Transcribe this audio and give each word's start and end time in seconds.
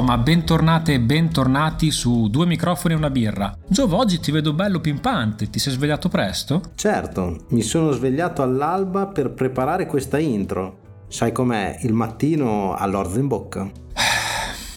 Ma 0.00 0.18
bentornate 0.18 0.94
e 0.94 1.00
bentornati 1.00 1.90
su 1.90 2.28
Due 2.28 2.46
microfoni 2.46 2.94
e 2.94 2.96
una 2.96 3.10
birra. 3.10 3.56
Giove, 3.66 3.94
oggi 3.94 4.18
ti 4.18 4.30
vedo 4.30 4.52
bello 4.52 4.80
pimpante, 4.80 5.48
ti 5.50 5.58
sei 5.58 5.72
svegliato 5.72 6.08
presto? 6.08 6.60
Certo, 6.74 7.44
mi 7.50 7.62
sono 7.62 7.90
svegliato 7.92 8.42
all'alba 8.42 9.06
per 9.06 9.32
preparare 9.32 9.86
questa 9.86 10.18
intro. 10.18 10.78
Sai 11.08 11.32
com'è, 11.32 11.78
il 11.82 11.92
mattino 11.92 12.74
all'orzo 12.74 13.18
in 13.18 13.28
bocca. 13.28 13.70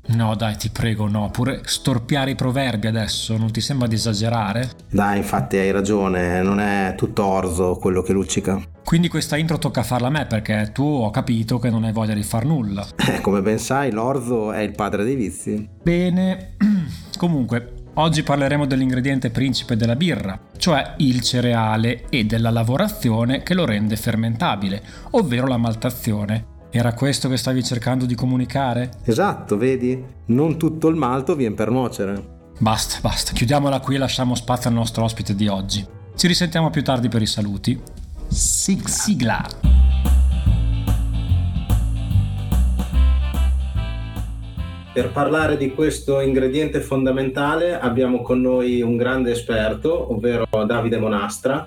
No, 0.07 0.35
dai, 0.35 0.55
ti 0.55 0.69
prego, 0.69 1.07
no. 1.07 1.29
Pure 1.31 1.61
storpiare 1.65 2.31
i 2.31 2.35
proverbi 2.35 2.87
adesso, 2.87 3.37
non 3.37 3.51
ti 3.51 3.61
sembra 3.61 3.87
di 3.87 3.95
esagerare? 3.95 4.71
Dai, 4.89 5.17
infatti 5.17 5.57
hai 5.57 5.71
ragione, 5.71 6.41
non 6.41 6.59
è 6.59 6.93
tutto 6.95 7.25
orzo 7.25 7.75
quello 7.75 8.01
che 8.01 8.13
luccica. 8.13 8.61
Quindi 8.83 9.09
questa 9.09 9.35
intro 9.35 9.57
tocca 9.57 9.83
farla 9.83 10.07
a 10.07 10.11
me 10.11 10.25
perché 10.25 10.71
tu 10.73 10.83
ho 10.83 11.09
capito 11.09 11.59
che 11.59 11.69
non 11.69 11.83
hai 11.83 11.91
voglia 11.91 12.13
di 12.13 12.23
far 12.23 12.45
nulla. 12.45 12.87
Eh, 12.95 13.19
come 13.19 13.41
ben 13.41 13.59
sai, 13.59 13.91
l'orzo 13.91 14.53
è 14.53 14.61
il 14.61 14.71
padre 14.71 15.03
dei 15.03 15.15
vizi. 15.15 15.67
Bene. 15.83 16.55
Comunque, 17.17 17.73
Oggi 17.99 18.21
parleremo 18.21 18.67
dell'ingrediente 18.67 19.31
principe 19.31 19.75
della 19.75 19.95
birra, 19.95 20.39
cioè 20.57 20.93
il 20.97 21.21
cereale 21.21 22.03
e 22.09 22.25
della 22.25 22.51
lavorazione 22.51 23.41
che 23.41 23.55
lo 23.55 23.65
rende 23.65 23.95
fermentabile, 23.95 24.83
ovvero 25.11 25.47
la 25.47 25.57
maltazione. 25.57 26.56
Era 26.69 26.93
questo 26.93 27.29
che 27.29 27.37
stavi 27.37 27.63
cercando 27.63 28.05
di 28.05 28.13
comunicare? 28.13 28.91
Esatto, 29.05 29.57
vedi? 29.57 30.03
Non 30.25 30.57
tutto 30.57 30.89
il 30.89 30.95
malto 30.95 31.35
viene 31.35 31.55
per 31.55 31.71
nuocere. 31.71 32.35
Basta, 32.59 32.99
basta, 33.01 33.31
chiudiamola 33.31 33.79
qui 33.79 33.95
e 33.95 33.99
lasciamo 33.99 34.35
spazio 34.35 34.69
al 34.69 34.75
nostro 34.75 35.03
ospite 35.03 35.33
di 35.33 35.47
oggi. 35.47 35.85
Ci 36.15 36.27
risentiamo 36.27 36.69
più 36.69 36.83
tardi 36.83 37.07
per 37.07 37.21
i 37.21 37.25
saluti. 37.25 37.79
Sigla. 38.27 38.87
Sigla. 38.89 39.45
Per 44.91 45.11
parlare 45.11 45.57
di 45.57 45.73
questo 45.73 46.19
ingrediente 46.19 46.81
fondamentale 46.81 47.79
abbiamo 47.79 48.21
con 48.21 48.41
noi 48.41 48.81
un 48.81 48.97
grande 48.97 49.31
esperto, 49.31 50.11
ovvero 50.11 50.47
Davide 50.65 50.97
Monastra, 50.97 51.65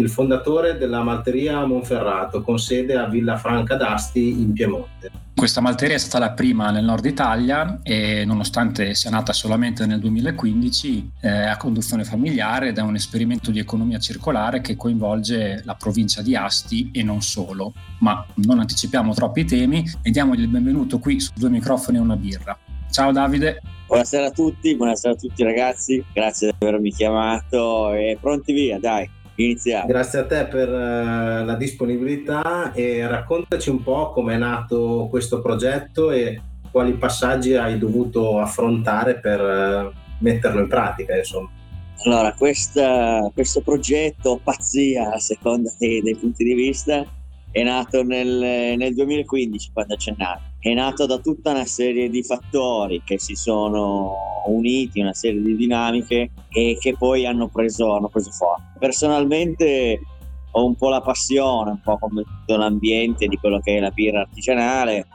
il 0.00 0.08
fondatore 0.08 0.78
della 0.78 1.02
malteria 1.02 1.64
Monferrato, 1.64 2.42
con 2.42 2.58
sede 2.58 2.96
a 2.96 3.06
Villafranca 3.06 3.76
d'Asti 3.76 4.40
in 4.40 4.52
Piemonte. 4.52 5.10
Questa 5.34 5.60
malteria 5.60 5.94
è 5.94 5.98
stata 5.98 6.18
la 6.18 6.32
prima 6.32 6.70
nel 6.70 6.84
nord 6.84 7.04
Italia 7.06 7.80
e 7.82 8.24
nonostante 8.26 8.94
sia 8.94 9.10
nata 9.10 9.32
solamente 9.32 9.86
nel 9.86 9.98
2015 9.98 11.12
è 11.20 11.28
a 11.28 11.56
conduzione 11.56 12.04
familiare 12.04 12.68
ed 12.68 12.78
è 12.78 12.82
un 12.82 12.94
esperimento 12.94 13.50
di 13.50 13.58
economia 13.58 13.98
circolare 13.98 14.60
che 14.60 14.76
coinvolge 14.76 15.62
la 15.64 15.74
provincia 15.76 16.20
di 16.20 16.36
Asti 16.36 16.90
e 16.92 17.02
non 17.02 17.22
solo. 17.22 17.72
Ma 18.00 18.24
non 18.36 18.58
anticipiamo 18.58 19.14
troppi 19.14 19.44
temi 19.44 19.82
e 20.02 20.10
diamogli 20.10 20.40
il 20.40 20.48
benvenuto 20.48 20.98
qui 20.98 21.20
su 21.20 21.32
due 21.34 21.48
microfoni 21.48 21.96
e 21.96 22.00
una 22.00 22.16
birra. 22.16 22.58
Ciao 22.90 23.12
Davide. 23.12 23.62
Buonasera 23.86 24.26
a 24.26 24.30
tutti, 24.30 24.76
buonasera 24.76 25.14
a 25.14 25.16
tutti 25.16 25.42
ragazzi, 25.42 26.04
grazie 26.12 26.48
di 26.48 26.66
avermi 26.66 26.92
chiamato 26.92 27.92
e 27.92 28.18
pronti 28.20 28.52
via, 28.52 28.78
dai 28.78 29.18
iniziamo. 29.44 29.86
Grazie 29.86 30.18
a 30.20 30.26
te 30.26 30.46
per 30.46 30.68
uh, 30.68 31.44
la 31.44 31.54
disponibilità 31.56 32.72
e 32.72 33.06
raccontaci 33.06 33.70
un 33.70 33.82
po' 33.82 34.12
come 34.12 34.34
è 34.34 34.38
nato 34.38 35.06
questo 35.10 35.40
progetto 35.40 36.10
e 36.10 36.40
quali 36.70 36.92
passaggi 36.94 37.54
hai 37.54 37.78
dovuto 37.78 38.38
affrontare 38.38 39.18
per 39.18 39.40
uh, 39.40 39.92
metterlo 40.20 40.60
in 40.60 40.68
pratica, 40.68 41.16
insomma. 41.16 41.50
Allora, 42.04 42.32
questa, 42.34 43.30
questo 43.34 43.60
progetto, 43.60 44.40
pazzia 44.42 45.12
a 45.12 45.18
seconda 45.18 45.72
dei, 45.78 46.00
dei 46.00 46.16
punti 46.16 46.44
di 46.44 46.54
vista, 46.54 47.04
è 47.50 47.62
nato 47.62 48.02
nel, 48.02 48.76
nel 48.76 48.94
2015 48.94 49.70
quando 49.72 49.96
c'è 49.96 50.14
nato. 50.16 50.49
È 50.62 50.74
nato 50.74 51.06
da 51.06 51.16
tutta 51.16 51.52
una 51.52 51.64
serie 51.64 52.10
di 52.10 52.22
fattori 52.22 53.00
che 53.02 53.18
si 53.18 53.34
sono 53.34 54.42
uniti, 54.44 55.00
una 55.00 55.14
serie 55.14 55.40
di 55.40 55.56
dinamiche 55.56 56.32
e 56.50 56.76
che 56.78 56.94
poi 56.98 57.24
hanno 57.24 57.48
preso, 57.48 57.94
hanno 57.94 58.08
preso 58.08 58.30
forza. 58.30 58.70
Personalmente 58.78 59.98
ho 60.50 60.66
un 60.66 60.74
po' 60.76 60.90
la 60.90 61.00
passione, 61.00 61.70
un 61.70 61.80
po' 61.80 61.96
come 61.96 62.24
tutto 62.24 62.58
l'ambiente 62.58 63.26
di 63.26 63.38
quello 63.38 63.58
che 63.60 63.78
è 63.78 63.80
la 63.80 63.90
birra 63.90 64.20
artigianale, 64.20 65.06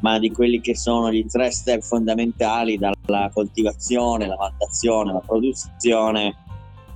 ma 0.00 0.20
di 0.20 0.30
quelli 0.30 0.60
che 0.60 0.76
sono 0.76 1.10
gli 1.10 1.26
tre 1.26 1.50
step 1.50 1.80
fondamentali 1.80 2.78
dalla 2.78 3.30
coltivazione, 3.32 4.28
la 4.28 4.36
maltazione, 4.36 5.12
la 5.12 5.22
produzione. 5.26 6.36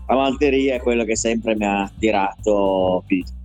La 0.06 0.14
malteria 0.14 0.76
è 0.76 0.80
quello 0.80 1.02
che 1.02 1.16
sempre 1.16 1.56
mi 1.56 1.64
ha 1.64 1.82
attirato 1.82 3.02
più 3.06 3.16
di 3.16 3.24
tutto 3.24 3.37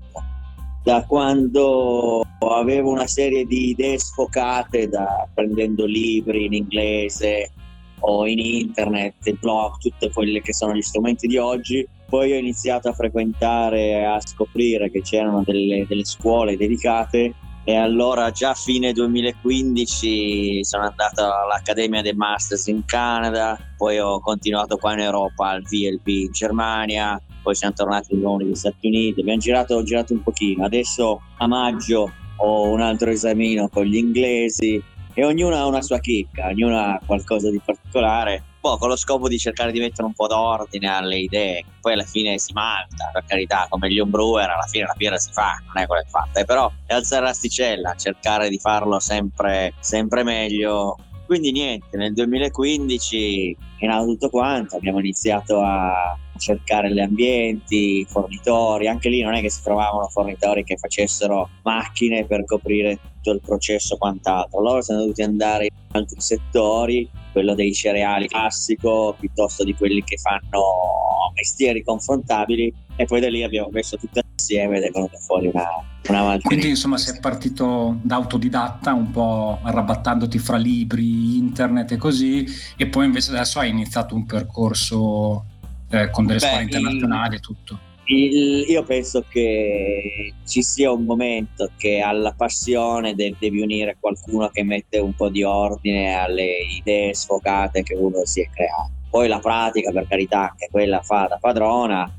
da 0.84 1.06
quando 1.06 2.26
avevo 2.40 2.92
una 2.92 3.08
serie 3.08 3.46
di 3.46 3.70
idee 3.70 3.98
sfocate, 3.98 4.90
da, 4.90 5.28
prendendo 5.34 5.86
libri 5.86 6.46
in 6.46 6.54
inglese 6.54 7.52
o 8.00 8.28
in 8.28 8.40
internet, 8.40 9.32
blog, 9.40 9.78
tutte 9.78 10.12
quelle 10.12 10.42
che 10.42 10.54
sono 10.54 10.74
gli 10.74 10.82
strumenti 10.82 11.28
di 11.28 11.38
oggi. 11.38 11.88
Poi 12.08 12.34
ho 12.34 12.38
iniziato 12.38 12.90
a 12.90 12.94
frequentare, 12.94 14.06
a 14.06 14.20
scoprire 14.20 14.92
che 14.92 15.02
c'erano 15.02 15.42
delle, 15.46 15.86
delle 15.88 16.06
scuole 16.06 16.58
dedicate 16.58 17.34
e 17.66 17.76
allora 17.78 18.30
già 18.32 18.50
a 18.50 18.56
fine 18.56 18.92
2015 18.92 20.66
sono 20.66 20.84
andato 20.84 21.24
all'Accademia 21.24 22.02
dei 22.02 22.14
Masters 22.14 22.68
in 22.68 22.84
Canada, 22.84 23.58
poi 23.78 24.00
ho 24.00 24.20
continuato 24.20 24.76
qua 24.76 24.92
in 24.92 25.00
Europa 25.00 25.48
al 25.48 25.62
VLP 25.62 26.08
in 26.08 26.32
Germania, 26.32 27.20
poi 27.44 27.54
siamo 27.54 27.76
tornati 27.76 28.16
di 28.16 28.22
nuovo 28.22 28.38
negli 28.38 28.56
Stati 28.56 28.88
Uniti, 28.88 29.22
abbiamo 29.22 29.40
girato, 29.40 29.84
girato 29.84 30.14
un 30.14 30.24
pochino, 30.24 30.66
adesso 30.66 31.22
a 31.38 31.48
maggio 31.48 32.12
ho 32.38 32.70
un 32.70 32.82
altro 32.82 33.12
esamino 33.12 33.68
con 33.70 33.84
gli 33.84 33.98
inglesi 33.98 34.82
e 35.14 35.26
ognuno 35.26 35.56
ha 35.56 35.68
una 35.68 35.82
sua 35.82 36.00
chicca, 36.00 36.48
ognuno 36.48 36.80
ha 36.80 37.00
qualcosa 37.06 37.52
di 37.52 37.62
particolare, 37.64 38.44
po' 38.64 38.78
con 38.78 38.88
lo 38.88 38.96
scopo 38.96 39.28
di 39.28 39.38
cercare 39.38 39.74
di 39.74 39.80
mettere 39.80 40.08
un 40.08 40.14
po' 40.14 40.26
d'ordine 40.28 40.88
alle 40.88 41.18
idee, 41.18 41.66
poi 41.82 41.94
alla 41.94 42.06
fine 42.06 42.38
si 42.40 42.54
malta, 42.54 43.10
per 43.12 43.26
carità, 43.26 43.66
come 43.68 43.92
gli 43.92 44.00
homebrewer, 44.00 44.50
alla 44.50 44.66
fine 44.68 44.86
la 44.86 44.94
birra 44.96 45.18
si 45.18 45.32
fa, 45.34 45.62
non 45.66 45.84
è 45.84 45.86
quella 45.86 46.02
che 46.02 46.10
fatta, 46.10 46.40
eh, 46.40 46.46
però 46.46 46.72
è 46.86 46.94
alzare 46.94 47.26
l'asticella, 47.26 47.96
cercare 47.96 48.48
di 48.48 48.58
farlo 48.58 49.02
sempre, 49.02 49.74
sempre 49.82 50.24
meglio, 50.24 50.96
quindi 51.34 51.52
niente, 51.52 51.98
nel 51.98 52.14
2015 52.14 53.58
è 53.80 53.88
nato 53.88 54.06
tutto 54.06 54.30
quanto, 54.30 54.76
abbiamo 54.76 55.00
iniziato 55.00 55.62
a 55.62 56.16
cercare 56.38 56.94
gli 56.94 57.00
ambienti, 57.00 58.02
i 58.02 58.06
fornitori, 58.08 58.88
anche 58.88 59.10
lì 59.10 59.22
non 59.22 59.34
è 59.34 59.42
che 59.42 59.50
si 59.50 59.64
trovavano 59.64 60.08
fornitori 60.10 60.64
che 60.64 60.78
facessero 60.78 61.50
macchine 61.64 62.26
per 62.26 62.46
coprire 62.46 63.00
tutto 63.16 63.32
il 63.32 63.42
processo 63.42 63.96
o 63.96 63.98
quant'altro, 63.98 64.62
loro 64.62 64.84
sono 64.84 65.00
dovuti 65.00 65.24
andare 65.24 65.64
in 65.64 65.72
altri 65.94 66.22
settori, 66.22 67.10
quello 67.32 67.56
dei 67.56 67.74
cereali 67.74 68.28
classico 68.28 69.16
piuttosto 69.20 69.64
di 69.64 69.74
quelli 69.74 70.04
che 70.04 70.18
fanno 70.18 71.32
mestieri 71.34 71.84
confrontabili 71.84 72.72
e 72.96 73.06
poi 73.06 73.20
da 73.20 73.30
lì 73.30 73.44
abbiamo 73.44 73.70
messo 73.72 73.98
tutto 73.98 74.22
insieme 74.36 74.78
ed 74.78 74.84
è 74.84 74.92
venuta 74.92 75.18
fuori 75.18 75.50
una, 75.52 75.68
una. 76.08 76.38
Quindi 76.42 76.70
insomma 76.70 76.98
sei 76.98 77.20
partito 77.20 77.98
da 78.02 78.16
autodidatta 78.16 78.94
un 78.94 79.12
po' 79.12 79.60
arrabattandoti 79.62 80.38
fra 80.38 80.58
libri, 80.58 81.38
internet 81.38 81.94
e 81.94 81.98
così 81.98 82.46
e 82.78 82.88
poi 82.88 83.06
invece 83.06 83.32
adesso 83.32 83.60
hai 83.60 83.70
iniziato 83.70 84.16
un 84.16 84.26
percorso 84.26 85.46
eh, 85.90 86.10
con 86.10 86.26
delle 86.26 86.40
Beh, 86.40 86.48
scuole 86.48 86.64
internazionali 86.64 87.36
e 87.36 87.40
tutto. 87.40 87.80
Il, 88.06 88.66
io 88.68 88.84
penso 88.84 89.24
che 89.30 90.34
ci 90.46 90.62
sia 90.62 90.92
un 90.92 91.06
momento 91.06 91.70
che 91.78 92.00
alla 92.00 92.34
passione 92.34 93.16
de- 93.16 93.36
devi 93.40 93.62
unire 93.62 93.96
qualcuno 93.98 94.50
che 94.50 94.64
mette 94.64 95.00
un 95.00 95.14
po' 95.14 95.30
di 95.30 95.44
ordine 95.44 96.14
alle 96.14 96.58
idee 96.80 97.14
sfocate 97.14 97.82
che 97.84 97.96
uno 97.96 98.26
si 98.26 98.42
è 98.42 98.50
creato. 98.50 98.92
Poi 99.10 99.28
la 99.28 99.40
pratica, 99.40 99.92
per 99.92 100.08
carità, 100.08 100.50
anche 100.50 100.68
quella 100.70 101.02
fa 101.02 101.28
da 101.30 101.38
padrona, 101.40 102.12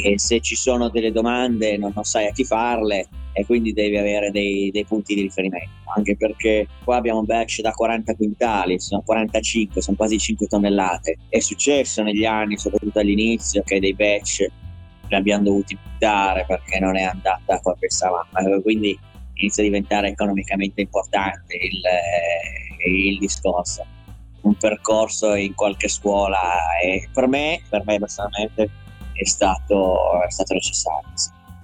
e 0.00 0.16
se 0.18 0.40
ci 0.40 0.54
sono 0.54 0.88
delle 0.90 1.10
domande 1.10 1.76
non, 1.76 1.90
non 1.92 2.04
sai 2.04 2.28
a 2.28 2.32
chi 2.32 2.44
farle 2.44 3.08
e 3.32 3.44
quindi 3.44 3.72
devi 3.72 3.96
avere 3.96 4.30
dei, 4.30 4.70
dei, 4.70 4.84
punti 4.84 5.14
di 5.14 5.22
riferimento, 5.22 5.70
anche 5.94 6.16
perché 6.16 6.68
qua 6.84 6.96
abbiamo 6.96 7.24
batch 7.24 7.60
da 7.60 7.72
40 7.72 8.14
quintali, 8.14 8.78
sono 8.78 9.02
45, 9.02 9.80
sono 9.80 9.96
quasi 9.96 10.18
5 10.18 10.46
tonnellate. 10.46 11.16
È 11.28 11.38
successo 11.38 12.02
negli 12.02 12.24
anni, 12.24 12.58
soprattutto 12.58 12.98
all'inizio, 12.98 13.62
che 13.62 13.80
dei 13.80 13.94
batch 13.94 14.46
li 15.08 15.14
abbiamo 15.14 15.44
dovuti 15.44 15.76
buttare 15.80 16.44
perché 16.46 16.78
non 16.80 16.96
è 16.96 17.02
andata 17.02 17.60
come 17.60 17.76
pensavamo, 17.78 18.60
quindi 18.62 18.98
inizia 19.34 19.62
a 19.62 19.66
diventare 19.66 20.08
economicamente 20.08 20.80
importante 20.80 21.56
il, 21.56 21.80
eh, 21.84 22.90
il 22.90 23.18
discorso. 23.18 23.84
Un 24.40 24.54
percorso 24.54 25.34
in 25.34 25.54
qualche 25.54 25.88
scuola 25.88 26.78
e 26.82 27.08
per 27.12 27.26
me, 27.26 27.60
per 27.68 27.82
me 27.84 27.98
personalmente, 27.98 28.70
è 29.18 29.26
stato, 29.26 30.22
è 30.22 30.30
stato 30.30 30.54
necessario. 30.54 31.10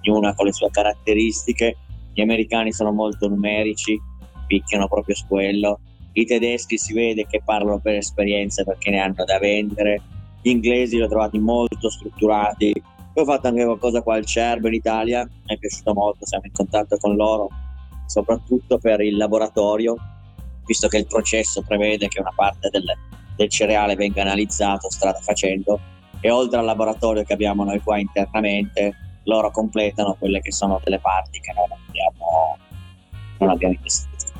Ognuna 0.00 0.34
con 0.34 0.46
le 0.46 0.52
sue 0.52 0.70
caratteristiche. 0.70 1.76
Gli 2.12 2.20
americani 2.20 2.72
sono 2.72 2.90
molto 2.92 3.28
numerici, 3.28 3.98
picchiano 4.46 4.88
proprio 4.88 5.14
su 5.14 5.26
quello. 5.28 5.78
I 6.14 6.24
tedeschi 6.26 6.76
si 6.76 6.92
vede 6.92 7.26
che 7.26 7.42
parlano 7.44 7.78
per 7.78 7.94
esperienza 7.94 8.64
perché 8.64 8.90
ne 8.90 8.98
hanno 8.98 9.24
da 9.24 9.38
vendere. 9.38 10.02
Gli 10.42 10.50
inglesi 10.50 10.96
li 10.96 11.02
ho 11.02 11.08
trovati 11.08 11.38
molto 11.38 11.88
strutturati. 11.88 12.72
Poi 13.12 13.22
ho 13.22 13.26
fatto 13.26 13.46
anche 13.46 13.64
qualcosa 13.64 14.02
qua 14.02 14.16
al 14.16 14.26
Cerbo 14.26 14.66
in 14.66 14.74
Italia, 14.74 15.24
mi 15.24 15.54
è 15.54 15.56
piaciuto 15.56 15.94
molto, 15.94 16.26
siamo 16.26 16.46
in 16.46 16.52
contatto 16.52 16.96
con 16.96 17.14
loro, 17.14 17.48
soprattutto 18.06 18.78
per 18.78 19.00
il 19.02 19.16
laboratorio, 19.16 19.96
visto 20.66 20.88
che 20.88 20.98
il 20.98 21.06
processo 21.06 21.62
prevede 21.62 22.08
che 22.08 22.18
una 22.18 22.32
parte 22.34 22.70
del, 22.70 22.82
del 23.36 23.48
cereale 23.48 23.94
venga 23.94 24.22
analizzato 24.22 24.90
strada 24.90 25.20
facendo 25.20 25.78
e 26.24 26.30
oltre 26.30 26.58
al 26.58 26.64
laboratorio 26.64 27.22
che 27.22 27.34
abbiamo 27.34 27.64
noi 27.64 27.80
qua 27.80 27.98
internamente, 27.98 28.94
loro 29.24 29.50
completano 29.50 30.16
quelle 30.18 30.40
che 30.40 30.52
sono 30.52 30.80
delle 30.82 30.98
parti 30.98 31.38
che 31.38 31.52
noi 31.52 31.66
non 31.68 31.78
abbiamo, 31.86 32.56
non 33.40 33.50
abbiamo 33.50 33.74
investito. 33.74 34.32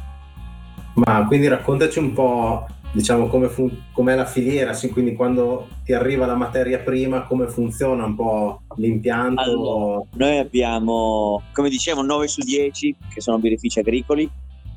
Ma 0.94 1.26
quindi 1.26 1.46
raccontaci 1.46 1.98
un 1.98 2.14
po' 2.14 2.66
diciamo 2.90 3.26
come 3.26 3.48
fun- 3.48 3.88
com'è 3.92 4.14
la 4.14 4.24
filiera, 4.24 4.72
sì, 4.72 4.88
quindi 4.88 5.14
quando 5.14 5.68
ti 5.84 5.92
arriva 5.92 6.24
la 6.24 6.36
materia 6.36 6.78
prima, 6.78 7.24
come 7.24 7.48
funziona 7.48 8.06
un 8.06 8.14
po' 8.14 8.62
l'impianto? 8.76 9.42
Allora, 9.42 10.06
noi 10.14 10.38
abbiamo, 10.38 11.42
come 11.52 11.68
dicevo, 11.68 12.00
9 12.00 12.28
su 12.28 12.40
10 12.40 12.96
che 13.12 13.20
sono 13.20 13.38
birrifici 13.38 13.80
agricoli, 13.80 14.26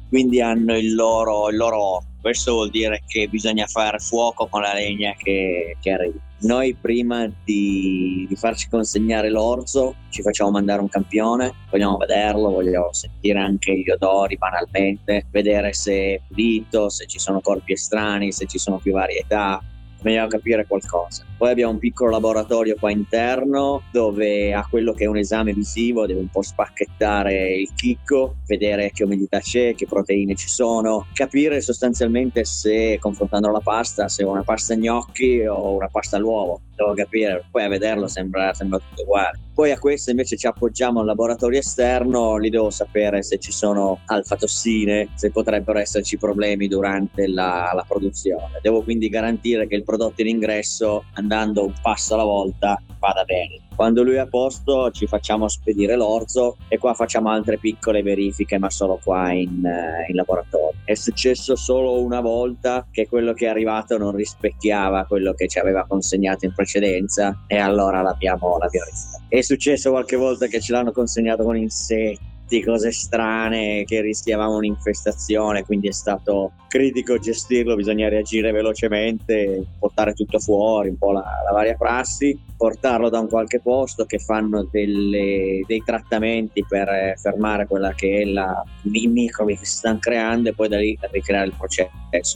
quindi 0.09 0.42
hanno 0.42 0.75
il 0.75 0.94
loro, 0.94 1.50
il 1.50 1.56
loro. 1.56 2.01
Questo 2.27 2.51
vuol 2.51 2.69
dire 2.69 3.03
che 3.07 3.29
bisogna 3.29 3.68
fare 3.68 4.00
fuoco 4.00 4.47
con 4.47 4.59
la 4.59 4.74
legna 4.74 5.13
che, 5.18 5.77
che 5.79 5.91
arriva. 5.91 6.19
Noi 6.39 6.75
prima 6.75 7.25
di, 7.45 8.25
di, 8.27 8.35
farci 8.35 8.68
consegnare 8.68 9.29
l'orzo 9.29 9.95
ci 10.09 10.21
facciamo 10.21 10.51
mandare 10.51 10.81
un 10.81 10.89
campione, 10.89 11.53
vogliamo 11.71 11.95
vederlo, 11.95 12.51
vogliamo 12.51 12.91
sentire 12.91 13.39
anche 13.39 13.79
gli 13.79 13.89
odori 13.89 14.35
banalmente, 14.35 15.25
vedere 15.31 15.71
se 15.71 15.94
è 15.94 16.21
pulito, 16.27 16.89
se 16.89 17.07
ci 17.07 17.18
sono 17.18 17.39
corpi 17.39 17.71
estranei, 17.71 18.33
se 18.33 18.45
ci 18.45 18.57
sono 18.57 18.77
più 18.77 18.91
varietà, 18.91 19.63
bisognava 20.01 20.27
capire 20.27 20.68
qualcosa. 20.68 21.23
Poi 21.38 21.51
abbiamo 21.51 21.74
un 21.74 21.80
piccolo 21.80 22.12
laboratorio 22.12 22.75
qua 22.80 22.92
interno 22.92 23.84
dove 23.92 24.54
a 24.54 24.66
quello 24.68 24.94
che 24.94 25.04
è 25.04 25.07
un 25.07 25.18
esame 25.18 25.54
visivo 25.54 26.06
deve 26.06 26.19
un 26.19 26.30
po' 26.30 26.42
spacchettare 26.42 27.54
il 27.54 27.72
chicco, 27.75 28.38
vedere 28.48 28.92
che 28.92 29.04
umidità 29.04 29.39
c'è, 29.39 29.75
che 29.75 29.86
proteine 29.86 30.36
ci 30.36 30.48
sono, 30.48 31.06
capire 31.13 31.62
sostanzialmente 31.62 32.44
se 32.44 32.98
confrontando 33.00 33.51
la 33.51 33.60
pasta 33.60 34.07
se 34.07 34.24
è 34.24 34.25
una 34.25 34.44
pasta 34.44 34.75
gnocchi 34.75 35.45
o 35.45 35.75
una 35.75 35.89
pasta 35.89 36.18
all'uovo. 36.18 36.62
Devo 36.75 36.94
capire, 36.94 37.44
poi 37.50 37.63
a 37.63 37.69
vederlo 37.69 38.07
sembra, 38.07 38.54
sembra 38.54 38.80
tutto 38.80 39.01
uguale. 39.01 39.40
Poi 39.57 39.72
a 39.72 39.80
questo 39.80 40.12
invece 40.12 40.38
ci 40.38 40.45
appoggiamo 40.45 41.00
al 41.00 41.07
laboratorio 41.07 41.57
esterno, 41.57 42.38
lì 42.38 42.51
devo 42.51 42.69
sapere 42.69 43.24
se 43.24 43.40
ci 43.40 43.51
sono 43.51 44.01
alfa-tossine, 44.06 45.10
se 45.16 45.31
potrebbero 45.31 45.80
esserci 45.80 46.18
problemi 46.18 46.68
durante 46.68 47.28
la, 47.28 47.72
la 47.74 47.83
produzione. 47.88 48.60
Devo 48.62 48.83
quindi 48.83 49.10
garantire 49.10 49.66
che 49.66 49.74
il 49.74 49.83
prodotto 49.83 50.22
in 50.22 50.28
ingresso, 50.28 51.06
andando 51.27 51.65
un 51.65 51.74
passo 51.81 52.13
alla 52.13 52.24
volta, 52.24 52.81
vada 53.00 53.24
bene. 53.25 53.59
Quando 53.75 54.01
lui 54.01 54.15
è 54.15 54.19
a 54.19 54.27
posto 54.27 54.89
ci 54.91 55.06
facciamo 55.06 55.47
spedire 55.47 55.95
l'orzo 55.95 56.57
e 56.68 56.79
qua 56.79 56.94
facciamo 56.94 57.29
altre 57.29 57.57
piccole 57.57 58.01
verifiche, 58.01 58.57
ma 58.57 58.69
solo 58.69 59.00
qua 59.03 59.31
in, 59.31 59.62
in 60.07 60.15
laboratorio. 60.15 60.79
È 60.83 60.94
successo 60.95 61.56
solo 61.56 62.01
una 62.01 62.21
volta 62.21 62.88
che 62.89 63.07
quello 63.07 63.33
che 63.33 63.45
è 63.45 63.50
arrivato 63.50 63.97
non 63.97 64.15
rispecchiava 64.15 65.06
quello 65.06 65.33
che 65.33 65.47
ci 65.47 65.59
aveva 65.59 65.85
consegnato 65.85 66.45
in 66.45 66.53
precedenza 66.53 67.44
e 67.45 67.57
allora 67.57 68.01
l'abbiamo, 68.01 68.57
l'abbiamo 68.57 68.85
rifiutato. 68.89 69.23
È 69.27 69.41
successo 69.41 69.91
qualche 69.91 70.15
volta 70.15 70.47
che 70.47 70.59
ce 70.62 70.71
l'hanno 70.71 70.91
consegnato 70.91 71.44
con 71.44 71.57
insetti 71.57 72.35
cose 72.63 72.91
strane 72.91 73.83
che 73.85 74.01
rischiavamo 74.01 74.55
un'infestazione, 74.55 75.63
quindi 75.63 75.88
è 75.89 75.91
stato 75.91 76.53
critico 76.67 77.17
gestirlo, 77.17 77.75
bisogna 77.75 78.09
reagire 78.09 78.51
velocemente, 78.51 79.65
portare 79.79 80.13
tutto 80.13 80.39
fuori, 80.39 80.89
un 80.89 80.97
po' 80.97 81.11
la, 81.11 81.25
la 81.45 81.53
varia 81.53 81.75
prassi, 81.75 82.38
portarlo 82.55 83.09
da 83.09 83.19
un 83.19 83.27
qualche 83.27 83.59
posto 83.59 84.05
che 84.05 84.19
fanno 84.19 84.67
delle, 84.71 85.61
dei 85.65 85.83
trattamenti 85.85 86.65
per 86.67 87.13
fermare 87.17 87.67
quella 87.67 87.94
che 87.94 88.21
è 88.21 88.25
la 88.25 88.63
i 88.83 89.07
microbi 89.07 89.57
che 89.57 89.65
si 89.65 89.77
stanno 89.77 89.99
creando 89.99 90.49
e 90.49 90.53
poi 90.53 90.67
da 90.67 90.77
lì 90.77 90.97
ricreare 91.11 91.47
il 91.47 91.53
processo. 91.57 91.91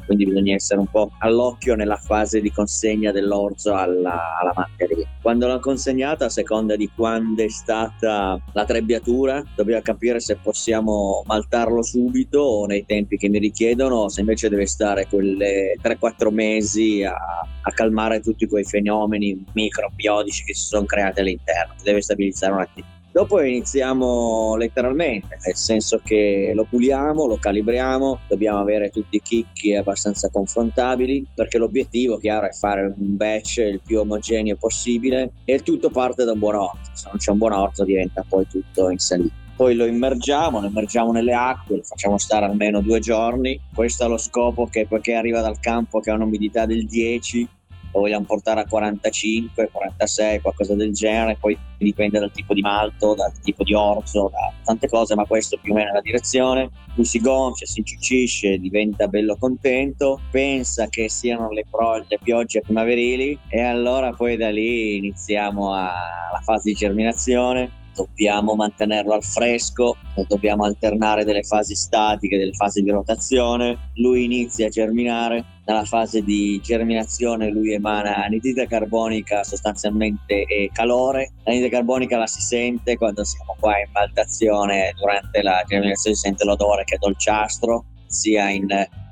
Quindi 0.05 0.25
bisogna 0.25 0.55
essere 0.55 0.79
un 0.79 0.87
po' 0.87 1.11
all'occhio 1.19 1.75
nella 1.75 1.97
fase 1.97 2.41
di 2.41 2.51
consegna 2.51 3.11
dell'orzo 3.11 3.73
alla, 3.73 4.39
alla 4.39 4.53
materia. 4.55 5.07
Quando 5.21 5.47
l'ho 5.47 5.59
consegnata, 5.59 6.25
a 6.25 6.29
seconda 6.29 6.75
di 6.75 6.89
quando 6.95 7.43
è 7.43 7.49
stata 7.49 8.41
la 8.53 8.65
trebbiatura, 8.65 9.43
dobbiamo 9.55 9.81
capire 9.81 10.19
se 10.19 10.37
possiamo 10.37 11.23
maltarlo 11.25 11.81
subito 11.83 12.39
o 12.39 12.65
nei 12.65 12.85
tempi 12.85 13.17
che 13.17 13.29
mi 13.29 13.39
richiedono, 13.39 14.09
se 14.09 14.21
invece 14.21 14.49
deve 14.49 14.65
stare 14.65 15.07
quelle 15.07 15.75
3-4 15.81 16.29
mesi 16.33 17.03
a, 17.03 17.13
a 17.13 17.71
calmare 17.71 18.19
tutti 18.19 18.47
quei 18.47 18.63
fenomeni 18.63 19.43
microbiologici 19.53 20.43
che 20.43 20.53
si 20.53 20.65
sono 20.65 20.85
creati 20.85 21.19
all'interno, 21.19 21.75
deve 21.83 22.01
stabilizzare 22.01 22.53
un 22.53 22.59
attimo. 22.59 22.90
Dopo 23.13 23.41
iniziamo 23.41 24.55
letteralmente, 24.55 25.37
nel 25.45 25.55
senso 25.55 25.99
che 26.01 26.53
lo 26.55 26.63
puliamo, 26.63 27.27
lo 27.27 27.37
calibriamo, 27.37 28.19
dobbiamo 28.29 28.59
avere 28.59 28.89
tutti 28.89 29.17
i 29.17 29.21
chicchi 29.21 29.75
abbastanza 29.75 30.29
confrontabili, 30.29 31.27
perché 31.35 31.57
l'obiettivo, 31.57 32.17
chiaro, 32.17 32.47
è 32.47 32.51
fare 32.51 32.83
un 32.83 33.17
batch 33.17 33.57
il 33.57 33.81
più 33.85 33.99
omogeneo 33.99 34.55
possibile 34.55 35.33
e 35.43 35.55
il 35.55 35.63
tutto 35.63 35.89
parte 35.89 36.23
da 36.23 36.31
un 36.31 36.39
buon 36.39 36.55
orto. 36.55 36.89
Se 36.93 37.07
non 37.09 37.17
c'è 37.17 37.31
un 37.31 37.37
buon 37.37 37.51
orto 37.51 37.83
diventa 37.83 38.25
poi 38.27 38.47
tutto 38.47 38.89
in 38.89 38.97
salita 38.97 39.39
poi 39.61 39.75
lo 39.75 39.85
immergiamo, 39.85 40.59
lo 40.59 40.65
immergiamo 40.65 41.11
nelle 41.11 41.33
acque, 41.33 41.75
lo 41.75 41.83
facciamo 41.83 42.17
stare 42.17 42.45
almeno 42.45 42.81
due 42.81 42.99
giorni. 42.99 43.59
Questo 43.71 44.05
ha 44.05 44.07
lo 44.07 44.17
scopo 44.17 44.65
che 44.65 44.87
poiché 44.87 45.13
arriva 45.13 45.41
dal 45.41 45.59
campo 45.59 45.99
che 45.99 46.09
ha 46.09 46.15
un'umidità 46.15 46.65
del 46.65 46.87
10, 46.87 47.47
lo 47.93 47.99
vogliamo 48.01 48.25
portare 48.25 48.61
a 48.61 48.65
45, 48.65 49.69
46, 49.71 50.41
qualcosa 50.41 50.75
del 50.75 50.93
genere, 50.93 51.37
poi 51.39 51.57
dipende 51.77 52.19
dal 52.19 52.31
tipo 52.31 52.53
di 52.53 52.61
malto, 52.61 53.15
dal 53.15 53.31
tipo 53.41 53.63
di 53.63 53.73
orzo, 53.73 54.29
da 54.31 54.53
tante 54.63 54.87
cose, 54.87 55.15
ma 55.15 55.25
questo 55.25 55.57
più 55.61 55.73
o 55.73 55.75
meno 55.75 55.89
è 55.89 55.93
la 55.93 56.01
direzione. 56.01 56.69
Lui 56.95 57.05
si 57.05 57.19
gonfia, 57.19 57.65
si 57.65 57.79
inciucisce, 57.79 58.57
diventa 58.57 59.07
bello 59.07 59.35
contento, 59.37 60.19
pensa 60.29 60.87
che 60.87 61.09
siano 61.09 61.51
le, 61.51 61.65
pro- 61.69 62.05
le 62.07 62.19
piogge 62.21 62.61
primaverili 62.61 63.39
e 63.49 63.61
allora 63.61 64.11
poi 64.11 64.37
da 64.37 64.49
lì 64.49 64.97
iniziamo 64.97 65.73
alla 65.73 66.41
fase 66.43 66.69
di 66.69 66.75
germinazione 66.75 67.79
dobbiamo 67.93 68.55
mantenerlo 68.55 69.13
al 69.13 69.23
fresco, 69.23 69.95
dobbiamo 70.27 70.63
alternare 70.63 71.23
delle 71.23 71.43
fasi 71.43 71.75
statiche, 71.75 72.37
delle 72.37 72.53
fasi 72.53 72.81
di 72.81 72.89
rotazione. 72.89 73.91
Lui 73.95 74.23
inizia 74.23 74.67
a 74.67 74.69
germinare, 74.69 75.45
nella 75.71 75.85
fase 75.85 76.21
di 76.21 76.59
germinazione 76.61 77.49
lui 77.49 77.73
emana 77.73 78.17
anidride 78.17 78.67
carbonica 78.67 79.43
sostanzialmente 79.43 80.43
e 80.43 80.69
calore. 80.73 81.31
L'anidride 81.45 81.73
carbonica 81.73 82.17
la 82.17 82.27
si 82.27 82.41
sente 82.41 82.97
quando 82.97 83.23
siamo 83.23 83.55
qua 83.59 83.79
in 83.79 83.89
maltazione, 83.91 84.93
durante 84.99 85.41
la 85.41 85.63
germinazione 85.65 86.15
si 86.15 86.21
sente 86.21 86.43
l'odore 86.43 86.83
che 86.83 86.95
è 86.95 86.97
dolciastro, 86.97 87.85
sia 88.07 88.49
in 88.49 88.67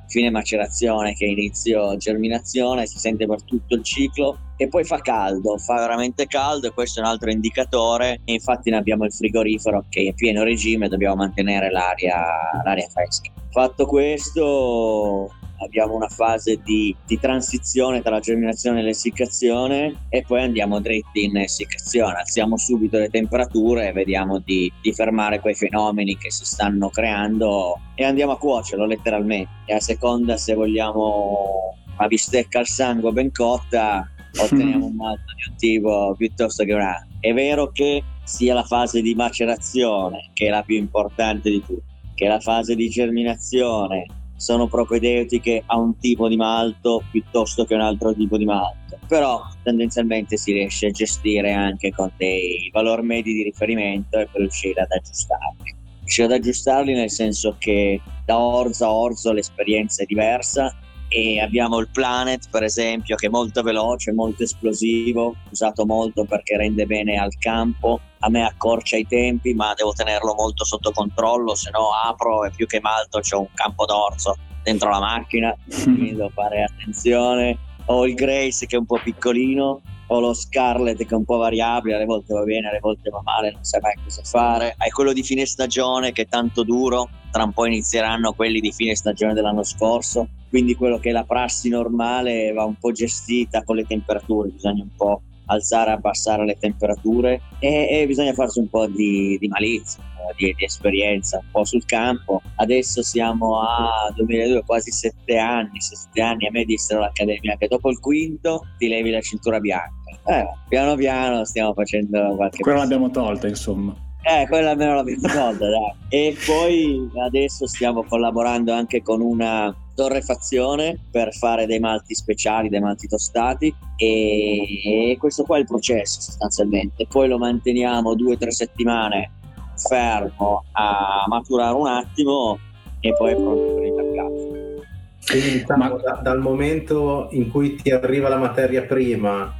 fine 0.07 0.31
macerazione 0.31 1.13
che 1.13 1.25
inizio 1.25 1.95
germinazione, 1.95 2.87
si 2.87 2.97
sente 2.97 3.27
per 3.27 3.43
tutto 3.43 3.75
il 3.75 3.83
ciclo 3.83 4.37
e 4.57 4.67
poi 4.67 4.83
fa 4.83 4.99
caldo, 4.99 5.57
fa 5.57 5.75
veramente 5.75 6.25
caldo 6.25 6.67
e 6.67 6.73
questo 6.73 6.99
è 6.99 7.03
un 7.03 7.09
altro 7.09 7.29
indicatore. 7.29 8.19
infatti 8.25 8.71
ne 8.71 8.77
abbiamo 8.77 9.05
il 9.05 9.13
frigorifero 9.13 9.85
che 9.87 10.07
è 10.09 10.13
pieno 10.13 10.43
regime, 10.43 10.89
dobbiamo 10.89 11.15
mantenere 11.15 11.69
l'aria, 11.71 12.25
l'aria 12.63 12.89
fresca. 12.89 13.31
Fatto 13.51 13.85
questo, 13.85 15.29
abbiamo 15.59 15.95
una 15.95 16.07
fase 16.07 16.59
di, 16.63 16.95
di, 17.05 17.19
transizione 17.19 18.01
tra 18.01 18.11
la 18.11 18.19
germinazione 18.19 18.79
e 18.79 18.83
l'essiccazione 18.83 20.05
e 20.09 20.23
poi 20.25 20.43
andiamo 20.43 20.79
dritti 20.79 21.25
in 21.25 21.37
essiccazione, 21.37 22.19
alziamo 22.19 22.57
subito 22.57 22.97
le 22.97 23.09
temperature 23.09 23.87
e 23.87 23.91
vediamo 23.91 24.39
di, 24.39 24.71
di, 24.81 24.93
fermare 24.93 25.39
quei 25.39 25.55
fenomeni 25.55 26.17
che 26.17 26.31
si 26.31 26.45
stanno 26.45 26.89
creando 26.89 27.79
e 27.95 28.05
andiamo 28.05 28.33
a 28.33 28.37
cuocerlo 28.37 28.85
letteralmente. 28.85 29.49
E 29.65 29.73
a 29.73 29.79
seconda 29.79 30.37
se 30.37 30.53
vogliamo 30.53 31.75
una 31.97 32.07
bistecca 32.07 32.59
al 32.59 32.67
sangue 32.67 33.11
ben 33.11 33.31
cotta, 33.31 34.07
otteniamo 34.39 34.85
un 34.85 34.95
malto 34.95 35.33
di 35.35 35.49
un 35.49 35.55
tipo 35.57 36.15
piuttosto 36.17 36.63
che 36.63 36.73
un 36.73 36.81
altro. 36.81 37.07
È 37.19 37.33
vero 37.33 37.71
che 37.71 38.03
sia 38.23 38.53
la 38.53 38.63
fase 38.63 39.01
di 39.01 39.13
macerazione, 39.15 40.29
che 40.33 40.47
è 40.47 40.49
la 40.49 40.63
più 40.63 40.77
importante 40.77 41.49
di 41.49 41.61
tutte, 41.65 41.83
che 42.15 42.27
la 42.27 42.39
fase 42.39 42.75
di 42.75 42.87
germinazione 42.87 44.05
sono 44.39 44.67
propedeutiche 44.67 45.63
a 45.65 45.77
un 45.77 45.97
tipo 45.97 46.29
di 46.29 46.37
malto 46.37 47.03
piuttosto 47.11 47.65
che 47.65 47.73
un 47.73 47.81
altro 47.81 48.13
tipo 48.13 48.37
di 48.37 48.45
malto. 48.45 48.97
Però 49.05 49.41
tendenzialmente 49.63 50.37
si 50.37 50.53
riesce 50.53 50.87
a 50.87 50.91
gestire 50.91 51.51
anche 51.51 51.91
con 51.91 52.09
dei 52.15 52.69
valori 52.71 53.01
medi 53.01 53.33
di 53.33 53.43
riferimento 53.43 54.17
e 54.17 54.27
per 54.31 54.39
riuscire 54.39 54.81
ad 54.81 54.91
aggiustarli. 54.91 55.75
Riuscire 55.99 56.27
ad 56.27 56.33
aggiustarli 56.33 56.93
nel 56.93 57.11
senso 57.11 57.55
che 57.59 58.01
da 58.25 58.39
orzo 58.39 58.85
a 58.85 58.93
orzo 58.93 59.33
l'esperienza 59.33 60.03
è 60.03 60.05
diversa 60.05 60.73
e 61.09 61.41
abbiamo 61.41 61.79
il 61.79 61.89
Planet 61.91 62.49
per 62.49 62.63
esempio 62.63 63.15
che 63.15 63.27
è 63.27 63.29
molto 63.29 63.61
veloce, 63.61 64.13
molto 64.13 64.43
esplosivo, 64.43 65.35
usato 65.49 65.85
molto 65.85 66.23
perché 66.23 66.55
rende 66.55 66.85
bene 66.85 67.17
al 67.17 67.35
campo, 67.37 67.99
a 68.19 68.29
me 68.29 68.45
accorcia 68.45 68.95
i 68.95 69.05
tempi 69.05 69.53
ma 69.53 69.73
devo 69.73 69.91
tenerlo 69.91 70.33
molto 70.35 70.63
sotto 70.63 70.91
controllo, 70.91 71.55
se 71.55 71.71
no 71.71 71.89
apro 71.91 72.45
e 72.45 72.51
più 72.51 72.65
che 72.67 72.79
malto 72.79 73.19
c'è 73.19 73.35
un 73.35 73.47
campo 73.53 73.85
d'orzo 73.85 74.37
dentro 74.63 74.89
la 74.89 74.99
macchina, 74.99 75.55
quindi 75.83 76.11
devo 76.15 76.29
fare 76.29 76.63
attenzione. 76.63 77.57
Ho 77.85 78.05
il 78.05 78.13
Grace 78.13 78.67
che 78.67 78.75
è 78.75 78.79
un 78.79 78.85
po' 78.85 78.99
piccolino, 79.03 79.81
o 80.11 80.19
lo 80.19 80.33
Scarlet 80.33 80.97
che 80.97 81.13
è 81.13 81.17
un 81.17 81.25
po' 81.25 81.37
variabile, 81.37 81.95
alle 81.95 82.05
volte 82.05 82.33
va 82.33 82.43
bene, 82.43 82.69
alle 82.69 82.79
volte 82.79 83.09
va 83.09 83.21
male, 83.23 83.51
non 83.51 83.63
sai 83.63 83.79
mai 83.81 83.93
cosa 84.03 84.21
fare. 84.23 84.75
Hai 84.77 84.89
quello 84.89 85.13
di 85.13 85.23
fine 85.23 85.45
stagione 85.45 86.11
che 86.11 86.23
è 86.23 86.27
tanto 86.27 86.63
duro, 86.63 87.09
tra 87.31 87.43
un 87.43 87.51
po' 87.51 87.65
inizieranno 87.65 88.33
quelli 88.33 88.59
di 88.59 88.71
fine 88.71 88.95
stagione 88.95 89.33
dell'anno 89.33 89.63
scorso, 89.63 90.27
quindi 90.49 90.75
quello 90.75 90.97
che 90.97 91.09
è 91.09 91.11
la 91.11 91.23
prassi 91.23 91.69
normale 91.69 92.51
va 92.51 92.65
un 92.65 92.75
po' 92.75 92.91
gestita 92.91 93.63
con 93.63 93.75
le 93.75 93.85
temperature, 93.85 94.49
bisogna 94.49 94.83
un 94.83 94.95
po' 94.95 95.21
alzare 95.49 95.91
e 95.91 95.93
abbassare 95.93 96.45
le 96.45 96.57
temperature 96.59 97.41
e, 97.59 97.87
e 97.89 98.07
bisogna 98.07 98.33
farsi 98.33 98.59
un 98.59 98.69
po' 98.69 98.87
di, 98.87 99.37
di 99.39 99.47
malizia, 99.47 100.01
di, 100.35 100.53
di, 100.55 100.63
esperienza, 100.63 101.37
un 101.37 101.51
po' 101.51 101.65
sul 101.65 101.85
campo. 101.85 102.41
Adesso 102.55 103.03
siamo 103.03 103.59
a 103.61 104.11
2002, 104.15 104.63
quasi 104.65 104.91
sette 104.91 105.37
anni, 105.37 105.79
sette 105.81 106.21
anni 106.21 106.47
a 106.47 106.51
me 106.51 106.63
dissero 106.65 107.01
all'Accademia 107.01 107.57
che 107.57 107.67
dopo 107.67 107.89
il 107.89 107.99
quinto 107.99 108.65
ti 108.77 108.87
levi 108.87 109.11
la 109.11 109.21
cintura 109.21 109.59
bianca. 109.59 109.93
Eh, 110.25 110.47
piano 110.67 110.95
piano 110.95 111.43
stiamo 111.45 111.73
facendo 111.73 112.35
qualche... 112.35 112.61
Quella 112.61 112.79
l'abbiamo 112.79 113.09
tolta 113.09 113.47
insomma. 113.47 113.95
Eh, 114.21 114.47
quella 114.47 114.71
almeno 114.71 114.95
l'abbiamo 114.95 115.21
tolta, 115.21 115.69
dai. 115.69 115.93
E 116.09 116.35
poi 116.45 117.09
adesso 117.25 117.65
stiamo 117.67 118.03
collaborando 118.03 118.73
anche 118.73 119.01
con 119.01 119.21
una 119.21 119.73
torrefazione 119.99 120.97
per 121.11 121.33
fare 121.33 121.65
dei 121.65 121.79
malti 121.79 122.15
speciali, 122.15 122.69
dei 122.69 122.79
malti 122.79 123.05
tostati 123.05 123.75
e 123.97 125.17
questo 125.19 125.43
qua 125.43 125.57
è 125.57 125.59
il 125.59 125.65
processo 125.65 126.21
sostanzialmente. 126.21 127.05
Poi 127.05 127.27
lo 127.27 127.37
manteniamo 127.37 128.15
due 128.15 128.35
o 128.35 128.37
tre 128.37 128.51
settimane 128.51 129.31
fermo 129.75 130.63
a 130.71 131.25
maturare 131.27 131.75
un 131.75 131.87
attimo 131.87 132.57
e 133.01 133.13
poi 133.13 133.31
è 133.31 133.35
pronto 133.35 133.73
per 133.75 133.85
il 133.85 133.93
mercato. 133.93 134.85
Quindi 135.25 135.51
diciamo 135.59 135.83
Ma... 135.83 135.89
da, 136.01 136.19
dal 136.23 136.39
momento 136.39 137.27
in 137.31 137.51
cui 137.51 137.75
ti 137.75 137.91
arriva 137.91 138.29
la 138.29 138.37
materia 138.37 138.83
prima, 138.83 139.53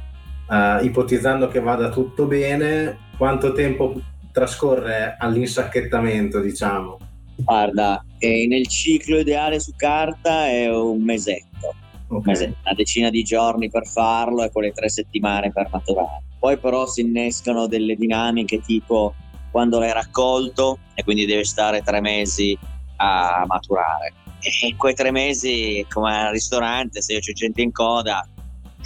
uh, 0.48 0.82
ipotizzando 0.82 1.48
che 1.48 1.60
vada 1.60 1.90
tutto 1.90 2.24
bene, 2.24 3.10
quanto 3.18 3.52
tempo 3.52 4.00
trascorre 4.32 5.16
all'insacchettamento, 5.18 6.40
diciamo? 6.40 6.96
Guarda, 7.44 8.04
eh, 8.18 8.46
nel 8.46 8.66
ciclo 8.66 9.18
ideale 9.18 9.60
su 9.60 9.72
carta 9.76 10.46
è 10.46 10.70
un 10.70 11.02
mesetto, 11.02 11.74
okay. 12.08 12.54
una 12.62 12.74
decina 12.74 13.10
di 13.10 13.22
giorni 13.22 13.70
per 13.70 13.86
farlo 13.86 14.44
e 14.44 14.50
quelle 14.50 14.72
tre 14.72 14.88
settimane 14.88 15.50
per 15.52 15.68
maturare. 15.70 16.22
Poi 16.38 16.58
però 16.58 16.86
si 16.86 17.02
innescano 17.02 17.66
delle 17.66 17.94
dinamiche 17.94 18.60
tipo 18.60 19.14
quando 19.50 19.78
l'hai 19.78 19.92
raccolto 19.92 20.78
e 20.94 21.02
quindi 21.02 21.26
deve 21.26 21.44
stare 21.44 21.82
tre 21.82 22.00
mesi 22.00 22.56
a 22.96 23.44
maturare. 23.46 24.12
E 24.40 24.68
in 24.68 24.76
quei 24.76 24.94
tre 24.94 25.10
mesi, 25.10 25.84
come 25.90 26.16
al 26.16 26.32
ristorante, 26.32 27.02
se 27.02 27.18
c'è 27.18 27.32
gente 27.32 27.60
in 27.60 27.72
coda, 27.72 28.26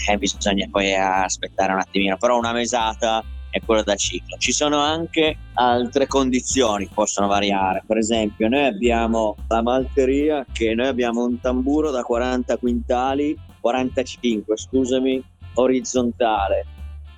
eh, 0.09 0.19
bisogna 0.19 0.67
poi 0.71 0.95
aspettare 0.95 1.73
un 1.73 1.79
attimino. 1.79 2.17
Però 2.17 2.37
una 2.37 2.53
mesata 2.53 3.23
è 3.55 3.61
quello 3.65 3.85
da 3.85 3.95
ciclo. 3.95 4.37
Ci 4.37 4.51
sono 4.51 4.79
anche 4.79 5.37
altre 5.55 6.09
condizioni 6.09 6.89
che 6.89 6.93
possono 6.93 7.29
variare. 7.29 7.85
Per 7.87 7.97
esempio, 7.97 8.49
noi 8.49 8.65
abbiamo 8.65 9.37
la 9.47 9.63
malteria 9.63 10.45
che 10.51 10.75
noi 10.75 10.89
abbiamo 10.89 11.25
un 11.25 11.39
tamburo 11.39 11.93
da 11.93 12.03
40 12.03 12.57
quintali, 12.57 13.39
45 13.61 14.57
scusami, 14.57 15.23
orizzontale 15.55 16.67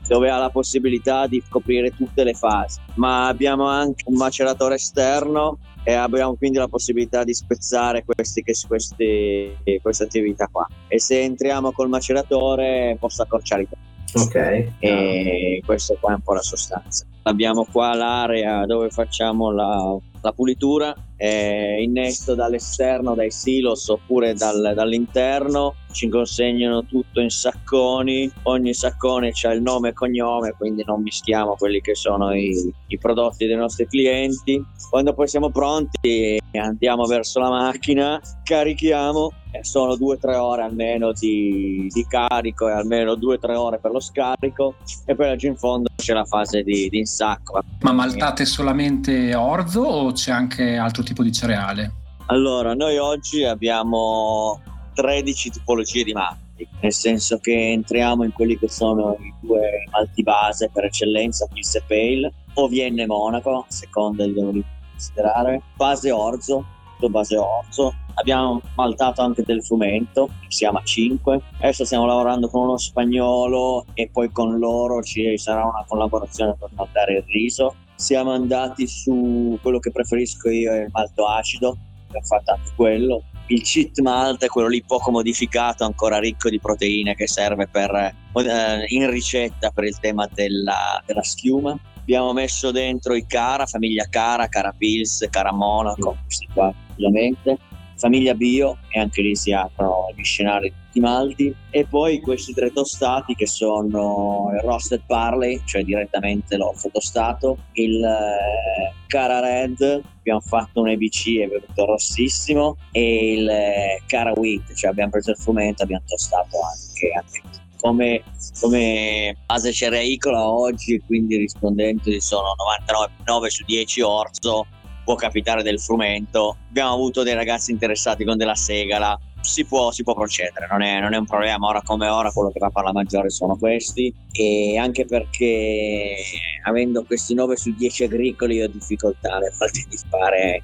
dove 0.06 0.30
ha 0.30 0.36
la 0.38 0.50
possibilità 0.50 1.26
di 1.26 1.42
coprire 1.48 1.90
tutte 1.90 2.22
le 2.22 2.34
fasi, 2.34 2.78
ma 2.94 3.26
abbiamo 3.26 3.66
anche 3.66 4.04
un 4.06 4.14
maceratore 4.14 4.76
esterno 4.76 5.58
e 5.82 5.94
abbiamo 5.94 6.36
quindi 6.36 6.58
la 6.58 6.68
possibilità 6.68 7.24
di 7.24 7.34
spezzare 7.34 8.04
questi, 8.04 8.44
questi, 8.68 9.56
queste 9.82 10.04
attività 10.04 10.46
qua. 10.48 10.64
E 10.86 11.00
se 11.00 11.22
entriamo 11.22 11.72
col 11.72 11.88
maceratore 11.88 12.96
posso 13.00 13.22
accorciare 13.22 13.62
i 13.62 13.68
tempi. 13.68 13.85
Ok. 14.14 14.68
E 14.78 15.62
questa 15.64 15.94
qua 15.98 16.12
è 16.12 16.14
un 16.14 16.22
po' 16.22 16.34
la 16.34 16.42
sostanza. 16.42 17.04
Abbiamo 17.22 17.66
qua 17.70 17.94
l'area 17.94 18.64
dove 18.66 18.88
facciamo 18.90 19.50
la, 19.50 19.96
la 20.20 20.32
pulitura, 20.32 20.94
è 21.16 21.76
innesto 21.80 22.34
dall'esterno, 22.34 23.14
dai 23.14 23.30
silos 23.30 23.88
oppure 23.88 24.34
dal, 24.34 24.72
dall'interno. 24.74 25.74
Ci 25.96 26.10
consegnano 26.10 26.84
tutto 26.84 27.22
in 27.22 27.30
sacconi, 27.30 28.30
ogni 28.42 28.74
saccone 28.74 29.32
ha 29.44 29.52
il 29.54 29.62
nome 29.62 29.88
e 29.88 29.92
cognome, 29.94 30.52
quindi 30.52 30.84
non 30.84 31.00
mischiamo 31.00 31.54
quelli 31.54 31.80
che 31.80 31.94
sono 31.94 32.34
i, 32.34 32.70
i 32.88 32.98
prodotti 32.98 33.46
dei 33.46 33.56
nostri 33.56 33.86
clienti. 33.86 34.62
Quando 34.90 35.14
poi 35.14 35.26
siamo 35.26 35.48
pronti 35.48 36.38
andiamo 36.52 37.06
verso 37.06 37.40
la 37.40 37.48
macchina, 37.48 38.20
carichiamo 38.42 39.32
sono 39.62 39.96
due 39.96 40.16
o 40.16 40.18
tre 40.18 40.36
ore 40.36 40.64
almeno 40.64 41.12
di, 41.12 41.88
di, 41.90 42.06
carico 42.06 42.68
e 42.68 42.72
almeno 42.72 43.14
due 43.14 43.36
o 43.36 43.38
tre 43.38 43.56
ore 43.56 43.78
per 43.78 43.90
lo 43.90 44.00
scarico 44.00 44.74
e 45.06 45.14
poi 45.14 45.28
laggiù 45.28 45.46
in 45.46 45.56
fondo 45.56 45.88
c'è 45.96 46.12
la 46.12 46.26
fase 46.26 46.62
di, 46.62 46.90
di 46.90 46.98
insacco. 46.98 47.58
Ma 47.80 47.92
maltate 47.92 48.44
solamente 48.44 49.34
orzo 49.34 49.80
o 49.80 50.12
c'è 50.12 50.30
anche 50.30 50.76
altro 50.76 51.02
tipo 51.02 51.22
di 51.22 51.32
cereale? 51.32 51.92
Allora, 52.26 52.74
noi 52.74 52.98
oggi 52.98 53.44
abbiamo 53.44 54.60
13 54.96 55.50
tipologie 55.50 56.04
di 56.04 56.12
malti, 56.14 56.66
nel 56.80 56.92
senso 56.92 57.36
che 57.36 57.72
entriamo 57.72 58.24
in 58.24 58.32
quelli 58.32 58.58
che 58.58 58.68
sono 58.68 59.14
i 59.20 59.32
due 59.40 59.84
malti 59.90 60.22
base 60.22 60.70
per 60.72 60.84
eccellenza, 60.84 61.46
Pils 61.52 61.74
e 61.74 61.82
Pale, 61.86 62.32
o 62.54 62.66
Vienne 62.66 63.06
Monaco, 63.06 63.58
a 63.58 63.64
seconda 63.68 64.26
dove 64.26 64.52
li 64.52 64.64
considerare, 64.90 65.60
base 65.76 66.10
orzo, 66.10 66.64
base 67.10 67.36
orzo, 67.36 67.94
abbiamo 68.14 68.62
maltato 68.74 69.20
anche 69.20 69.42
del 69.42 69.62
frumento, 69.62 70.30
siamo 70.48 70.78
a 70.78 70.82
5. 70.82 71.40
Adesso 71.58 71.84
stiamo 71.84 72.06
lavorando 72.06 72.48
con 72.48 72.62
uno 72.62 72.78
spagnolo 72.78 73.84
e 73.92 74.08
poi 74.10 74.30
con 74.30 74.58
loro 74.58 75.02
ci 75.02 75.36
sarà 75.36 75.64
una 75.64 75.84
collaborazione 75.86 76.56
per 76.58 76.70
maltare 76.74 77.18
il 77.18 77.24
riso. 77.26 77.74
Siamo 77.94 78.30
andati 78.30 78.86
su 78.86 79.58
quello 79.60 79.78
che 79.78 79.90
preferisco 79.90 80.48
io, 80.48 80.74
il 80.74 80.88
malto 80.90 81.26
acido, 81.26 81.76
abbiamo 82.06 82.26
fatto 82.26 82.52
anche 82.52 82.70
quello. 82.74 83.22
Il 83.48 83.62
cheat 83.62 84.00
malt 84.00 84.42
è 84.42 84.48
quello 84.48 84.66
lì 84.66 84.82
poco 84.82 85.12
modificato, 85.12 85.84
ancora 85.84 86.18
ricco 86.18 86.48
di 86.48 86.58
proteine 86.58 87.14
che 87.14 87.28
serve 87.28 87.68
per, 87.68 87.94
eh, 87.94 88.84
in 88.88 89.08
ricetta 89.08 89.70
per 89.70 89.84
il 89.84 89.98
tema 90.00 90.28
della, 90.32 91.00
della 91.06 91.22
schiuma. 91.22 91.78
Abbiamo 91.98 92.32
messo 92.32 92.72
dentro 92.72 93.14
i 93.14 93.24
Cara, 93.26 93.66
famiglia 93.66 94.06
Cara, 94.08 94.48
Cara 94.48 94.74
Pils, 94.76 95.26
Cara 95.30 95.52
Monaco, 95.52 96.16
questi 96.24 96.48
qua 96.52 96.72
ovviamente. 96.92 97.58
Famiglia 97.96 98.34
bio 98.34 98.78
e 98.90 99.00
anche 99.00 99.22
lì 99.22 99.36
si 99.36 99.52
aprono 99.52 100.12
gli 100.14 100.24
scenari 100.24 100.72
tutti 100.96 101.00
malti 101.00 101.54
e 101.70 101.86
poi 101.86 102.20
questi 102.20 102.54
tre 102.54 102.72
tostati 102.72 103.34
che 103.34 103.46
sono 103.46 104.50
il 104.54 104.60
roasted 104.60 105.02
barley 105.06 105.60
cioè 105.64 105.84
direttamente 105.84 106.56
l'orzo 106.56 106.88
tostato 106.90 107.58
il 107.72 108.02
eh, 108.02 108.94
cara 109.06 109.40
red 109.40 110.02
abbiamo 110.18 110.40
fatto 110.40 110.80
un 110.80 110.88
EBC 110.88 111.38
è 111.38 111.48
venuto 111.48 111.84
rossissimo 111.84 112.76
e 112.92 113.34
il 113.34 113.48
eh, 113.48 114.02
cara 114.06 114.32
wheat 114.34 114.74
cioè 114.74 114.90
abbiamo 114.90 115.10
preso 115.10 115.30
il 115.30 115.36
frumento 115.36 115.82
e 115.82 115.84
abbiamo 115.84 116.04
tostato 116.06 116.56
anche, 116.62 117.12
anche 117.14 117.64
come, 117.76 118.22
come 118.60 119.36
base 119.46 119.72
cereicola 119.72 120.48
oggi 120.48 121.00
quindi 121.06 121.36
rispondenti 121.36 122.20
sono 122.20 122.54
99 122.56 123.50
su 123.50 123.64
10 123.64 124.00
orzo 124.00 124.66
può 125.06 125.14
capitare 125.14 125.62
del 125.62 125.80
frumento. 125.80 126.56
Abbiamo 126.68 126.94
avuto 126.94 127.22
dei 127.22 127.34
ragazzi 127.34 127.70
interessati 127.70 128.24
con 128.24 128.36
della 128.36 128.56
segala. 128.56 129.16
Si 129.46 129.64
può, 129.64 129.90
si 129.92 130.02
può 130.02 130.14
procedere, 130.14 130.66
non 130.70 130.82
è, 130.82 131.00
non 131.00 131.14
è, 131.14 131.16
un 131.16 131.24
problema. 131.24 131.68
Ora 131.68 131.80
come 131.82 132.08
ora, 132.08 132.30
quello 132.30 132.50
che 132.50 132.58
va 132.58 132.70
per 132.70 132.84
la 132.84 132.92
maggiore 132.92 133.30
sono 133.30 133.56
questi. 133.56 134.12
E 134.32 134.76
anche 134.76 135.04
perché 135.06 136.16
avendo 136.64 137.04
questi 137.04 137.34
9 137.34 137.56
su 137.56 137.74
10 137.74 138.04
agricoli, 138.04 138.62
ho 138.62 138.68
difficoltà 138.68 139.36
a 139.36 139.40
volte 139.58 139.84
di 139.88 139.98
fare, 140.08 140.62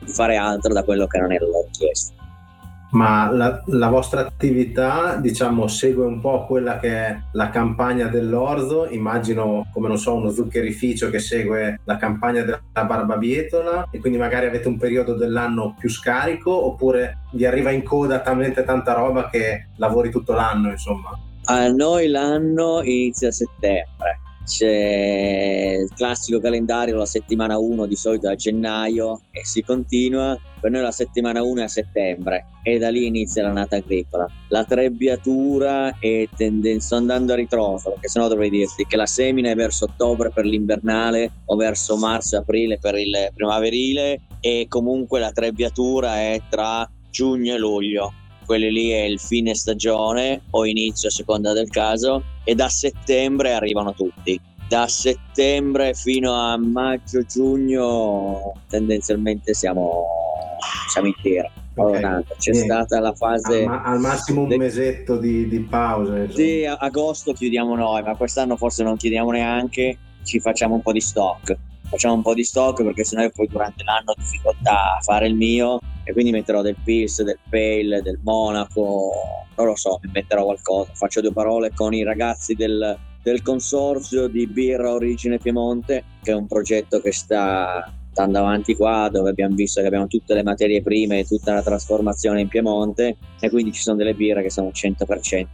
di 0.00 0.12
fare 0.12 0.36
altro 0.36 0.72
da 0.72 0.82
quello 0.82 1.06
che 1.06 1.18
non 1.18 1.28
loro 1.30 1.68
chiesto 1.70 2.23
ma 2.94 3.30
la, 3.30 3.62
la, 3.66 3.88
vostra 3.88 4.20
attività 4.20 5.16
diciamo 5.16 5.66
segue 5.66 6.04
un 6.04 6.20
po' 6.20 6.46
quella 6.46 6.78
che 6.78 6.88
è 6.88 7.18
la 7.32 7.50
campagna 7.50 8.06
dell'orzo. 8.06 8.86
Immagino 8.88 9.66
come 9.72 9.88
non 9.88 9.98
so 9.98 10.14
uno 10.14 10.30
zuccherificio 10.30 11.10
che 11.10 11.18
segue 11.18 11.80
la 11.84 11.96
campagna 11.96 12.42
della 12.42 12.60
barbabietola. 12.72 13.88
E 13.90 13.98
quindi 13.98 14.18
magari 14.18 14.46
avete 14.46 14.68
un 14.68 14.78
periodo 14.78 15.14
dell'anno 15.14 15.74
più 15.78 15.90
scarico 15.90 16.50
oppure 16.52 17.18
vi 17.32 17.44
arriva 17.44 17.70
in 17.70 17.82
coda 17.82 18.20
talmente 18.20 18.62
tanta 18.62 18.92
roba 18.92 19.28
che 19.28 19.70
lavori 19.76 20.10
tutto 20.10 20.32
l'anno 20.32 20.70
insomma? 20.70 21.10
A 21.46 21.68
noi 21.68 22.08
l'anno 22.08 22.80
inizia 22.82 23.28
a 23.28 23.32
settembre 23.32 24.20
c'è 24.44 25.78
il 25.80 25.90
classico 25.94 26.38
calendario, 26.40 26.96
la 26.96 27.06
settimana 27.06 27.58
1 27.58 27.86
di 27.86 27.96
solito 27.96 28.28
a 28.28 28.34
gennaio 28.34 29.22
e 29.30 29.44
si 29.44 29.62
continua, 29.62 30.38
per 30.60 30.70
noi 30.70 30.82
la 30.82 30.90
settimana 30.90 31.42
1 31.42 31.60
è 31.60 31.64
a 31.64 31.68
settembre 31.68 32.46
e 32.62 32.78
da 32.78 32.90
lì 32.90 33.06
inizia 33.06 33.42
l'annata 33.42 33.76
agricola. 33.76 34.26
La 34.48 34.64
trebbiatura 34.64 35.98
è 35.98 36.28
tendenza 36.36 36.96
andando 36.96 37.32
a 37.32 37.36
ritroso, 37.36 37.90
perché 37.90 38.08
sennò 38.08 38.28
dovrei 38.28 38.50
dirti 38.50 38.86
che 38.86 38.96
la 38.96 39.06
semina 39.06 39.50
è 39.50 39.54
verso 39.54 39.86
ottobre 39.86 40.30
per 40.30 40.44
l'invernale 40.44 41.30
o 41.46 41.56
verso 41.56 41.96
marzo-aprile 41.96 42.78
per 42.78 42.96
il 42.96 43.30
primaverile 43.34 44.20
e 44.40 44.66
comunque 44.68 45.20
la 45.20 45.32
trebbiatura 45.32 46.16
è 46.16 46.40
tra 46.48 46.88
giugno 47.10 47.54
e 47.54 47.58
luglio 47.58 48.12
quelli 48.44 48.70
lì 48.70 48.90
è 48.90 49.02
il 49.02 49.18
fine 49.18 49.54
stagione 49.54 50.42
o 50.50 50.64
inizio 50.66 51.08
a 51.08 51.12
seconda 51.12 51.52
del 51.52 51.68
caso 51.68 52.22
e 52.44 52.54
da 52.54 52.68
settembre 52.68 53.52
arrivano 53.52 53.94
tutti. 53.94 54.40
Da 54.68 54.88
settembre 54.88 55.94
fino 55.94 56.32
a 56.32 56.56
maggio-giugno 56.56 58.52
tendenzialmente 58.68 59.52
siamo, 59.54 60.04
siamo 60.90 61.08
in 61.08 61.14
tira. 61.22 61.50
Okay. 61.76 62.00
C'è 62.38 62.52
Niente. 62.52 62.72
stata 62.72 63.00
la 63.00 63.12
fase 63.14 63.62
al, 63.62 63.68
ma- 63.68 63.82
al 63.82 63.98
massimo 63.98 64.42
un 64.42 64.48
de- 64.48 64.56
mesetto 64.56 65.16
di, 65.16 65.48
di 65.48 65.60
pausa. 65.60 66.30
Sì, 66.30 66.64
agosto 66.64 67.32
chiudiamo 67.32 67.74
noi, 67.74 68.02
ma 68.02 68.16
quest'anno 68.16 68.56
forse 68.56 68.84
non 68.84 68.96
chiudiamo 68.96 69.32
neanche, 69.32 69.98
ci 70.22 70.38
facciamo 70.38 70.74
un 70.74 70.82
po' 70.82 70.92
di 70.92 71.00
stock 71.00 71.56
facciamo 71.86 72.14
un 72.14 72.22
po' 72.22 72.34
di 72.34 72.44
stock 72.44 72.82
perché 72.82 73.04
sennò 73.04 73.22
io 73.22 73.30
poi 73.30 73.46
durante 73.46 73.84
l'anno 73.84 74.12
ho 74.12 74.14
difficoltà 74.16 74.96
a 74.96 75.00
fare 75.00 75.26
il 75.26 75.34
mio 75.34 75.78
e 76.04 76.12
quindi 76.12 76.30
metterò 76.30 76.62
del 76.62 76.76
Pils, 76.82 77.22
del 77.22 77.38
Pale, 77.48 78.02
del 78.02 78.20
Monaco, 78.22 79.10
non 79.56 79.66
lo 79.66 79.76
so, 79.76 80.00
metterò 80.12 80.44
qualcosa, 80.44 80.92
faccio 80.94 81.20
due 81.20 81.32
parole 81.32 81.72
con 81.74 81.94
i 81.94 82.02
ragazzi 82.02 82.54
del, 82.54 82.96
del 83.22 83.42
consorzio 83.42 84.28
di 84.28 84.46
Birra 84.46 84.92
Origine 84.92 85.38
Piemonte 85.38 86.04
che 86.22 86.32
è 86.32 86.34
un 86.34 86.46
progetto 86.46 87.00
che 87.00 87.12
sta 87.12 87.90
andando 88.16 88.38
avanti 88.38 88.76
qua 88.76 89.08
dove 89.10 89.30
abbiamo 89.30 89.56
visto 89.56 89.80
che 89.80 89.86
abbiamo 89.86 90.06
tutte 90.06 90.34
le 90.34 90.44
materie 90.44 90.82
prime 90.82 91.20
e 91.20 91.24
tutta 91.24 91.54
la 91.54 91.62
trasformazione 91.62 92.42
in 92.42 92.48
Piemonte 92.48 93.16
e 93.40 93.50
quindi 93.50 93.72
ci 93.72 93.82
sono 93.82 93.96
delle 93.96 94.14
birre 94.14 94.42
che 94.42 94.50
sono 94.50 94.68
100% 94.68 95.46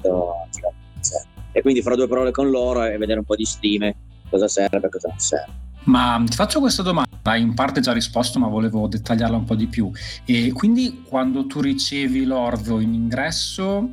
e 1.53 1.63
quindi 1.63 1.83
farò 1.83 1.97
due 1.97 2.09
parole 2.09 2.31
con 2.31 2.51
loro 2.51 2.85
e 2.85 2.97
vedere 2.97 3.21
un 3.21 3.25
po' 3.25 3.37
di 3.37 3.45
stime 3.45 3.95
cosa 4.29 4.49
serve 4.49 4.87
e 4.87 4.89
cosa 4.89 5.09
non 5.09 5.19
serve. 5.19 5.53
Ma 5.85 6.23
ti 6.25 6.37
faccio 6.37 6.61
questa 6.61 6.83
domanda, 6.83 7.10
hai 7.23 7.41
in 7.41 7.55
parte 7.55 7.81
già 7.81 7.93
risposto, 7.93 8.39
ma 8.39 8.49
volevo 8.49 8.87
dettagliarla 8.87 9.37
un 9.37 9.45
po' 9.45 9.55
di 9.55 9.67
più. 9.67 9.91
E 10.25 10.53
quindi 10.53 11.03
quando 11.07 11.47
tu 11.47 11.61
ricevi 11.61 12.25
l'orzo 12.25 12.81
in 12.81 12.95
ingresso, 12.95 13.91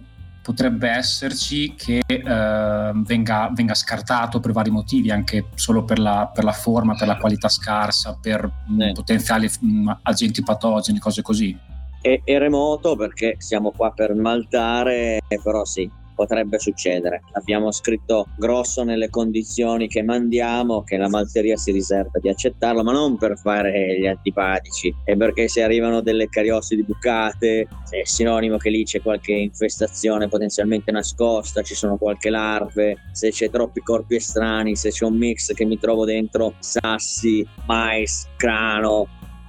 potrebbe 0.48 0.88
esserci 0.88 1.76
che 1.76 2.00
eh, 2.08 2.92
venga, 2.94 3.52
venga, 3.54 3.74
scartato 3.74 4.40
per 4.40 4.54
vari 4.54 4.70
motivi, 4.70 5.12
anche 5.12 5.48
solo 5.56 5.84
per 5.84 6.00
la, 6.00 6.32
per 6.34 6.46
la 6.46 6.54
forma, 6.54 6.96
per 6.96 7.08
la 7.08 7.18
qualità 7.18 7.50
scarsa, 7.50 8.18
per 8.22 8.50
eh. 8.80 8.94
potenziali 8.94 9.50
mh, 9.60 9.92
agenti 10.04 10.42
patogeni, 10.44 11.00
cose 11.00 11.22
così. 11.22 11.58
È, 12.00 12.22
è 12.24 12.38
remoto 12.38 12.96
perché 12.96 13.36
siamo 13.40 13.72
qua 13.72 13.92
per 13.92 14.14
maltare, 14.16 15.20
però 15.44 15.66
sì, 15.66 15.92
potrebbe 16.18 16.58
succedere. 16.58 17.22
Abbiamo 17.34 17.72
scritto 17.72 18.26
grosso 18.38 18.84
nelle 18.84 19.12
condizioni 19.12 19.88
che 19.88 20.02
mandiamo 20.02 20.84
che 20.84 20.98
la 20.98 21.08
malteria 21.08 21.56
si 21.56 21.72
riserva 21.72 22.18
di 22.20 22.28
accettarlo, 22.28 22.84
ma 22.84 22.92
non 22.92 23.18
per 23.18 23.38
fare 23.38 24.00
gli 24.00 24.08
antipatici, 24.08 24.92
è 25.04 25.16
perché 25.16 25.48
se 25.48 25.62
arrivano 25.62 26.02
delle 26.02 26.28
cariossidi 26.28 26.84
bucate 26.84 27.68
è 27.92 28.02
sinonimo 28.04 28.58
che 28.58 28.72
lì 28.72 28.84
c'è 28.84 29.00
qualche 29.00 29.34
infestazione 29.34 30.28
potenzialmente 30.28 30.92
nascosta, 30.92 31.62
ci 31.62 31.76
sono 31.76 31.98
qualche 31.98 32.32
larve, 32.32 32.96
se 33.12 33.30
c'è 33.30 33.52
troppi 33.52 33.82
corpi 33.82 34.16
estranei, 34.16 34.76
se 34.76 34.90
c'è 34.90 35.06
un 35.06 35.18
mix 35.18 35.54
che 35.54 35.66
mi 35.66 35.78
trovo 35.78 36.04
dentro 36.04 36.56
sassi, 36.60 37.48
mais, 37.68 38.28
crano, 38.38 39.08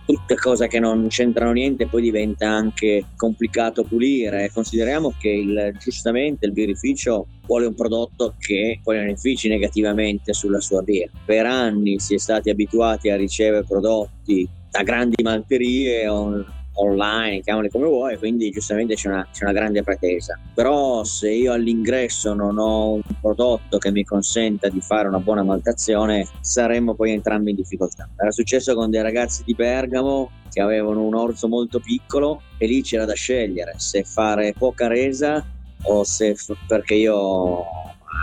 tutte 0.09 0.37
cose 0.37 0.69
che 0.69 0.81
non 0.81 1.09
c'entrano 1.09 1.53
niente 1.53 1.87
poi 1.87 2.01
diventa 2.01 2.49
anche 2.49 3.05
complicato 3.15 3.85
pulire. 3.85 4.51
Consideriamo 4.51 5.13
che 5.19 5.29
il, 5.29 5.77
giustamente 5.79 6.47
il 6.47 6.53
birrificio 6.53 7.27
vuole 7.47 7.67
un 7.67 7.75
prodotto 7.75 8.35
che 8.39 8.81
poi 8.83 9.07
infici 9.07 9.49
negativamente 9.49 10.33
sulla 10.33 10.61
sua 10.61 10.81
birra. 10.81 11.11
Per 11.27 11.45
anni 11.45 11.99
si 11.99 12.15
è 12.15 12.19
stati 12.19 12.49
abituati 12.49 13.11
a 13.11 13.17
ricevere 13.17 13.65
prodotti 13.65 14.49
da 14.71 14.83
grandi 14.83 15.23
malterie 15.23 16.09
on, 16.09 16.43
online, 16.81 17.41
chiamali 17.41 17.69
come 17.71 17.87
vuoi, 17.87 18.19
quindi 18.19 18.51
giustamente 18.51 18.95
c'è 18.95 19.09
una, 19.09 19.27
c'è 19.33 19.45
una, 19.45 19.53
grande 19.53 19.83
pretesa. 19.83 20.39
Però 20.55 21.05
se 21.05 21.31
io 21.31 21.53
all'ingresso 21.53 22.35
non 22.35 22.59
ho 22.59 22.95
un 22.95 23.03
prodotto 23.21 23.79
che 23.79 23.91
mi 23.91 24.05
consenta 24.05 24.69
di 24.69 24.81
fare 24.81 25.09
una 25.09 25.21
buona 25.21 25.43
maltazione, 25.43 26.27
saremmo 26.41 26.95
poi 26.95 27.13
entrambi 27.13 27.51
in 27.51 27.57
difficoltà. 27.57 28.09
Era 28.17 28.31
successo 28.31 28.75
con 28.75 28.91
dei 28.91 29.03
ragazzi 29.03 29.43
di 29.45 29.55
Bergamo 29.55 30.31
che 30.51 30.61
avevano 30.61 31.03
un 31.03 31.15
orzo 31.15 31.49
molto 31.49 31.81
piccolo 31.81 32.43
e 32.57 32.67
lì 32.67 32.83
c'era 32.83 33.05
da 33.05 33.15
scegliere 33.15 33.75
se 33.77 34.03
fare 34.05 34.55
poca 34.57 34.87
resa 34.87 35.45
o 35.83 36.05
se 36.05 36.35
perché 36.67 36.95
io 36.95 37.65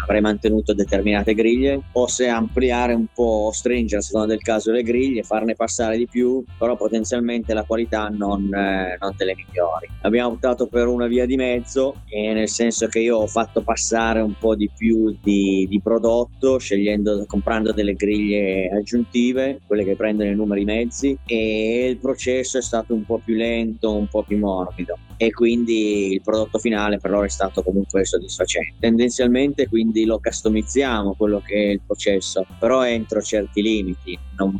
avrei 0.03 0.21
mantenuto 0.21 0.73
determinate 0.73 1.33
griglie 1.33 1.81
o 1.93 2.07
se 2.07 2.27
ampliare 2.27 2.93
un 2.93 3.07
po' 3.13 3.49
stringere 3.53 4.01
a 4.01 4.03
seconda 4.03 4.27
del 4.27 4.41
caso 4.41 4.71
le 4.71 4.83
griglie, 4.83 5.23
farne 5.23 5.55
passare 5.55 5.97
di 5.97 6.07
più, 6.07 6.43
però 6.57 6.75
potenzialmente 6.75 7.53
la 7.53 7.63
qualità 7.63 8.07
non, 8.09 8.53
eh, 8.53 8.97
non 8.99 9.13
delle 9.17 9.35
migliori. 9.35 9.89
Abbiamo 10.01 10.33
optato 10.33 10.67
per 10.67 10.87
una 10.87 11.07
via 11.07 11.25
di 11.25 11.35
mezzo, 11.35 11.95
nel 12.11 12.47
senso 12.47 12.87
che 12.87 12.99
io 12.99 13.17
ho 13.17 13.27
fatto 13.27 13.61
passare 13.61 14.21
un 14.21 14.35
po' 14.37 14.55
di 14.55 14.69
più 14.75 15.15
di, 15.21 15.65
di 15.69 15.81
prodotto, 15.81 16.59
scegliendo, 16.59 17.25
comprando 17.27 17.71
delle 17.71 17.93
griglie 17.93 18.69
aggiuntive, 18.69 19.61
quelle 19.65 19.83
che 19.83 19.95
prendono 19.95 20.29
i 20.29 20.35
numeri 20.35 20.63
mezzi, 20.63 21.17
e 21.25 21.87
il 21.89 21.97
processo 21.97 22.57
è 22.57 22.61
stato 22.61 22.93
un 22.93 23.05
po' 23.05 23.21
più 23.23 23.35
lento, 23.35 23.95
un 23.95 24.07
po' 24.07 24.23
più 24.23 24.37
morbido 24.37 24.97
e 25.17 25.31
quindi 25.31 26.13
il 26.13 26.21
prodotto 26.21 26.57
finale 26.57 26.99
per 26.99 27.11
loro 27.11 27.25
è 27.25 27.29
stato 27.29 27.63
comunque 27.63 28.05
soddisfacente. 28.05 28.75
Tendenzialmente 28.79 29.67
quindi 29.67 29.84
lo 30.05 30.19
customizziamo 30.19 31.15
quello 31.15 31.41
che 31.41 31.55
è 31.55 31.71
il 31.71 31.81
processo, 31.85 32.45
però 32.59 32.85
entro 32.85 33.21
certi 33.21 33.61
limiti. 33.61 34.17
Non, 34.37 34.59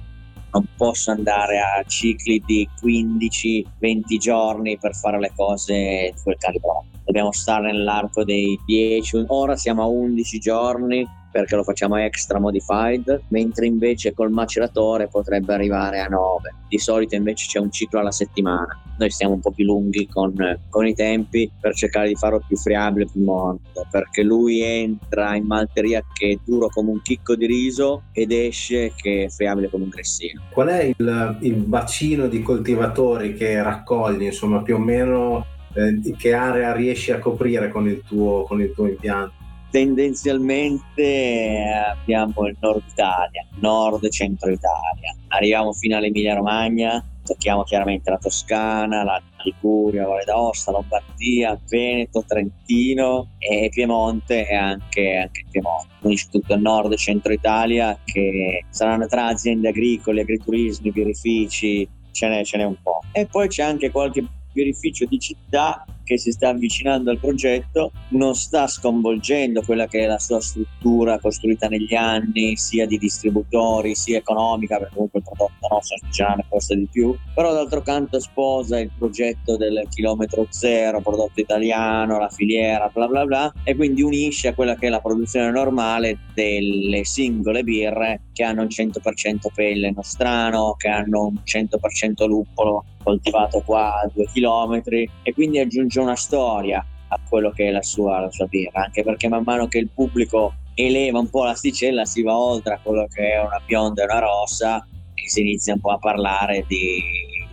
non 0.51 0.67
posso 0.77 1.11
andare 1.11 1.59
a 1.59 1.83
cicli 1.85 2.41
di 2.45 2.67
15-20 2.81 4.17
giorni 4.17 4.77
per 4.77 4.95
fare 4.95 5.19
le 5.19 5.31
cose 5.35 6.11
di 6.13 6.21
quel 6.21 6.37
calibro. 6.37 6.85
Dobbiamo 7.03 7.31
stare 7.31 7.71
nell'arco 7.71 8.23
dei 8.23 8.59
10, 8.65 9.25
ora 9.27 9.55
siamo 9.55 9.83
a 9.83 9.87
11 9.87 10.39
giorni 10.39 11.07
perché 11.35 11.57
lo 11.57 11.63
facciamo 11.63 11.97
extra 11.97 12.39
modified, 12.39 13.23
mentre 13.27 13.65
invece 13.65 14.13
col 14.13 14.31
maceratore 14.31 15.09
potrebbe 15.09 15.53
arrivare 15.53 15.99
a 15.99 16.07
9. 16.07 16.55
Di 16.69 16.77
solito 16.77 17.15
invece 17.15 17.47
c'è 17.49 17.59
un 17.59 17.69
ciclo 17.69 17.99
alla 17.99 18.13
settimana. 18.13 18.81
Noi 18.97 19.09
stiamo 19.09 19.33
un 19.33 19.41
po' 19.41 19.51
più 19.51 19.65
lunghi 19.65 20.07
con, 20.07 20.33
con 20.69 20.87
i 20.87 20.95
tempi 20.95 21.51
per 21.59 21.75
cercare 21.75 22.07
di 22.07 22.15
farlo 22.15 22.41
più 22.47 22.55
friabile, 22.55 23.09
più 23.11 23.21
morbido, 23.21 23.85
perché 23.91 24.23
lui 24.23 24.61
entra 24.61 25.35
in 25.35 25.45
malteria 25.45 26.01
che 26.13 26.29
è 26.29 26.39
duro 26.45 26.69
come 26.69 26.91
un 26.91 27.01
chicco 27.01 27.35
di 27.35 27.47
riso 27.47 28.03
ed 28.13 28.31
esce 28.31 28.93
che 28.95 29.25
è 29.25 29.27
friabile 29.27 29.69
come 29.69 29.83
un 29.83 29.89
gressino. 29.89 30.41
Qual 30.53 30.69
è 30.69 30.83
il, 30.83 31.37
il 31.41 31.55
bacino 31.55 32.27
di 32.27 32.41
coltivatori 32.41 33.33
che 33.33 33.61
raccogli, 33.61 34.23
insomma, 34.23 34.61
più 34.61 34.75
o 34.75 34.79
meno 34.79 35.45
eh, 35.73 35.99
che 36.15 36.33
area 36.33 36.71
riesci 36.71 37.11
a 37.11 37.19
coprire 37.19 37.67
con 37.67 37.89
il 37.89 38.01
tuo, 38.07 38.43
con 38.43 38.61
il 38.61 38.71
tuo 38.73 38.87
impianto? 38.87 39.43
Tendenzialmente 39.75 41.69
abbiamo 41.85 42.47
il 42.47 42.55
nord 42.61 42.81
Italia, 42.89 43.45
nord 43.59 44.07
centro 44.07 44.49
Italia. 44.49 45.13
Arriviamo 45.27 45.73
fino 45.73 45.97
all'Emilia 45.97 46.33
Romagna, 46.33 47.03
tocchiamo 47.25 47.63
chiaramente 47.63 48.09
la 48.09 48.17
Toscana, 48.17 49.03
la 49.03 49.21
Liguria, 49.43 50.07
Valle 50.07 50.23
d'Aosta, 50.23 50.71
Lombardia, 50.71 51.59
Veneto, 51.67 52.23
Trentino 52.25 53.31
e 53.37 53.67
Piemonte 53.69 54.47
e 54.47 54.55
anche, 54.55 55.17
anche 55.17 55.43
Piemonte. 55.51 55.89
Quindi 55.99 56.21
tutto 56.31 56.53
il 56.53 56.61
nord 56.61 56.93
e 56.93 56.97
centro 56.97 57.33
Italia 57.33 57.99
che 58.05 58.63
saranno 58.69 59.07
tra 59.07 59.25
aziende 59.25 59.67
agricole, 59.67 60.21
agriturismi, 60.21 60.89
birrifici, 60.89 61.85
ce 62.11 62.29
n'è, 62.29 62.45
ce 62.45 62.55
n'è 62.55 62.63
un 62.63 62.81
po'. 62.81 63.01
E 63.11 63.25
poi 63.25 63.49
c'è 63.49 63.63
anche 63.63 63.91
qualche 63.91 64.23
birrificio 64.55 65.05
di 65.05 65.19
città 65.19 65.85
che 66.05 66.17
si 66.17 66.31
sta 66.31 66.49
avvicinando 66.49 67.09
al 67.09 67.19
progetto 67.19 67.91
non 68.09 68.35
sta 68.35 68.67
sconvolgendo 68.67 69.63
quella 69.63 69.87
che 69.87 70.03
è 70.03 70.05
la 70.05 70.19
sua 70.19 70.39
struttura 70.39 71.19
costruita 71.19 71.67
negli 71.67 71.95
anni, 71.95 72.55
sia 72.55 72.85
di 72.85 72.97
distributori, 72.97 73.95
sia 73.95 74.19
economica, 74.19 74.77
perché 74.77 74.93
comunque 74.93 75.19
il 75.19 75.25
prodotto 75.25 75.67
nostro 75.67 75.97
artigianale 75.99 76.45
costa 76.47 76.75
di 76.75 76.87
più, 76.89 77.17
però 77.33 77.51
d'altro 77.51 77.81
canto 77.81 78.19
sposa 78.19 78.79
il 78.79 78.91
progetto 78.97 79.57
del 79.57 79.87
chilometro 79.89 80.45
zero, 80.49 81.01
prodotto 81.01 81.39
italiano, 81.39 82.19
la 82.19 82.29
filiera, 82.29 82.89
bla 82.93 83.07
bla 83.07 83.25
bla, 83.25 83.53
e 83.63 83.75
quindi 83.75 84.03
unisce 84.03 84.49
a 84.49 84.53
quella 84.53 84.75
che 84.75 84.87
è 84.87 84.89
la 84.89 85.01
produzione 85.01 85.49
normale 85.49 86.19
delle 86.35 87.03
singole 87.03 87.63
birre 87.63 88.21
che 88.31 88.43
hanno 88.43 88.61
un 88.61 88.67
100% 88.67 89.47
pelle 89.53 89.91
nostrano, 89.91 90.75
che 90.77 90.87
hanno 90.87 91.25
un 91.25 91.41
100% 91.43 92.27
luppolo 92.27 92.85
coltivato 93.05 93.61
qua 93.61 94.01
a 94.01 94.09
due 94.11 94.25
chilometri 94.25 95.07
e 95.21 95.33
quindi 95.33 95.59
aggiunge 95.59 95.99
una 95.99 96.15
storia 96.15 96.83
a 97.09 97.19
quello 97.29 97.51
che 97.51 97.67
è 97.67 97.71
la 97.71 97.83
sua, 97.83 98.19
la 98.19 98.31
sua 98.31 98.47
birra, 98.47 98.85
anche 98.85 99.03
perché 99.03 99.27
man 99.27 99.43
mano 99.45 99.67
che 99.67 99.77
il 99.77 99.89
pubblico 99.93 100.55
eleva 100.73 101.19
un 101.19 101.29
po' 101.29 101.43
l'asticella 101.43 102.03
si 102.03 102.23
va 102.23 102.35
oltre 102.35 102.73
a 102.73 102.79
quello 102.81 103.07
che 103.07 103.33
è 103.33 103.39
una 103.39 103.61
bionda 103.63 104.01
e 104.01 104.05
una 104.05 104.19
rossa 104.19 104.85
e 105.13 105.29
si 105.29 105.41
inizia 105.41 105.75
un 105.75 105.79
po' 105.81 105.91
a 105.91 105.99
parlare 105.99 106.65
di 106.67 106.99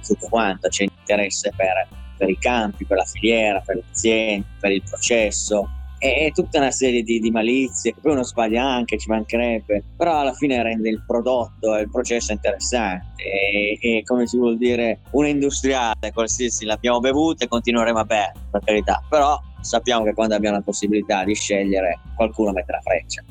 tutto 0.05 0.27
quanto, 0.29 0.69
c'è 0.69 0.85
interesse 0.85 1.53
per, 1.55 1.87
per 2.17 2.31
i 2.31 2.39
campi, 2.39 2.87
per 2.87 2.97
la 2.97 3.05
filiera, 3.05 3.61
per 3.61 3.77
le 3.77 3.85
aziende, 3.91 4.47
per 4.59 4.73
il 4.73 4.83
processo 4.83 5.69
è 6.03 6.33
tutta 6.33 6.59
una 6.59 6.73
serie 6.73 7.05
di, 7.05 7.21
di 7.21 7.31
malizie, 7.31 7.95
poi 8.01 8.13
uno 8.13 8.25
sbaglia 8.25 8.65
anche, 8.65 8.99
ci 8.99 9.09
mancherebbe, 9.09 9.85
però 9.97 10.19
alla 10.19 10.33
fine 10.33 10.61
rende 10.61 10.89
il 10.89 11.05
prodotto 11.07 11.77
e 11.77 11.83
il 11.83 11.91
processo 11.91 12.33
interessante. 12.33 13.13
E, 13.23 13.79
e 13.81 14.03
come 14.03 14.27
si 14.27 14.37
vuol 14.37 14.59
dire 14.59 15.03
una 15.13 15.29
industriale 15.29 16.11
qualsiasi 16.13 16.65
l'abbiamo 16.65 16.99
bevuta 16.99 17.45
e 17.45 17.49
continueremo 17.49 18.01
a 18.01 18.05
bere, 18.05 18.33
per 18.51 18.63
carità, 18.65 19.01
però 19.09 19.41
sappiamo 19.61 20.05
che 20.05 20.13
quando 20.13 20.35
abbiamo 20.35 20.57
la 20.57 20.63
possibilità 20.63 21.23
di 21.23 21.35
scegliere 21.35 22.01
qualcuno 22.17 22.51
mette 22.51 22.73
la 22.73 22.81
freccia. 22.81 23.23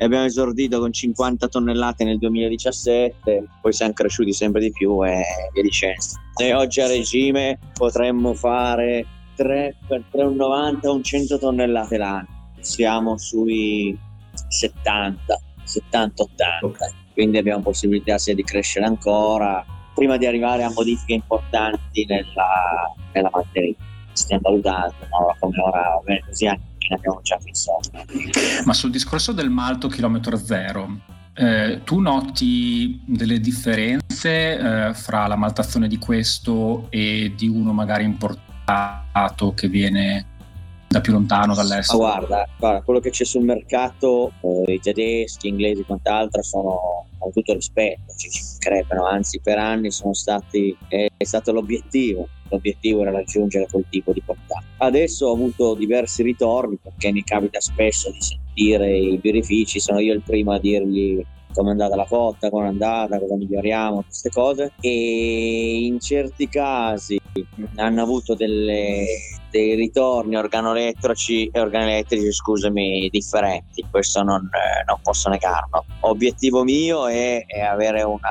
E 0.00 0.04
abbiamo 0.04 0.26
esordito 0.26 0.78
con 0.80 0.92
50 0.92 1.48
tonnellate 1.48 2.04
nel 2.04 2.18
2017, 2.18 3.44
poi 3.62 3.72
siamo 3.72 3.94
cresciuti 3.94 4.34
sempre 4.34 4.60
di 4.60 4.70
più 4.70 5.02
e 5.04 5.22
via 5.54 5.62
dicendo. 5.62 6.04
E 6.36 6.52
oggi 6.52 6.82
a 6.82 6.86
regime 6.86 7.58
potremmo 7.72 8.34
fare 8.34 9.04
3 9.38 9.76
per 9.86 10.02
3,90 10.12 10.88
un 10.88 11.02
100 11.02 11.38
tonnellate 11.38 11.96
l'anno. 11.96 12.26
Siamo 12.58 13.16
sui 13.16 13.96
70, 14.48 15.40
70, 15.62 16.22
80. 16.22 16.68
Quindi 17.12 17.38
abbiamo 17.38 17.62
possibilità 17.62 18.18
sia 18.18 18.34
di 18.34 18.42
crescere 18.42 18.86
ancora 18.86 19.64
prima 19.94 20.16
di 20.16 20.26
arrivare 20.26 20.64
a 20.64 20.72
modifiche 20.72 21.12
importanti 21.12 22.04
nella, 22.06 22.92
nella 23.12 23.30
materia. 23.32 23.74
Stiamo 24.12 24.42
valutando 24.44 24.94
no? 25.10 25.36
come 25.38 25.60
ora, 25.60 26.00
così 26.26 26.46
anche 26.46 26.62
abbiamo 26.94 27.20
già 27.22 27.38
fissato. 27.38 27.90
Ma 28.64 28.72
sul 28.72 28.90
discorso 28.90 29.32
del 29.32 29.50
malto 29.50 29.86
chilometro 29.86 30.36
zero, 30.36 31.00
eh, 31.34 31.82
tu 31.84 32.00
noti 32.00 33.00
delle 33.06 33.38
differenze 33.38 34.88
eh, 34.88 34.94
fra 34.94 35.28
la 35.28 35.36
maltazione 35.36 35.86
di 35.86 35.98
questo 35.98 36.86
e 36.90 37.32
di 37.36 37.46
uno 37.46 37.72
magari 37.72 38.04
importato 38.68 39.54
che 39.54 39.68
viene 39.68 40.26
da 40.88 41.00
più 41.00 41.12
lontano 41.12 41.54
dall'estero? 41.54 42.04
Ah, 42.04 42.18
guarda, 42.18 42.48
guarda, 42.58 42.82
quello 42.82 43.00
che 43.00 43.10
c'è 43.10 43.24
sul 43.24 43.42
mercato, 43.42 44.32
eh, 44.40 44.74
i 44.74 44.80
tedeschi, 44.80 45.48
gli 45.48 45.52
inglesi 45.52 45.80
e 45.80 45.84
quant'altro 45.84 46.42
sono 46.42 47.06
con 47.18 47.32
tutto 47.32 47.54
rispetto, 47.54 48.12
ci, 48.16 48.30
ci 48.30 48.42
crepano, 48.58 49.06
anzi 49.06 49.40
per 49.40 49.58
anni 49.58 49.90
sono 49.90 50.12
stati, 50.12 50.76
è, 50.88 51.08
è 51.16 51.24
stato 51.24 51.52
l'obiettivo 51.52 52.28
l'obiettivo 52.50 53.02
era 53.02 53.10
raggiungere 53.10 53.66
quel 53.70 53.84
tipo 53.90 54.10
di 54.10 54.22
portata. 54.24 54.64
Adesso 54.78 55.26
ho 55.26 55.34
avuto 55.34 55.74
diversi 55.74 56.22
ritorni 56.22 56.78
perché 56.82 57.12
mi 57.12 57.22
capita 57.22 57.60
spesso 57.60 58.10
di 58.10 58.22
sentire 58.22 58.96
i 58.96 59.18
birrifici, 59.18 59.80
sono 59.80 59.98
io 59.98 60.14
il 60.14 60.22
primo 60.22 60.52
a 60.52 60.58
dirgli 60.58 61.22
come 61.52 61.68
è 61.68 61.72
andata 61.72 61.96
la 61.96 62.06
cotta, 62.06 62.50
come 62.50 62.64
è 62.64 62.68
andata, 62.68 63.18
cosa 63.18 63.34
miglioriamo, 63.34 64.02
queste 64.02 64.30
cose 64.30 64.72
e 64.80 65.78
in 65.84 65.98
certi 65.98 66.48
casi 66.48 67.18
hanno 67.76 68.02
avuto 68.02 68.34
delle, 68.34 69.04
dei 69.50 69.74
ritorni 69.74 70.36
organoelettrici 70.36 71.48
e 71.52 71.60
organoelettrici 71.60 72.32
scusami 72.32 73.08
differenti 73.10 73.84
questo 73.90 74.22
non, 74.22 74.44
eh, 74.44 74.84
non 74.86 74.98
posso 75.02 75.28
negarlo. 75.28 75.84
Obiettivo 76.00 76.62
mio 76.64 77.06
è, 77.06 77.44
è 77.46 77.60
avere 77.60 78.02
una, 78.02 78.30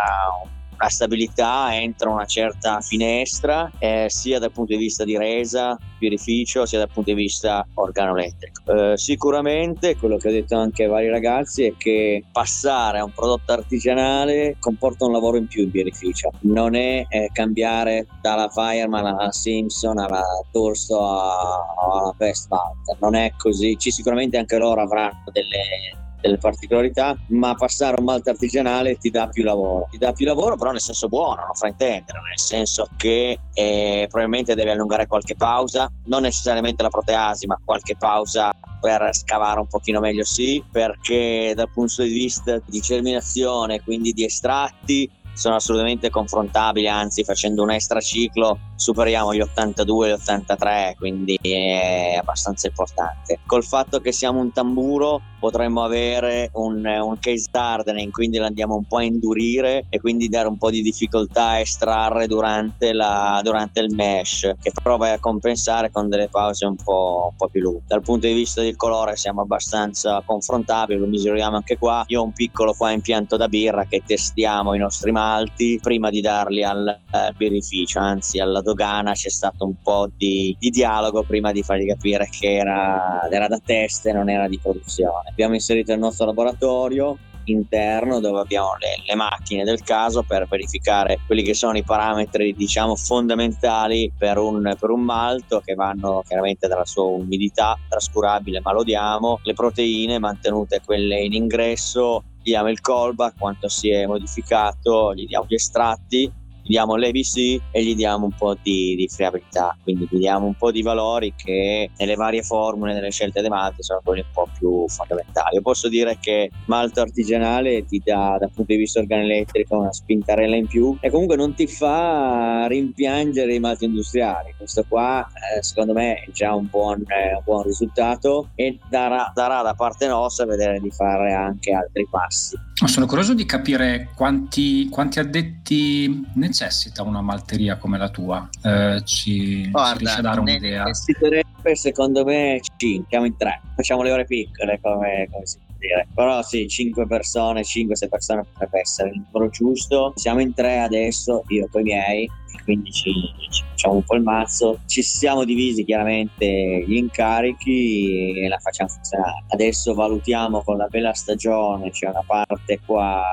una 0.79 0.89
stabilità 0.89 1.75
entro 1.75 2.11
una 2.11 2.25
certa 2.25 2.81
finestra, 2.81 3.71
eh, 3.79 4.05
sia 4.09 4.39
dal 4.39 4.51
punto 4.51 4.73
di 4.73 4.79
vista 4.79 5.03
di 5.03 5.17
resa, 5.17 5.77
birrificio, 5.97 6.65
sia 6.65 6.79
dal 6.79 6.89
punto 6.91 7.11
di 7.11 7.15
vista 7.15 7.65
organolettrico. 7.73 8.91
Eh, 8.91 8.97
sicuramente 8.97 9.97
quello 9.97 10.17
che 10.17 10.29
ho 10.29 10.31
detto 10.31 10.55
anche 10.55 10.83
ai 10.83 10.89
vari 10.89 11.09
ragazzi 11.09 11.63
è 11.63 11.73
che 11.75 12.23
passare 12.31 12.99
a 12.99 13.03
un 13.03 13.11
prodotto 13.11 13.51
artigianale 13.51 14.57
comporta 14.59 15.05
un 15.05 15.13
lavoro 15.13 15.37
in 15.37 15.47
più 15.47 15.63
in 15.63 15.71
birrificio, 15.71 16.31
non 16.41 16.75
è 16.75 17.05
eh, 17.09 17.29
cambiare 17.33 18.05
dalla 18.21 18.49
Fireman 18.49 19.05
alla 19.05 19.31
Simpson 19.31 19.97
alla 19.97 20.23
Torso 20.51 20.99
alla 20.99 22.13
Best 22.15 22.47
Walter, 22.49 22.97
non 22.99 23.15
è 23.15 23.33
così, 23.37 23.77
ci 23.77 23.91
sicuramente 23.91 24.37
anche 24.37 24.57
loro 24.57 24.81
avranno 24.81 25.23
delle 25.31 26.06
delle 26.21 26.37
particolarità, 26.37 27.15
ma 27.29 27.53
passare 27.55 27.95
un 27.99 28.05
malto 28.05 28.29
artigianale 28.29 28.97
ti 28.97 29.09
dà 29.09 29.27
più 29.27 29.43
lavoro. 29.43 29.87
Ti 29.91 29.97
dà 29.97 30.11
più 30.13 30.25
lavoro, 30.25 30.55
però 30.55 30.71
nel 30.71 30.81
senso 30.81 31.07
buono, 31.07 31.43
non 31.45 31.53
fa 31.53 31.67
intendere, 31.67 32.19
nel 32.19 32.39
senso 32.39 32.87
che 32.95 33.39
eh, 33.53 34.05
probabilmente 34.09 34.55
devi 34.55 34.69
allungare 34.69 35.07
qualche 35.07 35.35
pausa, 35.35 35.89
non 36.05 36.23
necessariamente 36.23 36.83
la 36.83 36.89
proteasi, 36.89 37.45
ma 37.45 37.59
qualche 37.63 37.95
pausa 37.97 38.53
per 38.79 39.09
scavare 39.11 39.59
un 39.59 39.67
pochino 39.67 39.99
meglio 39.99 40.23
sì, 40.23 40.63
perché 40.71 41.53
dal 41.55 41.69
punto 41.71 42.03
di 42.03 42.13
vista 42.13 42.59
di 42.65 42.79
germinazione, 42.79 43.81
quindi 43.81 44.11
di 44.11 44.25
estratti, 44.25 45.09
sono 45.37 45.55
assolutamente 45.55 46.09
confrontabili, 46.09 46.87
anzi 46.87 47.23
facendo 47.23 47.61
un 47.61 47.69
extra 47.71 48.01
ciclo 48.01 48.59
superiamo 48.75 49.33
gli 49.33 49.39
82 49.39 50.07
e 50.07 50.09
gli 50.09 50.13
83, 50.13 50.95
quindi 50.97 51.37
è 51.39 52.17
abbastanza 52.19 52.67
importante. 52.67 53.39
Col 53.45 53.63
fatto 53.63 53.99
che 53.99 54.11
siamo 54.11 54.39
un 54.39 54.51
tamburo 54.51 55.21
potremmo 55.39 55.83
avere 55.83 56.49
un, 56.53 56.85
un 56.85 57.17
case 57.19 57.47
hardening, 57.51 58.11
quindi 58.11 58.37
l'andiamo 58.37 58.75
un 58.75 58.85
po' 58.85 58.97
a 58.97 59.03
indurire 59.03 59.85
e 59.89 59.99
quindi 59.99 60.29
dare 60.29 60.47
un 60.47 60.57
po' 60.57 60.69
di 60.69 60.81
difficoltà 60.81 61.49
a 61.49 61.59
estrarre 61.59 62.27
durante, 62.27 62.93
la, 62.93 63.39
durante 63.43 63.79
il 63.81 63.93
mesh, 63.93 64.53
che 64.61 64.71
prova 64.81 65.11
a 65.11 65.19
compensare 65.19 65.91
con 65.91 66.09
delle 66.09 66.29
pause 66.29 66.65
un 66.65 66.75
po', 66.75 67.29
un 67.31 67.35
po' 67.35 67.47
più 67.47 67.61
lunghe. 67.61 67.83
Dal 67.87 68.01
punto 68.01 68.27
di 68.27 68.33
vista 68.33 68.61
del 68.61 68.75
colore 68.75 69.15
siamo 69.15 69.41
abbastanza 69.41 70.21
confrontabili, 70.25 70.99
lo 70.99 71.07
misuriamo 71.07 71.57
anche 71.57 71.77
qua. 71.77 72.03
Io 72.07 72.21
ho 72.21 72.23
un 72.23 72.33
piccolo 72.33 72.73
qua 72.73 72.91
impianto 72.91 73.37
da 73.37 73.47
birra 73.47 73.85
che 73.85 74.03
testiamo 74.05 74.73
i 74.73 74.79
nostri 74.79 75.11
malti 75.11 75.79
prima 75.81 76.09
di 76.09 76.21
darli 76.21 76.63
al 76.63 76.87
eh, 76.87 77.33
birrificio, 77.35 77.99
anzi 77.99 78.39
alla 78.39 78.61
dogana 78.61 79.13
c'è 79.13 79.29
stato 79.29 79.65
un 79.65 79.75
po' 79.81 80.09
di, 80.15 80.55
di 80.59 80.69
dialogo 80.69 81.23
prima 81.23 81.51
di 81.51 81.63
fargli 81.63 81.87
capire 81.87 82.27
che 82.29 82.55
era, 82.55 83.27
era 83.29 83.47
da 83.47 83.59
test 83.63 84.05
e 84.07 84.13
non 84.13 84.29
era 84.29 84.47
di 84.47 84.59
produzione. 84.59 85.26
Abbiamo 85.29 85.53
inserito 85.53 85.91
il 85.93 85.99
nostro 85.99 86.25
laboratorio 86.25 87.17
interno 87.51 88.19
dove 88.19 88.39
abbiamo 88.39 88.75
le, 88.79 89.01
le, 89.05 89.15
macchine 89.15 89.63
del 89.63 89.81
caso 89.81 90.23
per 90.23 90.47
verificare 90.47 91.19
quelli 91.25 91.43
che 91.43 91.53
sono 91.53 91.77
i 91.77 91.83
parametri 91.83 92.53
diciamo 92.53 92.95
fondamentali 92.95 94.11
per 94.17 94.37
un, 94.37 94.75
per 94.79 94.89
un 94.89 95.01
malto 95.01 95.61
che 95.63 95.75
vanno 95.75 96.23
chiaramente 96.25 96.67
dalla 96.67 96.85
sua 96.85 97.03
umidità 97.03 97.77
trascurabile 97.87 98.61
ma 98.61 98.73
lo 98.73 98.83
diamo 98.83 99.39
le 99.43 99.53
proteine 99.53 100.19
mantenute 100.19 100.81
quelle 100.83 101.21
in 101.21 101.33
ingresso 101.33 102.23
gli 102.41 102.51
diamo 102.51 102.69
il 102.69 102.81
callback 102.81 103.37
quanto 103.37 103.67
si 103.69 103.89
è 103.89 104.05
modificato 104.05 105.13
gli 105.13 105.25
diamo 105.25 105.45
gli 105.47 105.55
estratti 105.55 106.31
gli 106.67 106.71
diamo 106.71 106.97
l'ABC 106.97 107.61
e 107.71 107.83
gli 107.83 107.95
diamo 107.95 108.25
un 108.25 108.33
po' 108.37 108.57
di, 108.61 108.95
di 108.95 109.07
friabilità, 109.07 109.75
quindi 109.81 110.05
gli 110.09 110.17
diamo 110.17 110.47
un 110.47 110.55
po' 110.55 110.69
di 110.69 110.81
valori 110.81 111.33
che 111.33 111.89
nelle 111.97 112.15
varie 112.15 112.43
formule, 112.43 112.93
nelle 112.93 113.09
scelte 113.09 113.47
malti 113.47 113.83
sono 113.83 114.01
quelli 114.03 114.19
un 114.19 114.31
po' 114.33 114.49
più 114.57 114.85
fondamentali. 114.89 115.55
Io 115.55 115.61
posso 115.61 115.87
dire 115.87 116.17
che 116.19 116.51
malto 116.65 116.99
artigianale 116.99 117.85
ti 117.85 118.01
dà 118.03 118.35
dal 118.37 118.51
punto 118.53 118.73
di 118.73 118.79
vista 118.79 118.99
organoelettrico 118.99 119.77
una 119.77 119.93
spintarella 119.93 120.57
in 120.57 120.67
più 120.67 120.97
e 120.99 121.09
comunque 121.09 121.37
non 121.37 121.53
ti 121.53 121.67
fa 121.67 122.67
rimpiangere 122.67 123.53
i 123.53 123.59
malti 123.59 123.85
industriali. 123.85 124.53
Questo 124.57 124.83
qua 124.89 125.25
eh, 125.25 125.63
secondo 125.63 125.93
me 125.93 126.15
è 126.15 126.31
già 126.31 126.53
un 126.53 126.67
buon, 126.69 127.01
eh, 127.07 127.35
un 127.35 127.43
buon 127.45 127.63
risultato 127.63 128.49
e 128.55 128.77
darà, 128.89 129.31
darà 129.33 129.61
da 129.61 129.73
parte 129.73 130.05
nostra 130.07 130.45
vedere 130.45 130.79
di 130.81 130.91
fare 130.91 131.31
anche 131.31 131.71
altri 131.71 132.05
passi. 132.09 132.66
Sono 132.85 133.07
curioso 133.07 133.33
di 133.33 133.45
capire 133.47 134.09
quanti, 134.13 134.87
quanti 134.89 135.17
addetti 135.17 136.07
ne 136.35 136.47
necessita 136.47 137.01
una 137.01 137.21
malteria 137.21 137.77
come 137.77 137.97
la 137.97 138.09
tua? 138.09 138.47
Eh, 138.61 139.01
ci, 139.03 139.67
Guarda, 139.71 139.93
ci 139.93 139.97
riesce 139.97 140.19
a 140.19 140.21
dare 140.21 140.39
un'idea? 140.39 140.83
Necessiterebbe 140.83 141.75
secondo 141.75 142.23
me 142.23 142.59
5, 142.77 143.07
siamo 143.09 143.25
in 143.25 143.35
3, 143.35 143.61
facciamo 143.75 144.03
le 144.03 144.11
ore 144.11 144.25
piccole 144.25 144.79
come, 144.79 145.27
come 145.31 145.45
si 145.47 145.57
può 145.57 145.73
dire. 145.79 146.07
Però 146.13 146.43
sì, 146.43 146.67
5 146.67 147.07
persone, 147.07 147.61
5-6 147.61 148.09
persone 148.09 148.43
potrebbe 148.43 148.79
essere 148.79 149.09
il 149.09 149.23
numero 149.25 149.49
giusto. 149.51 150.13
Siamo 150.15 150.39
in 150.41 150.53
3 150.53 150.77
adesso, 150.77 151.45
io 151.47 151.67
con 151.71 151.81
i 151.81 151.85
miei, 151.85 152.29
quindi 152.67 152.91
ci, 152.91 153.13
ci, 153.49 153.63
facciamo 153.69 153.95
un 153.95 154.03
po' 154.03 154.15
il 154.15 154.23
mazzo. 154.23 154.81
Ci 154.87 155.01
siamo 155.01 155.45
divisi 155.45 155.85
chiaramente 155.85 156.83
gli 156.85 156.97
incarichi 156.97 158.33
e 158.41 158.47
la 158.49 158.57
facciamo 158.57 158.89
funzionare. 158.89 159.45
Adesso 159.47 159.93
valutiamo 159.93 160.61
con 160.63 160.75
la 160.75 160.87
bella 160.87 161.13
stagione, 161.13 161.91
c'è 161.91 162.09
una 162.09 162.25
parte 162.27 162.81
qua 162.85 163.23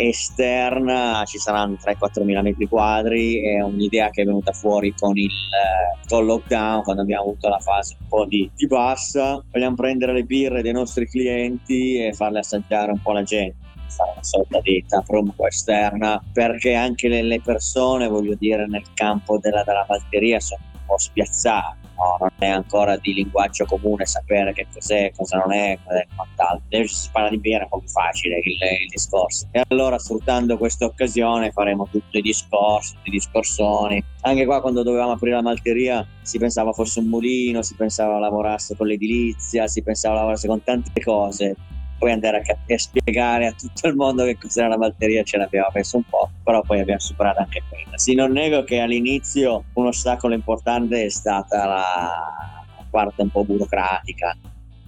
esterna 0.00 1.24
ci 1.26 1.38
saranno 1.38 1.74
3-4 1.74 2.22
mila 2.22 2.40
metri 2.40 2.68
quadri 2.68 3.42
è 3.42 3.60
un'idea 3.60 4.10
che 4.10 4.22
è 4.22 4.24
venuta 4.24 4.52
fuori 4.52 4.94
con 4.96 5.16
il, 5.16 5.26
eh, 5.26 6.06
con 6.06 6.24
lockdown 6.24 6.84
quando 6.84 7.02
abbiamo 7.02 7.22
avuto 7.22 7.48
la 7.48 7.58
fase 7.58 7.96
un 7.98 8.06
po' 8.06 8.24
di, 8.24 8.48
di 8.54 8.68
bassa 8.68 9.42
vogliamo 9.50 9.74
prendere 9.74 10.12
le 10.12 10.22
birre 10.22 10.62
dei 10.62 10.70
nostri 10.70 11.08
clienti 11.08 11.96
e 11.96 12.12
farle 12.12 12.38
assaggiare 12.38 12.92
un 12.92 13.02
po' 13.02 13.10
la 13.10 13.24
gente 13.24 13.56
fare 13.88 14.12
una 14.12 14.22
sorta 14.22 14.60
di 14.60 14.84
taproom 14.86 15.34
esterna 15.46 16.22
perché 16.32 16.74
anche 16.74 17.08
le, 17.08 17.22
le, 17.22 17.40
persone 17.40 18.08
voglio 18.08 18.34
dire 18.34 18.66
nel 18.66 18.84
campo 18.94 19.38
della, 19.38 19.62
della 19.64 19.84
batteria 19.86 20.40
sono 20.40 20.62
un 20.72 20.80
po' 20.86 20.98
spiazzate 20.98 21.88
no? 21.98 22.16
non 22.20 22.30
è 22.38 22.46
ancora 22.46 22.96
di 22.96 23.12
linguaggio 23.12 23.64
comune 23.66 24.06
sapere 24.06 24.52
che 24.52 24.66
cos'è, 24.72 25.12
cosa 25.14 25.38
non 25.38 25.52
è, 25.52 25.72
è 25.72 26.06
quant'altro. 26.14 26.64
Invece 26.70 26.94
si 26.94 27.08
parla 27.10 27.28
di 27.28 27.38
birra 27.38 27.64
è 27.64 27.68
un 27.70 27.86
facile 27.86 28.38
il, 28.38 28.52
il, 28.52 28.88
discorso. 28.88 29.48
E 29.50 29.62
allora 29.68 29.98
sfruttando 29.98 30.56
questa 30.56 30.84
occasione 30.86 31.50
faremo 31.50 31.88
tutti 31.90 32.18
i 32.18 32.22
discorsi, 32.22 32.94
tutti 32.94 33.08
i 33.08 33.12
discorsoni. 33.12 34.02
Anche 34.22 34.44
qua 34.46 34.60
quando 34.60 34.82
dovevamo 34.82 35.12
aprire 35.12 35.36
la 35.36 35.42
malteria 35.42 36.06
si 36.22 36.38
pensava 36.38 36.72
fosse 36.72 37.00
un 37.00 37.06
mulino, 37.06 37.62
si 37.62 37.74
pensava 37.74 38.18
lavorasse 38.18 38.76
con 38.76 38.86
l'edilizia, 38.86 39.66
si 39.66 39.82
pensava 39.82 40.16
lavorasse 40.16 40.46
con 40.46 40.62
tante 40.62 41.00
cose 41.02 41.56
poi 41.98 42.12
andare 42.12 42.38
a, 42.38 42.74
a, 42.74 42.78
spiegare 42.78 43.46
a 43.46 43.52
tutto 43.52 43.88
il 43.88 43.94
mondo 43.94 44.24
che 44.24 44.38
cos'era 44.38 44.68
la 44.68 44.76
batteria 44.76 45.22
ce 45.22 45.36
l'abbiamo 45.36 45.68
messo 45.72 45.96
un 45.96 46.04
po', 46.08 46.30
però 46.42 46.62
poi 46.62 46.80
abbiamo 46.80 47.00
superato 47.00 47.40
anche 47.40 47.62
quella. 47.68 47.96
Sì, 47.98 48.14
non 48.14 48.32
nego 48.32 48.62
che 48.64 48.80
all'inizio 48.80 49.64
un 49.74 49.86
ostacolo 49.86 50.34
importante 50.34 51.04
è 51.04 51.08
stata 51.08 51.66
la 51.66 52.64
parte 52.90 53.22
un 53.22 53.30
po' 53.30 53.44
burocratica, 53.44 54.36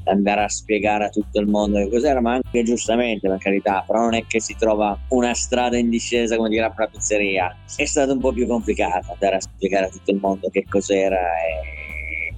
andare 0.04 0.44
a 0.44 0.48
spiegare 0.48 1.04
a 1.04 1.08
tutto 1.08 1.40
il 1.40 1.46
mondo 1.46 1.78
che 1.78 1.88
cos'era, 1.88 2.20
ma 2.20 2.34
anche 2.34 2.62
giustamente, 2.62 3.28
per 3.28 3.38
carità, 3.38 3.84
però 3.86 4.00
non 4.00 4.14
è 4.14 4.24
che 4.26 4.40
si 4.40 4.56
trova 4.56 4.96
una 5.08 5.34
strada 5.34 5.76
in 5.76 5.90
discesa 5.90 6.36
come 6.36 6.48
dire 6.48 6.64
a 6.64 6.72
una 6.74 6.86
pizzeria. 6.86 7.56
È 7.76 7.84
stato 7.84 8.12
un 8.12 8.20
po' 8.20 8.32
più 8.32 8.46
complicato 8.46 9.12
andare 9.12 9.36
a 9.36 9.40
spiegare 9.40 9.86
a 9.86 9.88
tutto 9.90 10.10
il 10.10 10.18
mondo 10.20 10.48
che 10.48 10.64
cos'era 10.68 11.16
e 11.16 11.79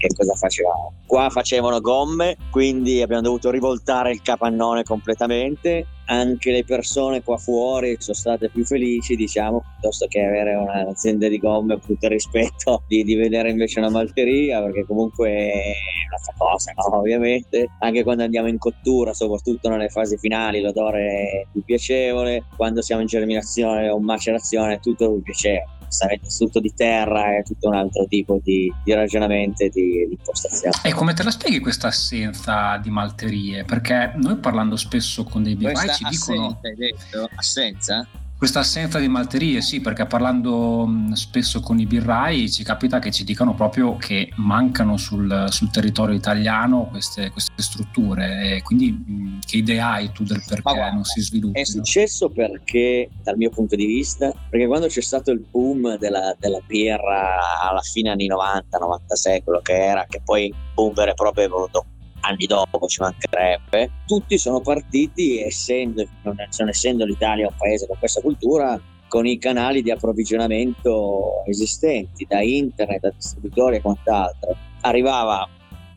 che 0.03 0.15
cosa 0.17 0.35
facevamo. 0.35 0.95
Qua 1.07 1.31
facevano 1.31 1.81
gomme, 1.81 2.37
quindi 2.51 3.03
abbiamo 3.03 3.23
dovuto 3.23 3.51
rivoltare 3.51 4.11
il 4.11 4.21
capannone 4.21 4.83
completamente. 4.83 5.87
Anche 6.07 6.51
le 6.51 6.65
persone 6.65 7.23
qua 7.23 7.37
fuori 7.37 7.97
sono 8.01 8.17
state 8.17 8.51
più 8.51 8.65
felici, 8.65 9.15
diciamo, 9.15 9.62
piuttosto 9.62 10.07
che 10.09 10.25
avere 10.25 10.57
un'azienda 10.57 11.29
di 11.29 11.38
gomme, 11.38 11.79
tutto 11.79 12.07
il 12.07 12.11
rispetto 12.11 12.83
di, 12.88 13.05
di 13.05 13.15
vedere 13.15 13.51
invece 13.51 13.79
una 13.79 13.91
malteria, 13.91 14.61
perché 14.61 14.85
comunque 14.85 15.31
è 15.31 15.73
un'altra 16.09 16.35
cosa, 16.37 16.73
no? 16.75 16.99
ovviamente. 16.99 17.69
Anche 17.79 18.03
quando 18.03 18.25
andiamo 18.25 18.49
in 18.49 18.59
cottura, 18.59 19.15
soprattutto 19.15 19.69
nelle 19.69 19.88
fasi 19.88 20.19
finali, 20.19 20.61
l'odore 20.61 21.07
è 21.07 21.47
più 21.53 21.62
piacevole. 21.62 22.45
Quando 22.57 22.83
siamo 22.83 23.03
in 23.03 23.07
germinazione 23.07 23.88
o 23.88 24.01
macerazione, 24.01 24.75
è 24.75 24.81
tutto 24.81 25.12
più 25.12 25.23
piacevole 25.23 25.82
giustamente 25.92 26.28
tutto 26.28 26.59
di 26.59 26.72
terra 26.74 27.37
è 27.37 27.42
tutto 27.42 27.68
un 27.68 27.74
altro 27.74 28.07
tipo 28.07 28.40
di, 28.42 28.72
di 28.83 28.94
ragionamento 28.94 29.62
e 29.62 29.68
di, 29.68 30.07
di, 30.09 30.16
impostazione. 30.18 30.74
E 30.83 30.92
come 30.92 31.12
te 31.12 31.22
la 31.22 31.31
spieghi 31.31 31.61
questa 31.61 31.88
assenza 31.88 32.78
di 32.78 32.88
malterie? 32.88 33.64
Perché 33.64 34.12
noi 34.16 34.37
parlando 34.37 34.76
spesso 34.76 35.24
con 35.24 35.42
dei 35.42 35.55
bivai 35.55 35.90
ci 35.90 36.05
dicono... 36.09 36.59
Hai 36.62 36.74
detto? 36.74 37.28
Assenza? 37.37 38.07
Questa 38.42 38.59
assenza 38.59 38.98
di 38.98 39.07
malterie, 39.07 39.61
sì, 39.61 39.81
perché 39.81 40.05
parlando 40.05 40.88
spesso 41.12 41.61
con 41.61 41.78
i 41.78 41.87
birrai 41.87 42.50
ci 42.50 42.64
capita 42.64 42.98
che 42.98 43.12
ci 43.12 43.22
dicano 43.22 43.55
proprio 43.55 43.94
che 43.94 44.31
mancano 44.35 44.96
sul, 44.96 45.46
sul 45.48 45.70
territorio 45.70 46.16
italiano 46.16 46.88
queste, 46.90 47.31
queste, 47.31 47.52
strutture. 47.62 48.57
E 48.57 48.62
quindi 48.62 49.38
che 49.46 49.59
idea 49.59 49.92
hai 49.92 50.11
tu 50.11 50.24
del 50.24 50.42
perché 50.44 50.61
guarda, 50.61 50.90
non 50.90 51.05
si 51.05 51.20
sviluppano? 51.20 51.62
È 51.62 51.64
successo 51.64 52.31
perché, 52.31 53.11
dal 53.22 53.37
mio 53.37 53.50
punto 53.50 53.76
di 53.76 53.87
vista, 53.87 54.33
perché 54.50 54.66
quando 54.66 54.88
c'è 54.88 55.02
stato 55.02 55.31
il 55.31 55.46
boom 55.48 55.96
della, 55.98 56.35
della 56.37 56.59
birra 56.66 57.61
alla 57.61 57.83
fine 57.83 58.11
anni 58.11 58.26
90, 58.26 58.76
96, 58.76 59.44
quello 59.44 59.61
che 59.61 59.72
era, 59.72 60.05
che 60.09 60.20
poi 60.20 60.52
boom 60.74 60.94
vero 60.94 61.12
e 61.12 61.14
proprio 61.14 61.44
è 61.44 61.48
venuto 61.48 61.87
anni 62.23 62.47
dopo 62.47 62.87
ci 62.87 63.01
mancherebbe, 63.01 63.91
tutti 64.07 64.39
sono 64.39 64.61
partiti 64.61 65.41
essendo, 65.41 66.05
non 66.23 66.69
essendo 66.69 67.05
l'Italia 67.05 67.49
un 67.49 67.55
paese 67.57 67.87
con 67.87 67.99
questa 67.99 68.21
cultura, 68.21 68.81
con 69.09 69.27
i 69.27 69.39
canali 69.39 69.83
di 69.83 69.91
approvvigionamento 69.91 71.45
esistenti, 71.47 72.27
da 72.27 72.41
internet, 72.41 73.01
da 73.01 73.11
distributori 73.11 73.77
e 73.77 73.81
quant'altro. 73.83 74.57
Arrivava 74.83 75.49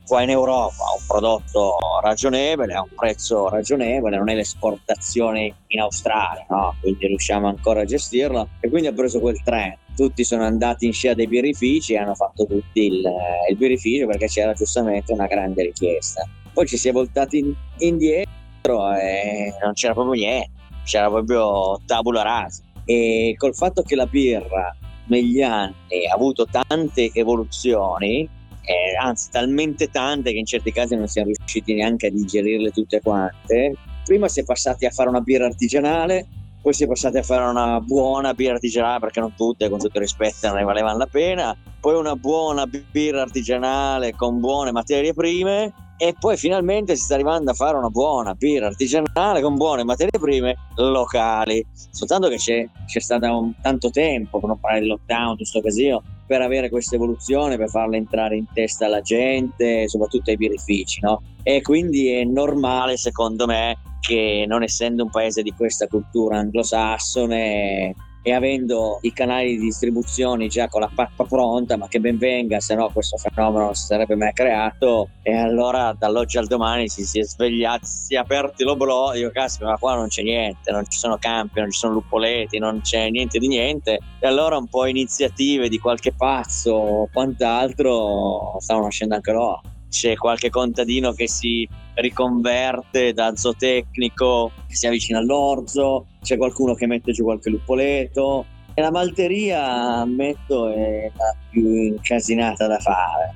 qua 0.05 0.21
in 0.21 0.29
Europa 0.29 0.83
un 0.97 1.05
prodotto 1.07 1.77
ragionevole, 2.01 2.73
a 2.73 2.81
un 2.81 2.89
prezzo 2.95 3.49
ragionevole, 3.49 4.17
non 4.17 4.29
è 4.29 4.35
l'esportazione 4.35 5.53
in 5.67 5.79
Australia, 5.79 6.45
no? 6.49 6.75
quindi 6.79 7.07
riusciamo 7.07 7.47
ancora 7.47 7.81
a 7.81 7.85
gestirlo 7.85 8.49
e 8.59 8.69
quindi 8.69 8.87
ha 8.87 8.93
preso 8.93 9.19
quel 9.19 9.41
trend. 9.43 9.77
Tutti 9.95 10.23
sono 10.23 10.43
andati 10.43 10.85
in 10.85 10.93
scia 10.93 11.13
dei 11.13 11.27
birrifici 11.27 11.93
e 11.93 11.97
hanno 11.97 12.15
fatto 12.15 12.45
tutti 12.45 12.85
il, 12.85 13.03
il 13.49 13.57
birrificio 13.57 14.05
perché 14.05 14.27
c'era 14.27 14.53
giustamente 14.53 15.13
una 15.13 15.25
grande 15.25 15.63
richiesta. 15.63 16.27
Poi 16.53 16.67
ci 16.67 16.77
si 16.77 16.89
è 16.89 16.91
voltati 16.91 17.39
in, 17.39 17.53
indietro 17.79 18.93
e 18.93 19.53
non 19.63 19.73
c'era 19.73 19.93
proprio 19.93 20.21
niente, 20.21 20.51
c'era 20.83 21.09
proprio 21.09 21.79
tabula 21.85 22.21
rasa. 22.21 22.63
E 22.83 23.35
col 23.37 23.55
fatto 23.55 23.81
che 23.81 23.95
la 23.95 24.05
birra 24.05 24.75
negli 25.07 25.41
anni 25.41 25.73
ha 26.09 26.13
avuto 26.13 26.45
tante 26.45 27.09
evoluzioni, 27.13 28.27
eh, 28.65 28.95
anzi 28.99 29.29
talmente 29.29 29.89
tante 29.89 30.31
che 30.31 30.39
in 30.39 30.45
certi 30.45 30.71
casi 30.71 30.95
non 30.95 31.07
siamo 31.07 31.31
riusciti 31.35 31.73
neanche 31.73 32.07
a 32.07 32.11
digerirle 32.11 32.71
tutte 32.71 32.99
quante. 33.01 33.75
Prima 34.03 34.27
si 34.27 34.41
è 34.41 34.43
passati 34.43 34.85
a 34.85 34.89
fare 34.89 35.09
una 35.09 35.21
birra 35.21 35.45
artigianale, 35.45 36.27
poi 36.61 36.73
si 36.73 36.83
è 36.83 36.87
passati 36.87 37.17
a 37.17 37.23
fare 37.23 37.43
una 37.45 37.79
buona 37.79 38.33
birra 38.33 38.53
artigianale 38.53 38.99
perché 38.99 39.19
non 39.19 39.33
tutte, 39.35 39.69
con 39.69 39.79
tutto 39.79 39.99
rispetto, 39.99 40.47
non 40.47 40.57
ne 40.57 40.63
valevano 40.63 40.97
la 40.97 41.07
pena, 41.07 41.55
poi 41.79 41.95
una 41.95 42.15
buona 42.15 42.65
birra 42.65 43.21
artigianale 43.21 44.13
con 44.15 44.39
buone 44.39 44.71
materie 44.71 45.13
prime 45.13 45.71
e 45.97 46.13
poi 46.19 46.35
finalmente 46.35 46.95
si 46.95 47.03
sta 47.03 47.13
arrivando 47.13 47.51
a 47.51 47.53
fare 47.53 47.77
una 47.77 47.89
buona 47.89 48.33
birra 48.33 48.67
artigianale 48.67 49.41
con 49.41 49.55
buone 49.55 49.83
materie 49.83 50.19
prime 50.19 50.55
locali. 50.75 51.65
Soltanto 51.91 52.27
che 52.27 52.37
c'è, 52.37 52.67
c'è 52.85 52.99
stato 52.99 53.25
un, 53.25 53.53
tanto 53.61 53.89
tempo, 53.91 54.39
per 54.39 54.49
non 54.49 54.59
parlare 54.59 54.81
di 54.81 54.87
lockdown, 54.89 55.37
tutto 55.37 55.37
questo 55.37 55.61
casino, 55.61 56.03
per 56.25 56.41
avere 56.41 56.69
questa 56.69 56.95
evoluzione, 56.95 57.57
per 57.57 57.69
farla 57.69 57.97
entrare 57.97 58.35
in 58.35 58.45
testa 58.53 58.85
alla 58.85 59.01
gente, 59.01 59.87
soprattutto 59.87 60.31
ai 60.31 60.37
birrifici, 60.37 60.99
no? 61.01 61.21
E 61.43 61.61
quindi 61.61 62.09
è 62.09 62.23
normale, 62.23 62.97
secondo 62.97 63.45
me, 63.45 63.77
che 63.99 64.45
non 64.47 64.63
essendo 64.63 65.03
un 65.03 65.09
paese 65.09 65.41
di 65.41 65.51
questa 65.51 65.87
cultura 65.87 66.37
anglosassone 66.37 67.93
e 68.27 68.33
avendo 68.33 68.97
i 69.01 69.13
canali 69.13 69.55
di 69.55 69.65
distribuzione 69.65 70.47
già 70.47 70.67
con 70.67 70.81
la 70.81 70.89
pappa 70.91 71.25
pronta, 71.25 71.77
ma 71.77 71.87
che 71.87 71.99
ben 71.99 72.17
venga, 72.17 72.59
se 72.59 72.73
no 72.73 72.89
questo 72.91 73.17
fenomeno 73.17 73.65
non 73.65 73.75
si 73.75 73.85
sarebbe 73.85 74.15
mai 74.15 74.33
creato. 74.33 75.09
E 75.21 75.35
allora 75.35 75.95
dall'oggi 75.95 76.39
al 76.39 76.47
domani 76.47 76.89
si, 76.89 77.05
si 77.05 77.19
è 77.19 77.23
svegliati, 77.23 77.85
si 77.85 78.15
è 78.15 78.17
aperti 78.17 78.63
l'oblò, 78.63 79.13
dico 79.13 79.29
caspita, 79.29 79.69
ma 79.69 79.77
qua 79.77 79.93
non 79.93 80.07
c'è 80.07 80.23
niente, 80.23 80.71
non 80.71 80.89
ci 80.89 80.97
sono 80.97 81.17
campi, 81.19 81.59
non 81.59 81.69
ci 81.69 81.77
sono 81.77 81.93
luppoleti, 81.93 82.57
non 82.57 82.81
c'è 82.81 83.11
niente 83.11 83.37
di 83.37 83.47
niente. 83.47 83.99
E 84.19 84.25
allora 84.25 84.57
un 84.57 84.69
po' 84.69 84.87
iniziative 84.87 85.69
di 85.69 85.77
qualche 85.77 86.11
pazzo 86.11 86.71
o 86.71 87.09
quant'altro 87.13 88.55
stavano 88.57 88.85
nascendo 88.85 89.13
anche 89.13 89.31
loro 89.31 89.61
c'è 89.87 90.15
qualche 90.15 90.49
contadino 90.49 91.13
che 91.13 91.29
si 91.29 91.65
riconverte 91.95 93.13
da 93.13 93.35
zootecnico, 93.35 94.51
si 94.67 94.87
avvicina 94.87 95.19
all'orzo, 95.19 96.07
c'è 96.21 96.37
qualcuno 96.37 96.73
che 96.73 96.87
mette 96.87 97.11
giù 97.11 97.23
qualche 97.23 97.49
luppoleto. 97.49 98.45
E 98.73 98.81
la 98.81 98.91
malteria, 98.91 99.63
ammetto, 100.01 100.69
è 100.69 101.09
la 101.15 101.35
più 101.49 101.65
incasinata 101.65 102.67
da 102.67 102.77
fare. 102.79 103.33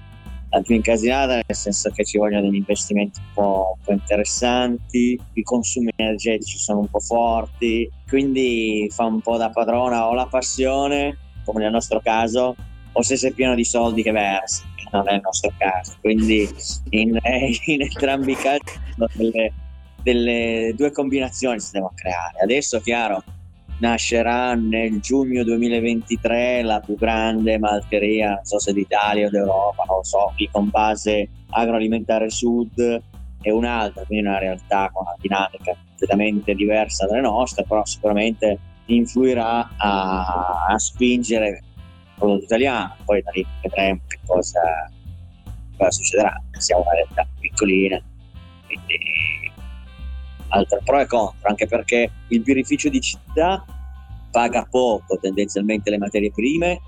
La 0.49 0.61
più 0.61 0.75
incasinata 0.75 1.35
nel 1.35 1.43
senso 1.55 1.91
che 1.91 2.03
ci 2.03 2.17
vogliono 2.17 2.41
degli 2.41 2.55
investimenti 2.55 3.19
un 3.19 3.33
po', 3.33 3.75
un 3.77 3.83
po 3.83 3.91
interessanti, 3.91 5.17
i 5.33 5.43
consumi 5.43 5.91
energetici 5.95 6.57
sono 6.57 6.79
un 6.79 6.89
po' 6.89 6.99
forti, 6.99 7.89
quindi 8.07 8.89
fa 8.91 9.05
un 9.05 9.21
po' 9.21 9.37
da 9.37 9.51
padrona 9.51 10.07
o 10.07 10.13
la 10.13 10.25
passione, 10.25 11.17
come 11.45 11.61
nel 11.61 11.71
nostro 11.71 12.01
caso, 12.01 12.55
o 12.91 13.01
se 13.03 13.15
sei 13.15 13.31
pieno 13.31 13.53
di 13.53 13.63
soldi 13.63 14.01
che 14.01 14.11
versi 14.11 14.63
non 14.91 15.08
è 15.08 15.13
il 15.13 15.21
nostro 15.23 15.52
caso. 15.58 15.95
Quindi 16.02 16.49
in, 16.89 17.17
in 17.65 17.82
entrambi 17.82 18.32
i 18.32 18.36
casi 18.36 18.80
delle, 19.13 19.54
delle 20.02 20.73
due 20.75 20.91
combinazioni 20.91 21.60
si 21.60 21.71
devono 21.73 21.93
creare. 21.95 22.39
Adesso, 22.41 22.80
chiaro, 22.80 23.23
nascerà 23.80 24.54
nel 24.56 24.99
giugno 24.99 25.43
2023 25.43 26.62
la 26.63 26.80
più 26.80 26.95
grande 26.95 27.58
malteria, 27.58 28.36
non 28.36 28.45
so 28.45 28.60
se 28.60 28.73
d'Italia 28.73 29.28
o 29.28 29.30
d'Europa, 29.30 29.84
non 29.88 29.97
lo 29.97 30.04
so, 30.04 30.34
con 30.52 30.69
base 30.69 31.30
agroalimentare 31.52 32.30
sud 32.30 33.02
e 33.41 33.52
un'altra, 33.52 34.04
quindi 34.04 34.28
una 34.28 34.38
realtà 34.38 34.89
con 34.91 35.04
una 35.06 35.15
dinamica 35.19 35.75
completamente 35.88 36.54
diversa 36.54 37.08
dalle 37.08 37.21
nostre, 37.21 37.63
però 37.67 37.86
sicuramente 37.86 38.60
influirà 38.86 39.69
a, 39.78 40.65
a 40.67 40.78
spingere 40.78 41.63
prodotto 42.19 42.43
italiano, 42.43 42.95
poi 43.05 43.21
da 43.23 43.32
lì 43.32 43.45
vedremo 43.62 44.01
che 44.08 44.19
cosa, 44.25 44.62
cosa 45.75 45.91
succederà. 45.91 46.41
Siamo 46.51 46.84
una 46.84 46.93
realtà 46.93 47.27
piccolina, 47.39 47.99
quindi 48.67 49.51
altro 50.49 50.79
pro 50.84 50.99
e 50.99 51.08
contro, 51.08 51.47
anche 51.49 51.65
perché 51.65 52.12
il 52.27 52.41
birrificio 52.41 52.89
di 52.89 53.01
città 53.01 53.63
paga 54.32 54.67
poco 54.69 55.17
tendenzialmente 55.17 55.89
le 55.89 55.97
materie 55.97 56.32
prime 56.32 56.79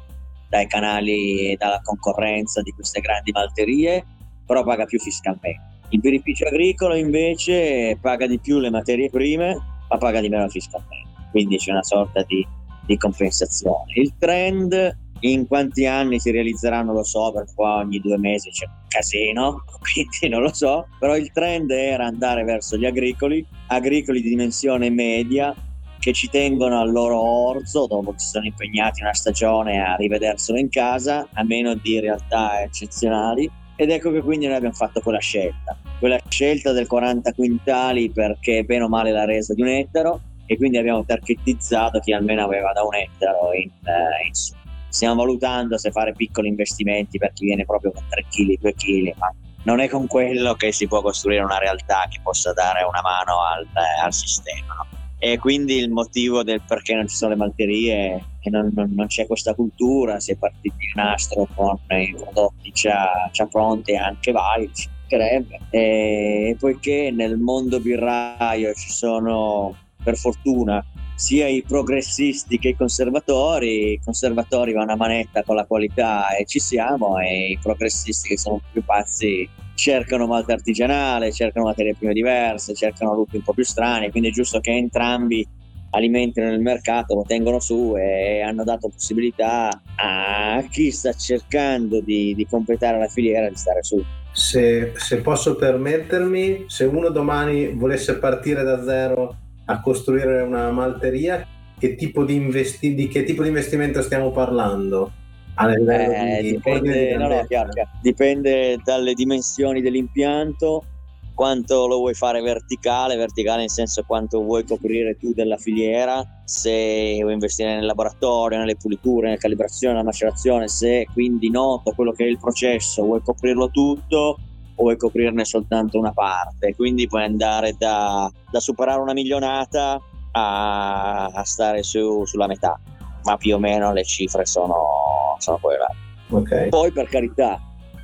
dai 0.51 0.67
canali 0.67 1.51
e 1.51 1.55
dalla 1.57 1.79
concorrenza 1.81 2.61
di 2.61 2.71
queste 2.71 2.99
grandi 2.99 3.31
malterie, 3.31 4.05
però 4.45 4.63
paga 4.63 4.83
più 4.83 4.99
fiscalmente. 4.99 5.69
Il 5.89 6.01
birrificio 6.01 6.45
agricolo 6.45 6.95
invece 6.95 7.97
paga 8.01 8.27
di 8.27 8.37
più 8.37 8.59
le 8.59 8.69
materie 8.69 9.09
prime, 9.09 9.57
ma 9.87 9.97
paga 9.97 10.19
di 10.19 10.27
meno 10.27 10.49
fiscalmente, 10.49 11.29
quindi 11.31 11.55
c'è 11.57 11.71
una 11.71 11.83
sorta 11.83 12.21
di, 12.23 12.45
di 12.85 12.97
compensazione. 12.97 13.93
Il 13.95 14.17
trend 14.17 14.99
In 15.23 15.47
quanti 15.47 15.85
anni 15.85 16.19
si 16.19 16.31
realizzeranno 16.31 16.93
lo 16.93 17.03
so, 17.03 17.31
perché 17.31 17.53
qua 17.53 17.77
ogni 17.77 17.99
due 17.99 18.17
mesi 18.17 18.49
c'è 18.49 18.65
un 18.65 18.87
casino, 18.87 19.63
quindi 19.79 20.33
non 20.33 20.41
lo 20.41 20.53
so, 20.53 20.87
però 20.99 21.15
il 21.15 21.31
trend 21.31 21.69
era 21.69 22.05
andare 22.05 22.43
verso 22.43 22.75
gli 22.75 22.85
agricoli, 22.85 23.45
agricoli 23.67 24.21
di 24.21 24.29
dimensione 24.29 24.89
media, 24.89 25.55
che 25.99 26.13
ci 26.13 26.29
tengono 26.29 26.79
al 26.79 26.91
loro 26.91 27.21
orzo 27.21 27.85
dopo 27.85 28.13
che 28.13 28.19
si 28.19 28.29
sono 28.29 28.45
impegnati 28.45 29.03
una 29.03 29.13
stagione 29.13 29.85
a 29.85 29.95
rivederselo 29.95 30.57
in 30.57 30.69
casa, 30.69 31.27
a 31.33 31.43
meno 31.43 31.75
di 31.75 31.99
realtà 31.99 32.59
eccezionali. 32.63 33.49
Ed 33.75 33.91
ecco 33.91 34.11
che 34.11 34.21
quindi 34.21 34.47
noi 34.47 34.55
abbiamo 34.55 34.73
fatto 34.73 34.99
quella 35.01 35.19
scelta, 35.19 35.77
quella 35.99 36.19
scelta 36.27 36.71
del 36.71 36.87
40 36.87 37.33
quintali 37.33 38.09
perché 38.09 38.63
bene 38.63 38.83
o 38.83 38.89
male 38.89 39.11
la 39.11 39.25
resa 39.25 39.53
di 39.53 39.61
un 39.61 39.67
ettaro 39.67 40.21
e 40.47 40.57
quindi 40.57 40.77
abbiamo 40.77 41.05
tarchettizzato 41.05 41.99
chi 41.99 42.11
almeno 42.11 42.43
aveva 42.43 42.73
da 42.73 42.83
un 42.83 42.95
ettaro 42.95 43.53
in, 43.53 43.69
eh, 43.85 44.25
in 44.27 44.33
su. 44.33 44.53
Stiamo 44.91 45.15
valutando 45.15 45.77
se 45.77 45.89
fare 45.89 46.11
piccoli 46.11 46.49
investimenti 46.49 47.17
per 47.17 47.31
chi 47.31 47.45
viene 47.45 47.65
proprio 47.65 47.91
con 47.91 48.03
3 48.09 48.25
kg, 48.29 48.59
2 48.59 48.73
kg, 48.73 49.13
ma 49.17 49.33
non 49.63 49.79
è 49.79 49.87
con 49.87 50.05
quello 50.05 50.53
che 50.55 50.71
si 50.71 50.87
può 50.87 51.01
costruire 51.01 51.41
una 51.41 51.57
realtà 51.57 52.07
che 52.09 52.19
possa 52.21 52.51
dare 52.51 52.83
una 52.83 53.01
mano 53.01 53.41
al, 53.41 53.65
al 54.03 54.13
sistema. 54.13 54.85
E 55.17 55.37
quindi 55.37 55.77
il 55.77 55.91
motivo 55.91 56.43
del 56.43 56.61
perché 56.67 56.95
non 56.95 57.07
ci 57.07 57.15
sono 57.15 57.31
le 57.31 57.37
malterie 57.37 58.25
e 58.39 58.49
non, 58.49 58.71
non, 58.73 58.91
non 58.95 59.05
c'è 59.05 59.27
questa 59.27 59.53
cultura, 59.53 60.19
si 60.19 60.31
è 60.31 60.35
partiti 60.35 60.85
in 60.85 60.91
nastro 60.95 61.47
con 61.53 61.77
i 61.89 62.13
prodotti 62.13 62.71
già, 62.71 63.29
già 63.31 63.45
pronti 63.45 63.95
anche 63.95 64.31
vari, 64.31 64.71
ci 64.73 64.89
mancherebbe. 64.89 65.59
E 65.69 66.55
poiché 66.59 67.11
nel 67.11 67.37
mondo 67.37 67.79
birraio 67.79 68.73
ci 68.73 68.89
sono, 68.89 69.75
per 70.03 70.17
fortuna, 70.17 70.83
sia 71.21 71.47
i 71.47 71.61
progressisti 71.61 72.57
che 72.57 72.69
i 72.69 72.75
conservatori, 72.75 73.91
i 73.91 74.01
conservatori 74.03 74.73
vanno 74.73 74.93
a 74.93 74.95
manetta 74.95 75.43
con 75.43 75.55
la 75.55 75.65
qualità 75.65 76.35
e 76.35 76.45
ci 76.45 76.57
siamo 76.57 77.19
e 77.19 77.51
i 77.51 77.59
progressisti 77.61 78.29
che 78.29 78.39
sono 78.39 78.59
più 78.71 78.83
pazzi 78.83 79.47
cercano 79.75 80.25
malta 80.25 80.53
artigianale, 80.53 81.31
cercano 81.31 81.67
materie 81.67 81.93
prime 81.95 82.13
diverse, 82.13 82.73
cercano 82.73 83.13
lupi 83.13 83.35
un 83.35 83.43
po' 83.43 83.53
più 83.53 83.63
strani, 83.63 84.09
quindi 84.09 84.29
è 84.29 84.31
giusto 84.31 84.59
che 84.61 84.71
entrambi 84.71 85.47
alimentino 85.91 86.51
il 86.51 86.59
mercato, 86.59 87.13
lo 87.13 87.23
tengono 87.27 87.59
su 87.59 87.95
e 87.95 88.41
hanno 88.41 88.63
dato 88.63 88.89
possibilità 88.89 89.69
a 89.97 90.65
chi 90.71 90.89
sta 90.89 91.13
cercando 91.13 92.01
di, 92.01 92.33
di 92.33 92.47
completare 92.47 92.97
la 92.97 93.07
filiera 93.07 93.47
di 93.47 93.55
stare 93.55 93.83
su. 93.83 94.03
Se, 94.31 94.93
se, 94.95 95.17
posso 95.17 95.55
permettermi, 95.55 96.65
se 96.65 96.85
uno 96.85 97.09
domani 97.09 97.73
volesse 97.73 98.17
partire 98.17 98.63
da 98.63 98.83
zero 98.83 99.35
a 99.65 99.81
costruire 99.81 100.41
una 100.41 100.71
malteria, 100.71 101.45
che 101.77 101.95
tipo 101.95 102.23
di, 102.23 102.35
investi- 102.35 102.93
di 102.93 103.07
che 103.07 103.23
tipo 103.23 103.41
di 103.41 103.49
investimento 103.49 104.01
stiamo 104.01 104.31
parlando? 104.31 105.11
Eh, 105.57 106.41
dipende, 106.41 107.15
no, 107.17 107.27
no, 107.27 107.45
chiaro, 107.45 107.69
chiaro. 107.69 107.89
dipende 108.01 108.77
dalle 108.83 109.13
dimensioni 109.13 109.81
dell'impianto, 109.81 110.85
quanto 111.33 111.87
lo 111.87 111.97
vuoi 111.97 112.13
fare 112.13 112.41
verticale, 112.41 113.15
verticale 113.15 113.61
nel 113.61 113.69
senso 113.69 114.03
quanto 114.05 114.41
vuoi 114.41 114.63
coprire 114.63 115.17
tu 115.17 115.33
della 115.33 115.57
filiera, 115.57 116.23
se 116.45 117.17
vuoi 117.21 117.33
investire 117.33 117.75
nel 117.75 117.85
laboratorio, 117.85 118.59
nelle 118.59 118.75
puliture, 118.75 119.27
nella 119.27 119.39
calibrazione, 119.39 119.93
nella 119.93 120.05
macerazione, 120.05 120.67
se 120.67 121.07
quindi 121.11 121.49
noto 121.49 121.91
quello 121.91 122.11
che 122.11 122.25
è 122.25 122.27
il 122.27 122.39
processo, 122.39 123.03
vuoi 123.03 123.21
coprirlo 123.21 123.69
tutto 123.69 124.37
vuoi 124.81 124.97
coprirne 124.97 125.45
soltanto 125.45 125.97
una 125.97 126.11
parte, 126.11 126.75
quindi 126.75 127.07
puoi 127.07 127.23
andare 127.23 127.75
da, 127.77 128.31
da 128.49 128.59
superare 128.59 128.99
una 128.99 129.13
milionata 129.13 129.99
a, 130.31 131.25
a 131.25 131.43
stare 131.43 131.83
su, 131.83 132.25
sulla 132.25 132.47
metà, 132.47 132.79
ma 133.23 133.37
più 133.37 133.55
o 133.55 133.59
meno 133.59 133.93
le 133.93 134.03
cifre 134.03 134.45
sono 134.45 135.11
sono 135.41 135.57
quelle. 135.59 135.85
Okay. 136.29 136.69
Poi 136.69 136.91
per 136.91 137.07
carità, 137.07 137.59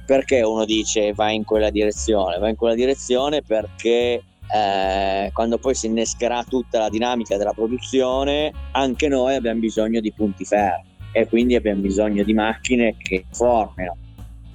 perché 0.06 0.42
uno 0.42 0.66
dice 0.66 1.14
va 1.14 1.32
in 1.32 1.46
quella 1.46 1.70
direzione? 1.70 2.38
Va 2.40 2.50
in 2.50 2.56
quella 2.56 2.76
direzione 2.76 3.42
perché 3.42 4.24
eh, 4.54 5.30
quando 5.34 5.58
poi 5.58 5.76
si 5.76 5.88
innescherà 5.88 6.44
tutta 6.44 6.80
la 6.80 6.90
dinamica 6.90 7.38
della 7.38 7.54
produzione, 7.54 8.52
anche 8.72 9.08
noi 9.08 9.36
abbiamo 9.36 9.60
bisogno 9.60 10.02
di 10.02 10.12
punti 10.12 10.44
fermi 10.44 10.96
e 11.14 11.28
quindi 11.28 11.56
abbiamo 11.56 11.82
bisogno 11.82 12.24
di 12.24 12.34
macchine 12.34 12.96
che 12.98 13.26
formino. 13.32 13.96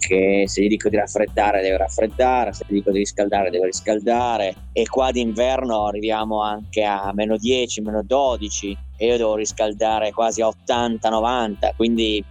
Che 0.05 0.45
se 0.49 0.63
gli 0.63 0.67
dico 0.67 0.89
di 0.89 0.97
raffreddare 0.97 1.63
deve 1.63 1.77
raffreddare, 1.77 2.53
se 2.53 2.65
gli 2.67 2.75
dico 2.75 2.91
di 2.91 2.99
riscaldare 2.99 3.51
deve 3.51 3.67
riscaldare 3.67 4.55
e 4.73 4.89
qua 4.89 5.13
d'inverno 5.13 5.87
arriviamo 5.87 6.43
anche 6.43 6.83
a 6.83 7.13
meno 7.15 7.37
10, 7.37 7.83
meno 7.83 8.03
12 8.03 8.77
e 8.97 9.07
io 9.07 9.17
devo 9.17 9.37
riscaldare 9.37 10.11
quasi 10.11 10.43
a 10.43 10.49
80-90, 10.49 11.77
quindi 11.77 12.23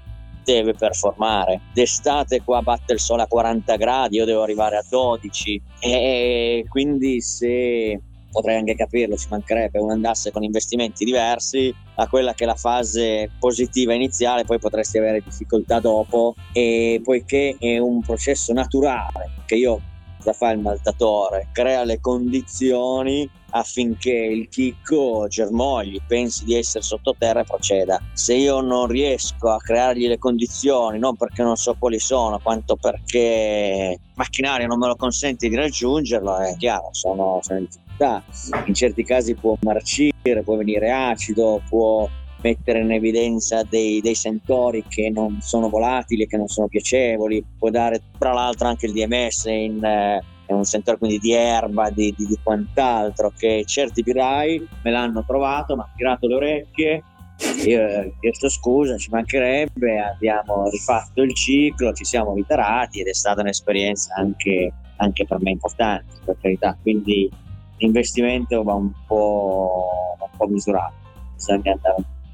deve 0.44 0.74
performare. 0.74 1.62
D'estate 1.74 2.42
qua 2.42 2.62
batte 2.62 2.92
il 2.92 3.00
sole 3.00 3.22
a 3.22 3.28
40 3.28 3.78
gradi, 3.78 4.18
io 4.18 4.26
devo 4.26 4.44
arrivare 4.44 4.76
a 4.76 4.84
12 4.88 5.62
e 5.80 6.66
quindi 6.68 7.22
se 7.22 7.98
potrei 8.32 8.58
anche 8.58 8.76
capirlo, 8.76 9.16
ci 9.18 9.28
mancherebbe, 9.30 9.80
uno 9.80 9.92
andasse 9.92 10.32
con 10.32 10.44
investimenti 10.44 11.06
diversi 11.06 11.74
a 11.96 12.08
quella 12.08 12.34
che 12.34 12.44
è 12.46 12.48
la 12.48 12.56
fase 12.56 13.30
positiva 13.40 13.94
iniziale, 13.94 14.46
poi 14.46 14.60
potresti 14.60 14.98
avere 14.98 15.22
difficoltà 15.22 15.80
dopo 15.80 16.36
e 16.54 17.02
poiché 17.04 17.56
è 17.60 17.78
un 17.78 18.02
processo 18.02 18.54
naturale 18.54 19.32
che 19.46 19.56
io 19.56 19.82
cosa 20.22 20.34
fa 20.34 20.52
il 20.52 20.60
maltatore? 20.60 21.50
Crea 21.52 21.84
le 21.84 22.00
condizioni 22.00 23.30
affinché 23.52 24.14
il 24.14 24.48
chicco 24.48 25.28
germogli, 25.28 26.00
pensi 26.08 26.46
di 26.46 26.56
essere 26.56 26.84
sottoterra 26.84 27.42
e 27.42 27.44
proceda. 27.44 28.00
Se 28.14 28.34
io 28.34 28.62
non 28.62 28.88
riesco 28.88 29.50
a 29.50 29.58
creargli 29.58 30.08
le 30.08 30.20
condizioni, 30.20 31.00
non 31.00 31.18
perché 31.18 31.44
non 31.44 31.58
so 31.58 31.76
quali 31.78 32.00
sono, 32.00 32.40
quanto 32.40 32.78
perché 32.78 33.98
il 34.00 34.12
macchinario 34.14 34.68
non 34.68 34.80
me 34.80 34.88
lo 34.88 34.96
consente 34.96 35.50
di 35.50 35.56
raggiungerlo, 35.56 36.38
è 36.38 36.56
chiaro, 36.56 36.90
sono, 36.92 37.40
sono 37.42 37.60
in 37.60 37.66
difficoltà. 37.66 37.81
In 38.66 38.74
certi 38.74 39.04
casi 39.04 39.36
può 39.36 39.56
marcire, 39.62 40.42
può 40.44 40.56
venire 40.56 40.92
acido, 40.92 41.62
può 41.70 42.10
mettere 42.42 42.80
in 42.80 42.92
evidenza 42.92 43.64
dei, 43.64 44.02
dei, 44.02 44.16
sentori 44.16 44.84
che 44.88 45.10
non 45.10 45.40
sono 45.42 45.70
volatili 45.70 46.28
che 46.28 46.38
non 46.38 46.48
sono 46.48 46.68
piacevoli, 46.68 47.44
può 47.58 47.70
dare 47.70 48.02
tra 48.18 48.34
l'altro 48.34 48.68
anche 48.68 48.88
il 48.88 48.94
DMS 48.94 49.46
in, 49.46 49.84
eh, 49.84 50.24
un 50.48 50.64
sentore 50.66 50.98
quindi 50.98 51.20
di 51.20 51.34
erba, 51.34 51.90
di, 51.90 52.14
di, 52.18 52.26
di 52.26 52.38
quant'altro, 52.42 53.32
che 53.38 53.64
certi 53.66 54.04
pirai 54.04 54.68
me 54.84 54.92
l'hanno 54.92 55.24
trovato, 55.26 55.76
mi 55.76 55.82
hanno 55.82 55.94
tirato 55.96 56.28
le 56.28 56.36
orecchie, 56.36 57.04
io 57.66 57.84
ho 57.84 58.14
chiesto 58.20 58.50
scusa, 58.50 58.98
ci 58.98 59.10
mancherebbe, 59.10 60.00
abbiamo 60.00 60.70
rifatto 60.70 61.22
il 61.22 61.34
ciclo, 61.34 61.94
ci 61.94 62.06
siamo 62.06 62.36
ritarati 62.36 63.00
ed 63.00 63.08
è 63.08 63.14
stata 63.14 63.42
un'esperienza 63.42 64.14
anche, 64.16 64.72
anche 64.98 65.26
per 65.26 65.40
me 65.42 65.52
importante, 65.52 66.14
per 66.24 66.38
carità, 66.40 66.78
quindi 66.82 67.30
l'investimento 67.82 68.64
va 68.64 68.76
un 68.76 68.92
po', 69.08 70.16
un 70.20 70.38
po 70.38 70.48
misurato, 70.48 70.94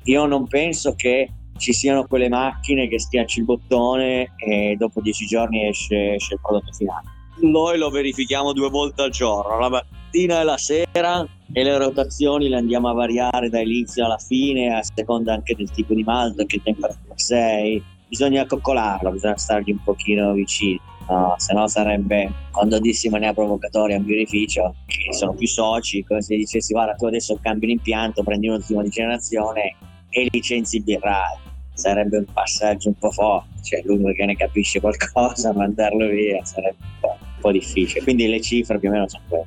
io 0.04 0.26
non 0.26 0.48
penso 0.48 0.94
che 0.96 1.32
ci 1.58 1.74
siano 1.74 2.06
quelle 2.06 2.30
macchine 2.30 2.88
che 2.88 3.00
schiacci 3.00 3.40
il 3.40 3.46
bottone 3.46 4.34
e 4.38 4.76
dopo 4.78 5.02
dieci 5.02 5.26
giorni 5.26 5.68
esce, 5.68 6.16
esce 6.16 6.36
il 6.36 6.40
prodotto 6.42 6.72
finale. 6.72 7.16
Noi 7.40 7.78
lo 7.78 7.90
verifichiamo 7.90 8.54
due 8.54 8.70
volte 8.70 9.04
al 9.04 9.12
giorno, 9.12 9.60
la 9.60 9.70
mattina 9.70 10.42
e 10.42 10.44
la 10.44 10.58
sera, 10.58 11.28
e 11.52 11.64
le 11.64 11.78
rotazioni 11.78 12.50
le 12.50 12.58
andiamo 12.58 12.90
a 12.90 12.94
variare 12.94 13.50
dall'inizio 13.50 14.06
alla 14.06 14.18
fine, 14.18 14.76
a 14.76 14.84
seconda 14.84 15.34
anche 15.34 15.56
del 15.56 15.72
tipo 15.72 15.94
di 15.94 16.04
malto, 16.04 16.46
che 16.46 16.62
temperatura 16.64 17.14
sei. 17.16 17.82
Bisogna 18.08 18.46
coccolarlo, 18.46 19.12
bisogna 19.12 19.38
stargli 19.38 19.72
un 19.72 19.84
pochino 19.84 20.34
vicino. 20.34 20.80
No, 21.10 21.36
se 21.38 21.54
no 21.54 21.68
sarebbe 21.68 22.30
quando 22.52 22.80
dissi 22.80 23.08
maniera 23.08 23.34
provocatoria 23.34 23.98
un 23.98 24.04
birrificio 24.04 24.76
che 24.86 25.14
sono 25.14 25.34
più 25.34 25.48
soci, 25.48 26.04
come 26.04 26.22
se 26.22 26.36
dicessi 26.36 26.74
guarda 26.74 26.96
tu 26.96 27.06
adesso 27.06 27.40
cambi 27.42 27.68
l'impianto, 27.68 28.24
prendi 28.24 28.50
un'ultima 28.50 28.82
di 28.82 28.90
generazione 28.90 29.76
e 30.10 30.28
licenzi 30.30 30.82
birrai. 30.82 31.46
Sarebbe 31.74 32.18
un 32.18 32.26
passaggio 32.34 32.90
un 32.90 32.96
po' 32.96 33.12
forte, 33.12 33.62
cioè 33.64 33.82
l'unico 33.86 34.12
che 34.14 34.26
ne 34.26 34.36
capisce 34.36 34.82
qualcosa, 34.82 35.54
mandarlo 35.56 36.08
via 36.08 36.44
sarebbe 36.44 36.78
un 36.80 37.00
po', 37.00 37.18
un 37.20 37.40
po 37.40 37.52
difficile. 37.52 38.04
Quindi 38.04 38.28
le 38.28 38.42
cifre 38.42 38.80
più 38.80 38.90
o 38.90 38.92
meno 38.92 39.08
sono 39.08 39.24
quelle. 39.30 39.46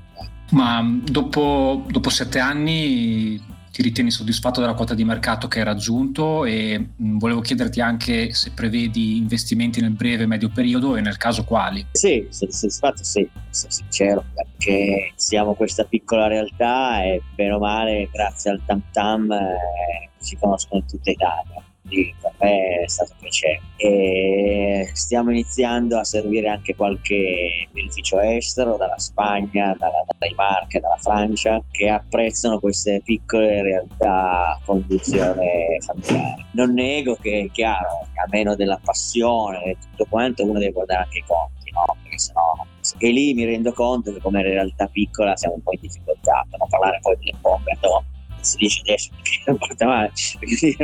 Ma 0.52 0.82
dopo, 1.04 1.84
dopo 1.88 2.10
sette 2.10 2.38
anni 2.38 3.40
ti 3.70 3.82
ritieni 3.82 4.10
soddisfatto 4.10 4.60
della 4.60 4.74
quota 4.74 4.94
di 4.94 5.04
mercato 5.04 5.48
che 5.48 5.58
hai 5.58 5.64
raggiunto 5.64 6.44
e 6.44 6.90
volevo 6.96 7.40
chiederti 7.40 7.80
anche 7.80 8.32
se 8.32 8.50
prevedi 8.52 9.16
investimenti 9.16 9.80
nel 9.80 9.92
breve 9.92 10.24
e 10.24 10.26
medio 10.26 10.50
periodo 10.50 10.96
e 10.96 11.00
nel 11.00 11.16
caso 11.16 11.44
quali. 11.44 11.86
Sì, 11.92 12.26
soddisfatto 12.30 13.04
sì, 13.04 13.28
sono 13.50 13.72
sincero, 13.72 14.24
perché 14.34 15.12
siamo 15.14 15.54
questa 15.54 15.84
piccola 15.84 16.26
realtà 16.26 17.02
e 17.02 17.22
bene 17.34 17.52
o 17.52 17.58
male 17.58 18.08
grazie 18.12 18.50
al 18.50 18.60
tam 18.66 18.82
tam 18.92 19.30
eh, 19.30 20.10
si 20.18 20.36
conoscono 20.36 20.80
in 20.80 20.86
tutta 20.86 21.10
Italia. 21.10 21.64
Quindi 21.90 22.14
per 22.20 22.32
me 22.38 22.82
è 22.84 22.88
stato 22.88 23.14
piacere. 23.18 23.60
E 23.76 24.90
stiamo 24.92 25.30
iniziando 25.30 25.98
a 25.98 26.04
servire 26.04 26.48
anche 26.48 26.76
qualche 26.76 27.68
beneficio 27.72 28.20
estero, 28.20 28.76
dalla 28.76 28.98
Spagna, 28.98 29.74
dalla 29.76 30.04
Danimarca, 30.16 30.78
dalla 30.78 30.98
Francia, 30.98 31.60
che 31.70 31.88
apprezzano 31.88 32.60
queste 32.60 33.00
piccole 33.04 33.62
realtà 33.62 34.52
a 34.52 34.60
conduzione 34.64 35.78
familiare. 35.80 36.46
Non 36.52 36.72
nego 36.72 37.16
che 37.16 37.46
è 37.46 37.50
chiaro, 37.50 38.06
a 38.14 38.26
meno 38.30 38.54
della 38.54 38.78
passione 38.82 39.64
e 39.64 39.76
tutto 39.80 40.06
quanto, 40.08 40.44
uno 40.44 40.58
deve 40.58 40.72
guardare 40.72 41.02
anche 41.04 41.18
i 41.18 41.24
conti, 41.26 41.70
no? 41.72 41.96
Perché 42.02 42.18
sennò... 42.18 42.66
E 42.98 43.10
lì 43.10 43.34
mi 43.34 43.44
rendo 43.44 43.72
conto 43.72 44.12
che 44.12 44.20
come 44.20 44.42
realtà 44.42 44.86
piccola 44.86 45.36
siamo 45.36 45.56
un 45.56 45.62
po' 45.62 45.72
in 45.72 45.80
difficoltà, 45.82 46.46
per 46.48 46.58
non 46.58 46.68
parlare 46.68 46.98
poi 47.00 47.16
delle 47.16 47.36
pompe, 47.40 47.76
no? 47.82 48.04
Si 48.40 48.56
dice 48.56 48.80
adesso 48.82 49.10
che 49.22 49.42
non 49.46 49.56
porta 49.58 49.86
male, 49.86 50.12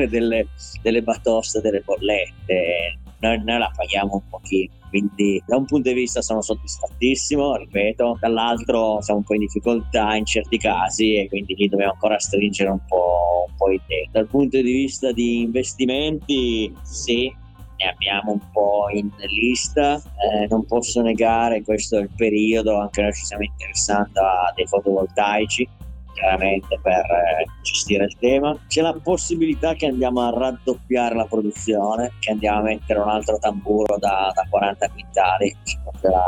delle, 0.09 0.48
delle 0.82 1.02
batoste, 1.02 1.61
delle 1.61 1.80
bollette, 1.80 2.98
noi, 3.20 3.42
noi, 3.44 3.59
la 3.59 3.70
paghiamo 3.74 4.14
un 4.14 4.28
pochino. 4.28 4.72
Quindi 4.88 5.42
da 5.46 5.57
un 5.57 5.64
punto 5.64 5.88
di 5.88 5.94
vista 5.94 6.22
sono 6.22 6.40
soddisfattissimo, 6.40 7.57
ripeto, 7.57 8.18
dall'altro 8.20 9.00
siamo 9.02 9.20
un 9.20 9.26
po' 9.26 9.34
in 9.34 9.40
difficoltà 9.40 10.14
in 10.14 10.24
certi 10.24 10.59
casi 10.59 11.16
e 11.16 11.28
quindi 11.28 11.54
lì 11.54 11.68
dobbiamo 11.68 11.92
ancora 11.92 12.18
stringere 12.18 12.70
un 12.70 12.80
po', 12.86 13.46
un 13.48 13.54
po' 13.57 13.70
i 13.70 13.80
tempi. 13.86 14.09
Dal 14.12 14.26
punto 14.26 14.57
di 14.57 14.72
vista 14.72 15.12
di 15.12 15.42
investimenti, 15.42 16.72
sì, 16.82 17.34
ne 17.76 17.88
abbiamo 17.88 18.32
un 18.32 18.50
po' 18.52 18.86
in 18.92 19.11
lista, 19.28 19.96
eh, 19.96 20.46
non 20.48 20.64
posso 20.64 21.02
negare, 21.02 21.62
questo 21.62 21.98
è 21.98 22.02
il 22.02 22.11
periodo, 22.14 22.78
anche 22.78 23.02
noi 23.02 23.12
ci 23.12 23.24
stiamo 23.24 23.42
interessando 23.42 24.20
a 24.20 24.52
dei 24.54 24.66
fotovoltaici, 24.66 25.68
chiaramente 26.16 26.78
per 26.82 27.04
eh, 27.04 27.44
gestire 27.62 28.04
il 28.04 28.16
tema. 28.18 28.58
C'è 28.66 28.80
la 28.80 28.98
possibilità 29.00 29.74
che 29.74 29.86
andiamo 29.86 30.22
a 30.22 30.30
raddoppiare 30.30 31.14
la 31.14 31.26
produzione, 31.26 32.12
che 32.18 32.32
andiamo 32.32 32.60
a 32.60 32.62
mettere 32.62 32.98
un 32.98 33.08
altro 33.08 33.38
tamburo 33.38 33.96
da, 33.98 34.32
da 34.34 34.46
40 34.48 34.88
quintali, 34.88 35.56
proprio 35.84 36.10
la, 36.10 36.24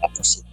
la 0.00 0.10
possibilità 0.12 0.52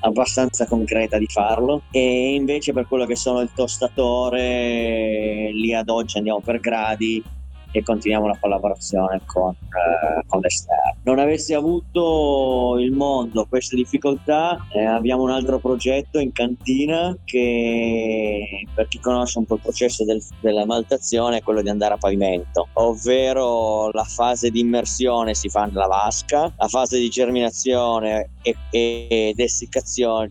abbastanza 0.00 0.66
concreta 0.66 1.18
di 1.18 1.26
farlo 1.26 1.82
e 1.90 2.34
invece 2.34 2.72
per 2.72 2.86
quello 2.86 3.06
che 3.06 3.16
sono 3.16 3.40
il 3.40 3.50
tostatore 3.54 5.50
lì 5.52 5.74
ad 5.74 5.88
oggi 5.88 6.18
andiamo 6.18 6.40
per 6.40 6.60
gradi 6.60 7.22
e 7.70 7.82
continuiamo 7.82 8.26
la 8.26 8.36
collaborazione 8.40 9.20
con, 9.26 9.50
eh, 9.50 10.24
con 10.26 10.40
l'esterno. 10.40 10.96
Non 11.02 11.18
avessi 11.18 11.54
avuto 11.54 12.76
il 12.78 12.92
mondo 12.92 13.46
queste 13.48 13.76
difficoltà, 13.76 14.66
eh, 14.72 14.84
abbiamo 14.84 15.22
un 15.22 15.30
altro 15.30 15.58
progetto 15.58 16.18
in 16.18 16.32
cantina 16.32 17.16
che 17.24 18.66
per 18.74 18.88
chi 18.88 18.98
conosce 19.00 19.38
un 19.38 19.44
po' 19.44 19.54
il 19.54 19.60
processo 19.60 20.04
del, 20.04 20.22
della 20.40 20.66
maltazione 20.66 21.38
è 21.38 21.42
quello 21.42 21.62
di 21.62 21.68
andare 21.68 21.94
a 21.94 21.98
pavimento, 21.98 22.68
ovvero 22.74 23.90
la 23.92 24.04
fase 24.04 24.50
di 24.50 24.60
immersione 24.60 25.34
si 25.34 25.48
fa 25.48 25.64
nella 25.64 25.86
vasca, 25.86 26.52
la 26.56 26.68
fase 26.68 26.98
di 26.98 27.08
germinazione 27.08 28.30
e, 28.42 28.56
ed 28.70 29.38
essiccazione 29.38 30.30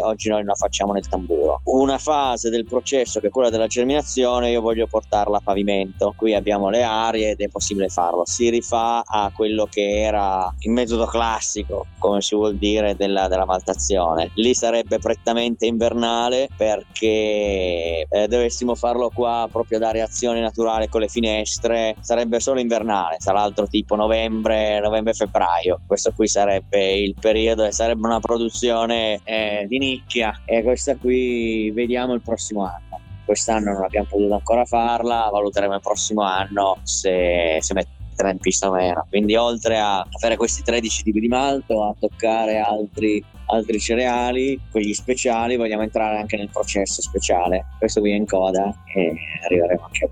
oggi 0.00 0.28
noi 0.28 0.44
la 0.44 0.54
facciamo 0.54 0.92
nel 0.92 1.08
tamburo. 1.08 1.60
Una 1.64 1.98
fase 1.98 2.50
del 2.50 2.64
processo 2.64 3.20
che 3.20 3.28
è 3.28 3.30
quella 3.30 3.50
della 3.50 3.66
germinazione 3.66 4.50
io 4.50 4.60
voglio 4.60 4.86
portarla 4.86 5.38
a 5.38 5.40
pavimento, 5.42 6.14
qui 6.16 6.34
abbiamo 6.34 6.68
le 6.70 6.77
le 6.78 6.82
aree 6.82 7.30
ed 7.30 7.40
è 7.40 7.48
possibile 7.48 7.88
farlo. 7.88 8.22
Si 8.24 8.48
rifà 8.48 9.02
a 9.04 9.30
quello 9.34 9.66
che 9.70 10.00
era 10.00 10.52
il 10.60 10.70
metodo 10.70 11.06
classico, 11.06 11.86
come 11.98 12.20
si 12.20 12.34
vuol 12.34 12.56
dire, 12.56 12.94
della, 12.96 13.28
della 13.28 13.44
maltazione. 13.44 14.30
Lì 14.34 14.54
sarebbe 14.54 14.98
prettamente 14.98 15.66
invernale 15.66 16.48
perché 16.56 18.06
eh, 18.08 18.28
dovessimo 18.28 18.74
farlo 18.74 19.10
qua 19.12 19.48
proprio 19.50 19.78
da 19.78 19.90
reazione 19.90 20.40
naturale 20.40 20.88
con 20.88 21.00
le 21.00 21.08
finestre, 21.08 21.96
sarebbe 22.00 22.40
solo 22.40 22.60
invernale, 22.60 23.16
sarà 23.18 23.40
altro 23.40 23.66
tipo 23.66 23.96
novembre, 23.96 24.80
novembre-febbraio. 24.80 25.80
Questo 25.86 26.12
qui 26.12 26.28
sarebbe 26.28 26.94
il 26.94 27.14
periodo 27.18 27.64
e 27.64 27.72
sarebbe 27.72 28.06
una 28.06 28.20
produzione 28.20 29.20
eh, 29.24 29.66
di 29.68 29.78
nicchia 29.78 30.42
e 30.44 30.62
questa 30.62 30.96
qui 30.96 31.70
vediamo 31.70 32.14
il 32.14 32.20
prossimo 32.20 32.64
anno 32.64 32.87
quest'anno 33.28 33.72
non 33.74 33.84
abbiamo 33.84 34.06
potuto 34.08 34.32
ancora 34.32 34.64
farla, 34.64 35.28
valuteremo 35.30 35.74
il 35.74 35.80
prossimo 35.82 36.22
anno 36.22 36.78
se, 36.82 37.58
se 37.60 37.74
metterà 37.74 38.30
in 38.30 38.38
pista 38.38 38.68
o 38.68 38.72
meno. 38.72 39.06
Quindi 39.10 39.36
oltre 39.36 39.78
a 39.78 40.02
fare 40.18 40.36
questi 40.36 40.62
13 40.62 41.02
tipi 41.02 41.20
di 41.20 41.28
malto, 41.28 41.84
a 41.84 41.94
toccare 41.98 42.58
altri, 42.58 43.22
altri 43.48 43.78
cereali, 43.78 44.58
quelli 44.70 44.94
speciali, 44.94 45.56
vogliamo 45.56 45.82
entrare 45.82 46.16
anche 46.16 46.38
nel 46.38 46.48
processo 46.50 47.02
speciale. 47.02 47.66
Questo 47.78 48.00
qui 48.00 48.12
è 48.12 48.14
in 48.14 48.24
coda 48.24 48.74
e 48.94 49.14
arriveremo 49.44 49.84
anche 49.84 50.04
a 50.06 50.08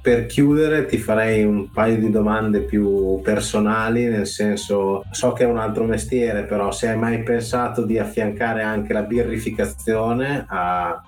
per 0.00 0.26
chiudere 0.26 0.86
ti 0.86 0.98
farei 0.98 1.44
un 1.44 1.70
paio 1.70 1.96
di 1.96 2.10
domande 2.10 2.60
più 2.60 3.20
personali, 3.22 4.04
nel 4.04 4.26
senso 4.26 5.04
so 5.10 5.32
che 5.32 5.44
è 5.44 5.46
un 5.46 5.58
altro 5.58 5.84
mestiere, 5.84 6.44
però 6.44 6.70
se 6.70 6.88
hai 6.88 6.98
mai 6.98 7.22
pensato 7.22 7.84
di 7.84 7.98
affiancare 7.98 8.62
anche 8.62 8.92
la 8.92 9.02
birrificazione 9.02 10.44
a, 10.48 11.00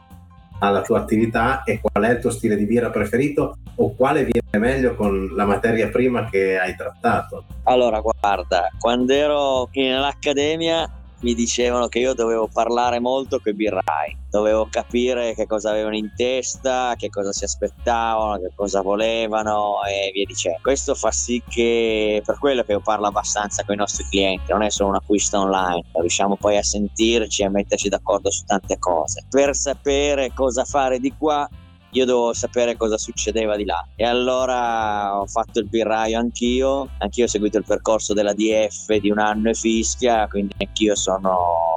alla 0.67 0.83
tua 0.83 1.01
attività 1.01 1.62
e 1.65 1.81
qual 1.81 2.05
è 2.05 2.11
il 2.11 2.21
tuo 2.21 2.31
stile 2.31 2.57
di 2.57 2.67
birra 2.67 2.91
preferito 2.91 3.57
o 3.77 3.95
quale 3.95 4.25
viene 4.25 4.59
meglio 4.59 4.95
con 4.95 5.33
la 5.35 5.45
materia 5.45 5.89
prima 5.89 6.29
che 6.29 6.59
hai 6.59 6.77
trattato? 6.77 7.45
Allora, 7.65 8.01
guarda, 8.01 8.71
quando 8.79 9.12
ero 9.12 9.69
nell'accademia 9.73 10.91
mi 11.21 11.35
dicevano 11.35 11.89
che 11.89 11.99
io 11.99 12.15
dovevo 12.15 12.49
parlare 12.53 13.01
molto 13.01 13.41
con 13.41 13.53
i 13.53 13.57
birrai, 13.57 14.17
dovevo 14.35 14.66
capire 14.68 15.32
che 15.35 15.47
cosa 15.47 15.70
avevano 15.70 15.95
in 15.95 16.11
testa, 16.16 16.95
che 16.97 17.09
cosa 17.09 17.30
si 17.30 17.45
aspettavano, 17.45 18.41
che 18.41 18.51
cosa 18.57 18.82
volevano 18.82 19.76
e 19.85 20.11
via 20.12 20.24
dicendo. 20.26 20.59
Questo 20.61 20.97
fa 20.97 21.12
sì 21.12 21.41
che 21.49 22.20
per 22.24 22.41
quello 22.41 22.64
che 22.64 22.72
io 22.72 22.80
parlo 22.80 23.07
abbastanza 23.07 23.62
con 23.64 23.76
i 23.76 23.78
nostri 23.78 24.05
clienti, 24.11 24.51
non 24.51 24.62
è 24.62 24.70
solo 24.70 24.89
un 24.89 24.97
acquisto 24.97 25.39
online, 25.39 25.85
riusciamo 25.93 26.37
poi 26.37 26.57
a 26.57 26.64
sentirci 26.64 27.43
e 27.43 27.45
a 27.45 27.51
metterci 27.51 27.89
d'accordo 27.89 28.28
su 28.32 28.45
tante 28.45 28.76
cose. 28.80 29.24
Per 29.30 29.55
sapere 29.55 30.32
cosa 30.35 30.64
fare 30.64 30.99
di 30.99 31.14
qua 31.16 31.49
io 31.91 32.05
dovevo 32.05 32.32
sapere 32.32 32.76
cosa 32.76 32.99
succedeva 32.99 33.55
di 33.55 33.64
là. 33.64 33.87
E 33.95 34.05
allora 34.05 35.16
ho 35.16 35.26
fatto 35.26 35.61
il 35.61 35.68
birraio 35.68 36.18
anch'io, 36.18 36.89
anch'io 36.99 37.26
ho 37.26 37.28
seguito 37.28 37.59
il 37.59 37.64
percorso 37.64 38.14
della 38.14 38.32
DF 38.32 38.97
di 38.97 39.11
un 39.11 39.20
anno 39.20 39.51
e 39.51 39.55
fischia, 39.55 40.26
quindi 40.26 40.55
anch'io 40.59 40.97
sono 40.97 41.74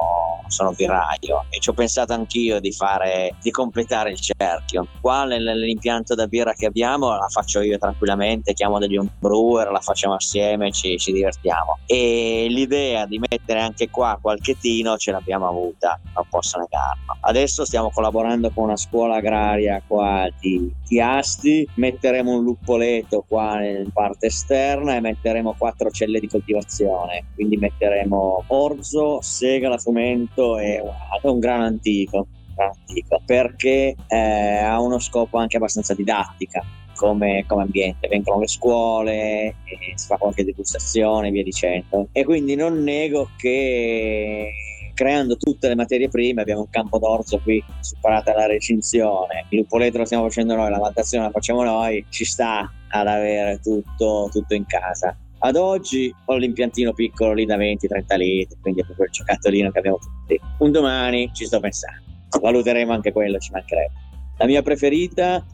sono 0.50 0.72
birraio 0.72 1.46
e 1.50 1.60
ci 1.60 1.70
ho 1.70 1.74
pensato 1.74 2.14
anch'io 2.14 2.60
di 2.60 2.72
fare 2.72 3.36
di 3.42 3.52
completare 3.52 4.12
il 4.12 4.20
cerchio. 4.20 4.88
Qua 5.02 5.26
nell'impianto 5.26 6.16
da 6.16 6.28
birra 6.28 6.54
che 6.54 6.66
abbiamo 6.66 7.10
la 7.10 7.28
faccio 7.30 7.62
io 7.62 7.78
tranquillamente 7.78 8.54
chiamo 8.54 8.80
degli 8.80 8.98
home 8.98 9.12
brewer 9.20 9.72
la 9.72 9.80
facciamo 9.80 10.16
assieme 10.16 10.72
ci, 10.72 10.98
ci 10.98 11.12
divertiamo. 11.12 11.80
E 11.86 12.48
l'idea 12.50 13.06
di 13.06 13.20
mettere 13.20 13.62
anche 13.62 13.90
qua 13.90 14.18
qualche 14.22 14.58
tino 14.58 14.98
ce 14.98 15.12
l'abbiamo 15.12 15.48
avuta 15.48 16.00
non 16.14 16.26
posso 16.30 16.58
negarlo. 16.58 17.18
Adesso 17.22 17.66
stiamo 17.66 17.90
collaborando 17.92 18.52
con 18.52 18.66
una 18.66 18.78
scuola 18.78 19.16
agraria 19.16 19.82
qua 19.86 20.28
di, 20.40 20.72
di 20.88 21.00
Asti. 21.00 21.68
Metteremo 21.76 22.32
un 22.32 22.44
luppoletto 22.44 23.24
qua 23.28 23.64
in 23.64 23.92
parte 23.92 24.28
esterna 24.28 24.96
e 24.96 25.02
metteremo 25.02 25.56
quattro 25.58 25.90
celle 25.90 26.20
di 26.20 26.28
coltivazione. 26.28 27.26
Quindi 27.34 27.58
metteremo 27.58 28.44
orzo 28.48 29.20
segala 29.22 29.78
frumento 29.78 30.37
questo 30.38 30.60
è 30.60 30.82
un 31.24 31.40
gran 31.40 31.62
antico, 31.62 32.28
antico 32.56 33.22
perché 33.26 33.96
eh, 34.08 34.58
ha 34.60 34.80
uno 34.80 35.00
scopo 35.00 35.38
anche 35.38 35.58
abbastanza 35.58 35.96
didattica 35.96 36.64
come, 36.96 37.44
come, 37.48 37.64
ambiente. 37.64 38.08
Vengono 38.08 38.42
le 38.42 38.48
scuole, 38.48 39.56
si 39.96 40.06
fa 40.06 40.18
qualche 40.18 40.46
degustazione 40.46 41.30
e 41.30 41.32
via 41.32 41.44
dicendo. 41.44 42.10
E 42.12 42.24
quindi 42.24 42.56
non 42.56 42.84
nego 42.84 43.30
che 43.38 44.52
creando 44.94 45.38
tutte 45.38 45.68
le 45.68 45.76
materie 45.76 46.10
prime 46.10 46.42
abbiamo 46.42 46.62
un 46.62 46.70
campo 46.70 46.98
d'orzo 46.98 47.40
qui 47.40 47.64
superata 47.82 48.34
la 48.34 48.48
recinzione 48.48 49.46
il 49.50 49.60
lupoletto 49.60 50.00
lo 50.00 50.06
stiamo 50.06 50.24
facendo 50.24 50.56
noi 50.56 50.72
la 50.72 50.80
valutazione 50.80 51.26
la 51.26 51.30
facciamo 51.30 51.62
noi 51.62 52.04
ci 52.10 52.26
sta 52.26 52.68
ad 52.88 53.06
avere 53.06 53.60
tutto, 53.62 54.28
tutto 54.32 54.56
in 54.56 54.66
casa 54.66 55.16
ad 55.40 55.56
oggi 55.56 56.14
ho 56.26 56.36
l'impiantino 56.36 56.94
piccolo 56.94 57.34
lì 57.34 57.46
da 57.46 57.58
20-30 57.58 58.18
litri, 58.18 58.58
quindi 58.62 58.82
è 58.82 58.84
proprio 58.84 59.06
il 59.06 59.12
giocattolino 59.12 59.72
che 59.72 59.80
abbiamo 59.80 59.98
tutti. 59.98 60.40
Un 60.60 60.72
domani 60.72 61.30
ci 61.34 61.46
sto 61.46 61.60
pensando, 61.60 62.04
valuteremo 62.42 62.92
anche 62.92 63.12
quello, 63.12 63.38
ci 63.38 63.52
mancherebbe. 63.52 63.94
La 64.38 64.46
mia 64.46 64.62
preferita 64.62 65.46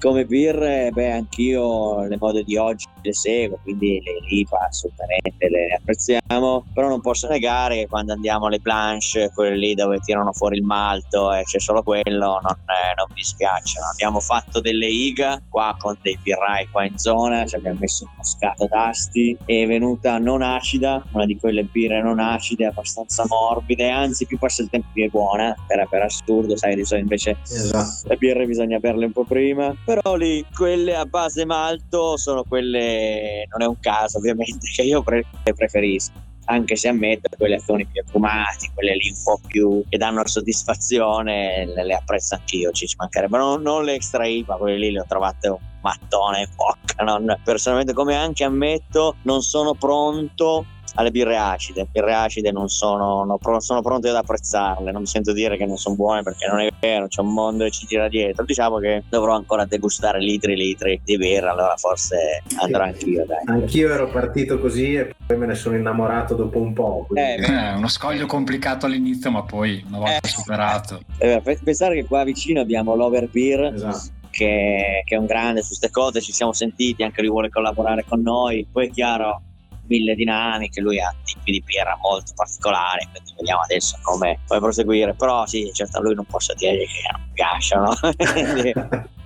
come 0.00 0.24
birre, 0.24 0.90
beh, 0.92 1.12
anch'io 1.12 2.04
le 2.06 2.16
mode 2.18 2.44
di 2.44 2.56
oggi 2.56 2.86
le 3.02 3.12
seguo, 3.12 3.58
quindi 3.62 4.00
le 4.04 4.20
LIPA 4.28 4.66
assolutamente 4.68 5.48
le 5.48 5.78
apprezziamo, 5.78 6.64
però 6.72 6.88
non 6.88 7.00
posso 7.00 7.28
negare 7.28 7.76
che 7.76 7.86
quando 7.86 8.12
andiamo 8.12 8.46
alle 8.46 8.60
planche, 8.60 9.30
quelle 9.34 9.56
lì 9.56 9.74
dove 9.74 9.98
tirano 10.00 10.32
fuori 10.32 10.56
il 10.56 10.64
malto 10.64 11.32
e 11.32 11.42
c'è 11.44 11.60
solo 11.60 11.82
quello, 11.82 12.40
non, 12.42 12.56
eh, 12.66 12.94
non 12.96 13.06
mi 13.14 13.22
spiacciono. 13.22 13.86
Abbiamo 13.92 14.20
fatto 14.20 14.60
delle 14.60 14.86
IGA 14.86 15.42
qua 15.48 15.74
con 15.78 15.96
dei 16.02 16.18
birrai 16.22 16.68
qua 16.70 16.84
in 16.84 16.98
zona, 16.98 17.46
ci 17.46 17.56
abbiamo 17.56 17.78
messo 17.80 18.04
un 18.04 18.10
moscato 18.16 18.66
d'asti, 18.66 19.36
è 19.44 19.66
venuta 19.66 20.18
non 20.18 20.42
acida, 20.42 21.02
una 21.12 21.24
di 21.24 21.38
quelle 21.38 21.64
birre 21.64 22.02
non 22.02 22.18
acide, 22.18 22.66
abbastanza 22.66 23.24
morbide, 23.26 23.88
anzi 23.88 24.26
più 24.26 24.38
passa 24.38 24.62
il 24.62 24.70
tempo 24.70 24.88
più 24.92 25.04
è 25.04 25.08
buona, 25.08 25.54
per, 25.66 25.86
per 25.88 26.02
assurdo, 26.02 26.56
sai, 26.56 26.74
di 26.74 26.84
solito 26.84 26.96
invece 27.08 27.36
esatto. 27.42 28.08
le 28.08 28.16
birre 28.16 28.46
bisogna 28.46 28.78
berle 28.78 29.06
un 29.06 29.12
po' 29.12 29.24
prima 29.24 29.74
però 29.88 30.16
lì 30.16 30.44
quelle 30.54 30.94
a 30.94 31.06
base 31.06 31.46
malto 31.46 32.18
sono 32.18 32.44
quelle, 32.44 33.46
non 33.50 33.62
è 33.62 33.66
un 33.66 33.80
caso 33.80 34.18
ovviamente, 34.18 34.68
che 34.74 34.82
io 34.82 35.02
pre- 35.02 35.24
preferisco 35.42 36.12
anche 36.44 36.76
se 36.76 36.88
ammetto 36.88 37.30
quelle 37.38 37.54
azioni 37.54 37.86
più 37.86 38.02
affumate, 38.04 38.70
quelle 38.74 38.96
lì 38.96 39.08
un 39.08 39.16
po' 39.24 39.40
più 39.46 39.82
che 39.88 39.96
danno 39.96 40.26
soddisfazione, 40.26 41.64
le, 41.74 41.84
le 41.84 41.94
apprezzo 41.94 42.34
anch'io, 42.34 42.70
ci 42.72 42.86
mancherebbe, 42.98 43.38
non, 43.38 43.62
non 43.62 43.84
le 43.84 43.94
extra 43.94 44.26
IPA, 44.26 44.56
quelle 44.56 44.76
lì 44.76 44.90
le 44.90 45.00
ho 45.00 45.06
trovate 45.08 45.56
mattone 45.80 46.42
e 46.42 46.48
vodka. 46.54 47.04
Non, 47.04 47.40
personalmente, 47.42 47.94
come 47.94 48.14
anche 48.14 48.44
ammetto, 48.44 49.16
non 49.22 49.40
sono 49.40 49.72
pronto 49.72 50.66
alle 50.98 51.10
birre 51.10 51.36
acide. 51.36 51.86
Birre 51.90 52.14
acide 52.14 52.50
non 52.50 52.68
sono, 52.68 53.24
no, 53.24 53.60
sono 53.60 53.82
pronto 53.82 54.08
ad 54.08 54.16
apprezzarle, 54.16 54.90
non 54.90 55.02
mi 55.02 55.06
sento 55.06 55.32
dire 55.32 55.56
che 55.56 55.64
non 55.64 55.76
sono 55.76 55.94
buone 55.94 56.22
perché 56.22 56.46
non 56.46 56.60
è 56.60 56.68
vero, 56.78 57.06
c'è 57.06 57.20
un 57.20 57.32
mondo 57.32 57.64
che 57.64 57.70
ci 57.70 57.86
gira 57.86 58.08
dietro. 58.08 58.44
Diciamo 58.44 58.78
che 58.78 59.04
dovrò 59.08 59.34
ancora 59.34 59.64
degustare 59.64 60.18
litri 60.20 60.52
e 60.52 60.56
litri 60.56 61.00
di 61.04 61.16
birra, 61.16 61.52
allora 61.52 61.76
forse 61.76 62.42
andrò 62.60 62.82
anch'io. 62.82 63.24
Dai. 63.24 63.44
Anch'io 63.46 63.92
ero 63.92 64.08
partito 64.08 64.58
così 64.58 64.94
e 64.94 65.14
poi 65.24 65.36
me 65.36 65.46
ne 65.46 65.54
sono 65.54 65.76
innamorato 65.76 66.34
dopo 66.34 66.58
un 66.58 66.72
po'. 66.72 67.06
Eh, 67.14 67.34
eh, 67.34 67.74
uno 67.74 67.88
scoglio 67.88 68.26
complicato 68.26 68.86
all'inizio, 68.86 69.30
ma 69.30 69.44
poi 69.44 69.84
una 69.86 69.98
volta 69.98 70.18
eh, 70.20 70.28
superato. 70.28 71.00
Eh, 71.18 71.40
pensare 71.62 71.94
che 71.94 72.06
qua 72.06 72.24
vicino 72.24 72.60
abbiamo 72.60 72.94
l'Overbeer. 72.96 73.72
Esatto. 73.74 74.16
Che, 74.30 75.02
che, 75.04 75.14
è 75.14 75.18
un 75.18 75.26
grande 75.26 75.62
su 75.62 75.68
queste 75.68 75.90
cose, 75.90 76.20
ci 76.20 76.32
siamo 76.32 76.52
sentiti, 76.52 77.02
anche 77.02 77.22
lui 77.22 77.30
vuole 77.30 77.48
collaborare 77.48 78.04
con 78.06 78.20
noi. 78.20 78.68
Poi 78.70 78.86
è 78.86 78.90
chiaro, 78.90 79.42
mille 79.88 80.14
dinamiche, 80.14 80.80
lui 80.80 81.00
ha 81.00 81.12
di 81.44 81.62
birra 81.64 81.98
molto 82.00 82.32
particolari, 82.34 83.06
quindi 83.10 83.32
vediamo 83.36 83.62
adesso 83.62 83.98
come 84.02 84.38
puoi 84.46 84.60
proseguire, 84.60 85.14
però 85.14 85.46
sì, 85.46 85.70
certo 85.72 86.00
lui 86.02 86.14
non 86.14 86.24
posso 86.24 86.54
dire 86.54 86.76
che 86.78 87.10
non 87.10 87.28
piacciono, 87.32 87.94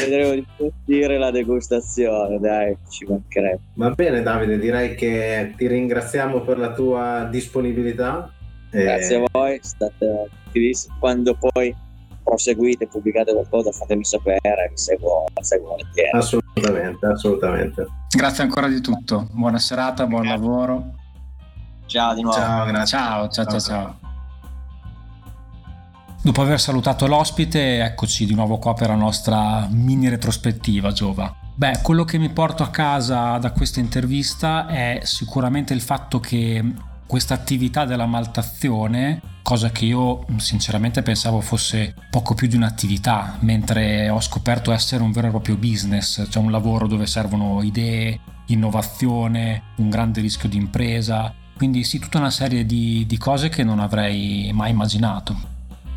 vedremo 0.00 0.34
di 0.34 0.46
partire 0.56 1.18
la 1.18 1.30
degustazione, 1.30 2.38
dai, 2.38 2.76
ci 2.88 3.04
mancherebbe. 3.06 3.60
Va 3.74 3.90
bene 3.90 4.22
Davide, 4.22 4.58
direi 4.58 4.94
che 4.94 5.52
ti 5.56 5.66
ringraziamo 5.66 6.40
per 6.40 6.58
la 6.58 6.72
tua 6.72 7.28
disponibilità. 7.30 8.32
Grazie 8.70 9.16
e... 9.16 9.22
a 9.22 9.28
voi, 9.30 9.58
state 9.62 10.28
attivissimi. 10.46 10.94
Quando 10.98 11.34
poi 11.34 11.74
proseguite, 12.28 12.86
pubblicate 12.86 13.32
qualcosa, 13.32 13.72
fatemi 13.72 14.04
sapere, 14.04 14.68
vi 14.70 14.76
seguo, 14.76 15.24
seguo 15.40 15.70
volentieri. 15.70 16.10
Assolutamente, 16.16 17.06
assolutamente. 17.06 17.86
Grazie 18.14 18.42
ancora 18.42 18.68
di 18.68 18.80
tutto, 18.80 19.28
buona 19.32 19.58
serata, 19.58 20.06
buon 20.06 20.22
grazie. 20.22 20.38
lavoro. 20.38 20.84
Ciao 21.86 22.14
di 22.14 22.22
nuovo. 22.22 22.36
Ciao, 22.36 22.66
grazie. 22.66 22.98
ciao, 22.98 23.28
ciao, 23.28 23.44
ciao. 23.46 23.60
ciao. 23.60 23.98
Dopo 26.20 26.42
aver 26.42 26.60
salutato 26.60 27.06
l'ospite, 27.06 27.82
eccoci 27.82 28.26
di 28.26 28.34
nuovo 28.34 28.58
qua 28.58 28.74
per 28.74 28.88
la 28.88 28.94
nostra 28.94 29.66
mini 29.70 30.08
retrospettiva, 30.08 30.92
Giova. 30.92 31.34
Beh, 31.54 31.80
quello 31.82 32.04
che 32.04 32.18
mi 32.18 32.28
porto 32.28 32.62
a 32.62 32.68
casa 32.68 33.38
da 33.38 33.50
questa 33.52 33.80
intervista 33.80 34.66
è 34.66 35.00
sicuramente 35.04 35.72
il 35.72 35.80
fatto 35.80 36.20
che 36.20 36.62
questa 37.08 37.32
attività 37.32 37.86
della 37.86 38.04
maltazione, 38.04 39.22
cosa 39.42 39.70
che 39.70 39.86
io 39.86 40.26
sinceramente 40.36 41.00
pensavo 41.00 41.40
fosse 41.40 41.94
poco 42.10 42.34
più 42.34 42.46
di 42.46 42.54
un'attività, 42.54 43.38
mentre 43.40 44.10
ho 44.10 44.20
scoperto 44.20 44.72
essere 44.72 45.02
un 45.02 45.10
vero 45.10 45.28
e 45.28 45.30
proprio 45.30 45.56
business, 45.56 46.28
cioè 46.28 46.42
un 46.42 46.50
lavoro 46.50 46.86
dove 46.86 47.06
servono 47.06 47.62
idee, 47.62 48.20
innovazione, 48.48 49.72
un 49.76 49.88
grande 49.88 50.20
rischio 50.20 50.50
di 50.50 50.58
impresa, 50.58 51.34
quindi 51.56 51.82
sì, 51.82 51.98
tutta 51.98 52.18
una 52.18 52.30
serie 52.30 52.66
di, 52.66 53.06
di 53.08 53.16
cose 53.16 53.48
che 53.48 53.64
non 53.64 53.80
avrei 53.80 54.50
mai 54.52 54.70
immaginato. 54.70 55.34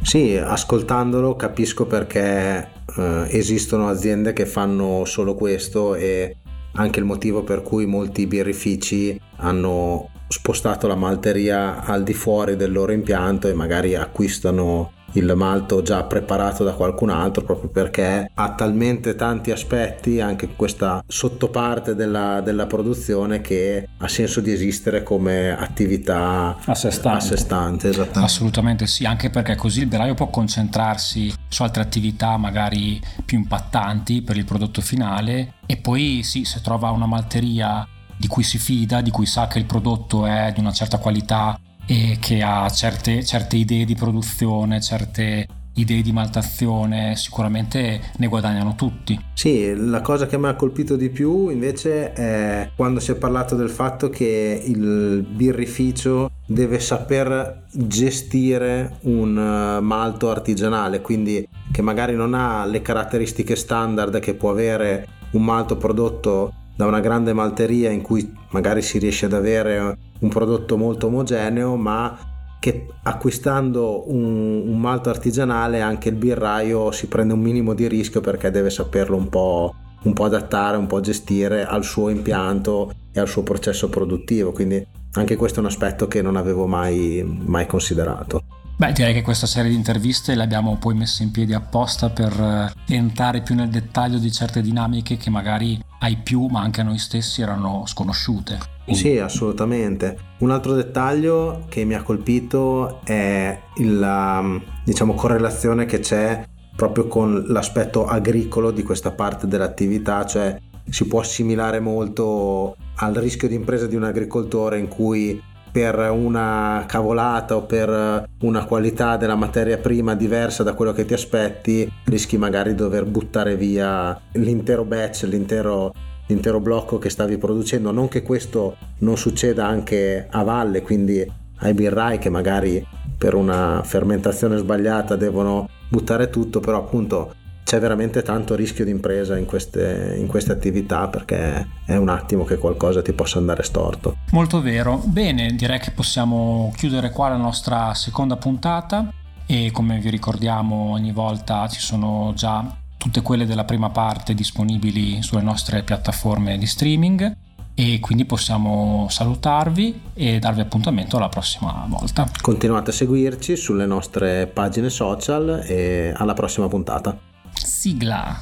Sì, 0.01 0.38
ascoltandolo 0.38 1.36
capisco 1.36 1.86
perché 1.86 2.70
eh, 2.97 3.28
esistono 3.30 3.89
aziende 3.89 4.32
che 4.32 4.45
fanno 4.45 5.03
solo 5.03 5.36
questo 5.36 5.93
e 5.93 6.38
anche 6.76 6.99
il 6.99 7.05
motivo 7.05 7.43
per 7.43 7.62
cui 7.64 7.86
molti 7.86 8.28
birrifici 8.28 9.20
hanno 9.36 10.09
spostato 10.32 10.88
la 10.88 10.95
malteria 10.95 11.84
al 11.84 12.03
di 12.03 12.13
fuori 12.13 12.55
del 12.55 12.71
loro 12.71 12.91
impianto 12.91 13.47
e 13.47 13.53
magari 13.53 13.95
acquistano 13.95 14.93
il 15.13 15.34
malto 15.36 15.82
già 15.82 16.03
preparato 16.03 16.63
da 16.63 16.73
qualcun 16.73 17.09
altro 17.09 17.43
proprio 17.43 17.69
perché 17.69 18.29
ha 18.34 18.53
talmente 18.53 19.15
tanti 19.15 19.51
aspetti 19.51 20.21
anche 20.21 20.49
questa 20.55 21.03
sottoparte 21.05 21.95
della, 21.95 22.41
della 22.41 22.65
produzione 22.65 23.41
che 23.41 23.89
ha 23.97 24.07
senso 24.07 24.39
di 24.39 24.51
esistere 24.51 25.03
come 25.03 25.51
attività 25.51 26.57
a 26.63 26.75
sé 26.75 26.91
stante, 26.91 27.17
a 27.17 27.21
sé 27.21 27.38
stante 27.38 28.09
assolutamente 28.13 28.88
sì 28.88 29.05
anche 29.05 29.29
perché 29.29 29.55
così 29.55 29.82
il 29.82 29.88
beraio 29.88 30.13
può 30.13 30.29
concentrarsi 30.29 31.34
su 31.47 31.63
altre 31.63 31.82
attività 31.82 32.38
magari 32.38 33.01
più 33.25 33.38
impattanti 33.38 34.21
per 34.21 34.38
il 34.38 34.45
prodotto 34.45 34.82
finale 34.82 35.55
e 35.65 35.77
poi 35.77 36.21
sì 36.23 36.45
se 36.45 36.61
trova 36.61 36.89
una 36.91 37.05
malteria 37.05 37.86
di 38.22 38.28
cui 38.28 38.43
si 38.43 38.59
fida, 38.59 39.01
di 39.01 39.09
cui 39.09 39.26
sa 39.26 39.47
che 39.47 39.57
il 39.57 39.65
prodotto 39.65 40.28
è 40.28 40.51
di 40.53 40.59
una 40.59 40.72
certa 40.72 40.99
qualità 40.99 41.59
e 41.88 42.17
che 42.19 42.43
ha 42.43 42.69
certe, 42.69 43.26
certe 43.26 43.57
idee 43.57 43.84
di 43.84 43.95
produzione, 43.95 44.80
certe 44.80 45.47
idee 45.74 46.03
di 46.03 46.11
maltazione, 46.11 47.15
sicuramente 47.15 47.99
ne 48.15 48.28
guadagnano 48.28 48.76
tutti. 48.76 49.19
Sì, 49.34 49.74
la 49.76 50.01
cosa 50.01 50.28
che 50.28 50.38
mi 50.38 50.49
ha 50.49 50.53
colpito 50.53 50.95
di 50.95 51.09
più 51.09 51.49
invece 51.49 52.13
è 52.13 52.69
quando 52.76 52.99
si 52.99 53.11
è 53.11 53.15
parlato 53.15 53.55
del 53.55 53.72
fatto 53.72 54.09
che 54.09 54.61
il 54.63 55.26
birrificio 55.28 56.30
deve 56.45 56.80
saper 56.80 57.63
gestire 57.72 58.97
un 59.01 59.36
eh, 59.36 59.82
malto 59.82 60.30
artigianale, 60.30 61.01
quindi 61.01 61.47
che 61.72 61.82
magari 61.82 62.13
non 62.13 62.36
ha 62.36 62.65
le 62.65 62.84
caratteristiche 62.84 63.55
standard 63.55 64.19
che 64.19 64.36
può 64.36 64.51
avere 64.51 65.07
un 65.32 65.43
malto 65.43 65.76
prodotto 65.78 66.53
da 66.82 66.88
una 66.88 66.99
grande 66.99 67.32
malteria 67.32 67.91
in 67.91 68.01
cui 68.01 68.34
magari 68.49 68.82
si 68.82 68.97
riesce 68.97 69.27
ad 69.27 69.34
avere 69.34 69.97
un 70.17 70.29
prodotto 70.29 70.77
molto 70.77 71.07
omogeneo, 71.07 71.75
ma 71.75 72.17
che 72.59 72.88
acquistando 73.03 74.11
un, 74.11 74.63
un, 74.65 74.79
malto 74.79 75.11
artigianale 75.11 75.82
anche 75.82 76.09
il 76.09 76.15
birraio 76.15 76.89
si 76.89 77.05
prende 77.05 77.34
un 77.34 77.39
minimo 77.39 77.75
di 77.75 77.88
rischio 77.88 78.19
perché 78.19 78.49
deve 78.49 78.71
saperlo 78.71 79.15
un 79.15 79.29
po', 79.29 79.75
un 80.01 80.13
po' 80.13 80.23
adattare, 80.23 80.77
un 80.77 80.88
po' 80.88 81.01
gestire 81.01 81.67
al 81.67 81.84
suo 81.84 82.09
impianto 82.09 82.91
e 83.11 83.19
al 83.19 83.27
suo 83.27 83.43
processo 83.43 83.88
produttivo. 83.88 84.51
Quindi 84.51 84.84
anche 85.13 85.36
questo 85.36 85.59
è 85.59 85.61
un 85.61 85.67
aspetto 85.67 86.07
che 86.07 86.23
non 86.23 86.36
avevo 86.36 86.65
mai, 86.65 87.23
mai 87.23 87.67
considerato. 87.67 88.41
Beh, 88.82 88.93
direi 88.93 89.13
che 89.13 89.21
questa 89.21 89.45
serie 89.45 89.69
di 89.69 89.75
interviste 89.75 90.34
le 90.34 90.41
abbiamo 90.41 90.75
poi 90.75 90.95
messe 90.95 91.21
in 91.21 91.29
piedi 91.29 91.53
apposta 91.53 92.09
per 92.09 92.32
eh, 92.32 92.95
entrare 92.95 93.41
più 93.41 93.53
nel 93.53 93.69
dettaglio 93.69 94.17
di 94.17 94.32
certe 94.32 94.59
dinamiche 94.59 95.17
che 95.17 95.29
magari 95.29 95.79
ai 95.99 96.17
più, 96.17 96.47
ma 96.47 96.61
anche 96.61 96.82
a 96.82 96.84
noi 96.84 96.97
stessi, 96.97 97.43
erano 97.43 97.84
sconosciute. 97.86 98.57
Sì, 98.89 99.19
assolutamente. 99.19 100.17
Un 100.39 100.49
altro 100.49 100.73
dettaglio 100.73 101.65
che 101.69 101.84
mi 101.84 101.93
ha 101.93 102.01
colpito 102.01 103.01
è 103.03 103.55
la 103.82 104.59
diciamo, 104.84 105.13
correlazione 105.13 105.86
che 105.86 105.99
c'è 105.99 106.43
proprio 106.75 107.05
con 107.05 107.43
l'aspetto 107.49 108.07
agricolo 108.07 108.71
di 108.71 108.82
questa 108.82 109.11
parte 109.11 109.45
dell'attività, 109.45 110.25
cioè 110.25 110.57
si 110.89 111.05
può 111.05 111.19
assimilare 111.19 111.79
molto 111.79 112.75
al 112.95 113.13
rischio 113.13 113.47
di 113.47 113.53
impresa 113.53 113.86
di 113.86 113.95
un 113.95 114.05
agricoltore 114.05 114.79
in 114.79 114.88
cui 114.88 115.39
per 115.72 115.97
una 116.11 116.84
cavolata 116.88 117.55
o 117.55 117.63
per 117.63 118.28
una 118.41 118.65
qualità 118.65 119.17
della 119.17 119.36
materia 119.36 119.78
prima 119.78 120.15
diversa 120.15 120.63
da 120.63 120.74
quello 120.74 120.91
che 120.91 121.05
ti 121.05 121.13
aspetti, 121.13 121.91
rischi 122.05 122.38
magari 122.38 122.72
di 122.72 122.76
dover 122.76 123.05
buttare 123.05 123.55
via 123.55 124.19
l'intero 124.34 124.84
batch, 124.84 125.24
l'intero, 125.24 125.93
l'intero 126.28 126.59
blocco 126.59 126.97
che 126.97 127.09
stavi 127.09 127.38
producendo. 127.38 127.91
Non 127.91 128.07
che 128.09 128.22
questo 128.22 128.76
non 128.99 129.17
succeda 129.17 129.65
anche 129.65 130.28
a 130.30 130.43
valle, 130.43 130.82
quindi 130.82 131.26
ai 131.63 131.74
birrai 131.74 132.17
che 132.17 132.30
magari 132.30 132.86
per 133.17 133.36
una 133.36 133.82
fermentazione 133.84 134.57
sbagliata 134.57 135.15
devono 135.15 135.69
buttare 135.88 136.30
tutto, 136.30 136.59
però 136.59 136.78
appunto 136.78 137.34
c'è 137.72 137.80
veramente 137.80 138.22
tanto 138.22 138.53
rischio 138.53 138.84
di 138.84 138.91
impresa 138.91 139.38
in 139.38 139.45
queste, 139.45 140.17
in 140.17 140.28
queste 140.28 140.51
attività 140.51 141.07
perché 141.07 141.65
è 141.86 141.95
un 141.95 142.09
attimo 142.09 142.43
che 142.43 142.57
qualcosa 142.57 143.01
ti 143.01 143.13
possa 143.13 143.38
andare 143.38 143.63
storto. 143.63 144.17
Molto 144.32 144.61
vero. 144.61 145.01
Bene, 145.05 145.55
direi 145.55 145.80
che 145.80 145.91
possiamo 145.91 146.74
chiudere 146.76 147.11
qua 147.11 147.30
la 147.30 147.38
nostra 147.38 147.93
seconda 147.93 148.36
puntata 148.36 149.09
e 149.45 149.72
come 149.72 149.99
vi 149.99 150.09
ricordiamo 150.09 150.91
ogni 150.91 151.13
volta 151.13 151.65
ci 151.69 151.80
sono 151.80 152.34
già 152.36 152.76
tutte 152.97 153.22
quelle 153.22 153.45
della 153.45 153.63
prima 153.63 153.89
parte 153.89 154.34
disponibili 154.34 155.24
sulle 155.24 155.41
nostre 155.41 155.82
piattaforme 155.84 156.57
di 156.57 156.67
streaming 156.67 157.38
e 157.74 157.99
quindi 158.01 158.26
possiamo 158.26 159.07
salutarvi 159.09 160.01
e 160.13 160.39
darvi 160.39 160.59
appuntamento 160.59 161.15
alla 161.15 161.30
prossima 161.30 161.86
volta. 161.88 162.30
Continuate 162.41 162.89
a 162.89 162.93
seguirci 162.93 163.55
sulle 163.55 163.86
nostre 163.86 164.47
pagine 164.47 164.89
social 164.89 165.63
e 165.65 166.11
alla 166.13 166.34
prossima 166.34 166.67
puntata. 166.67 167.30
Sigla. 167.56 168.41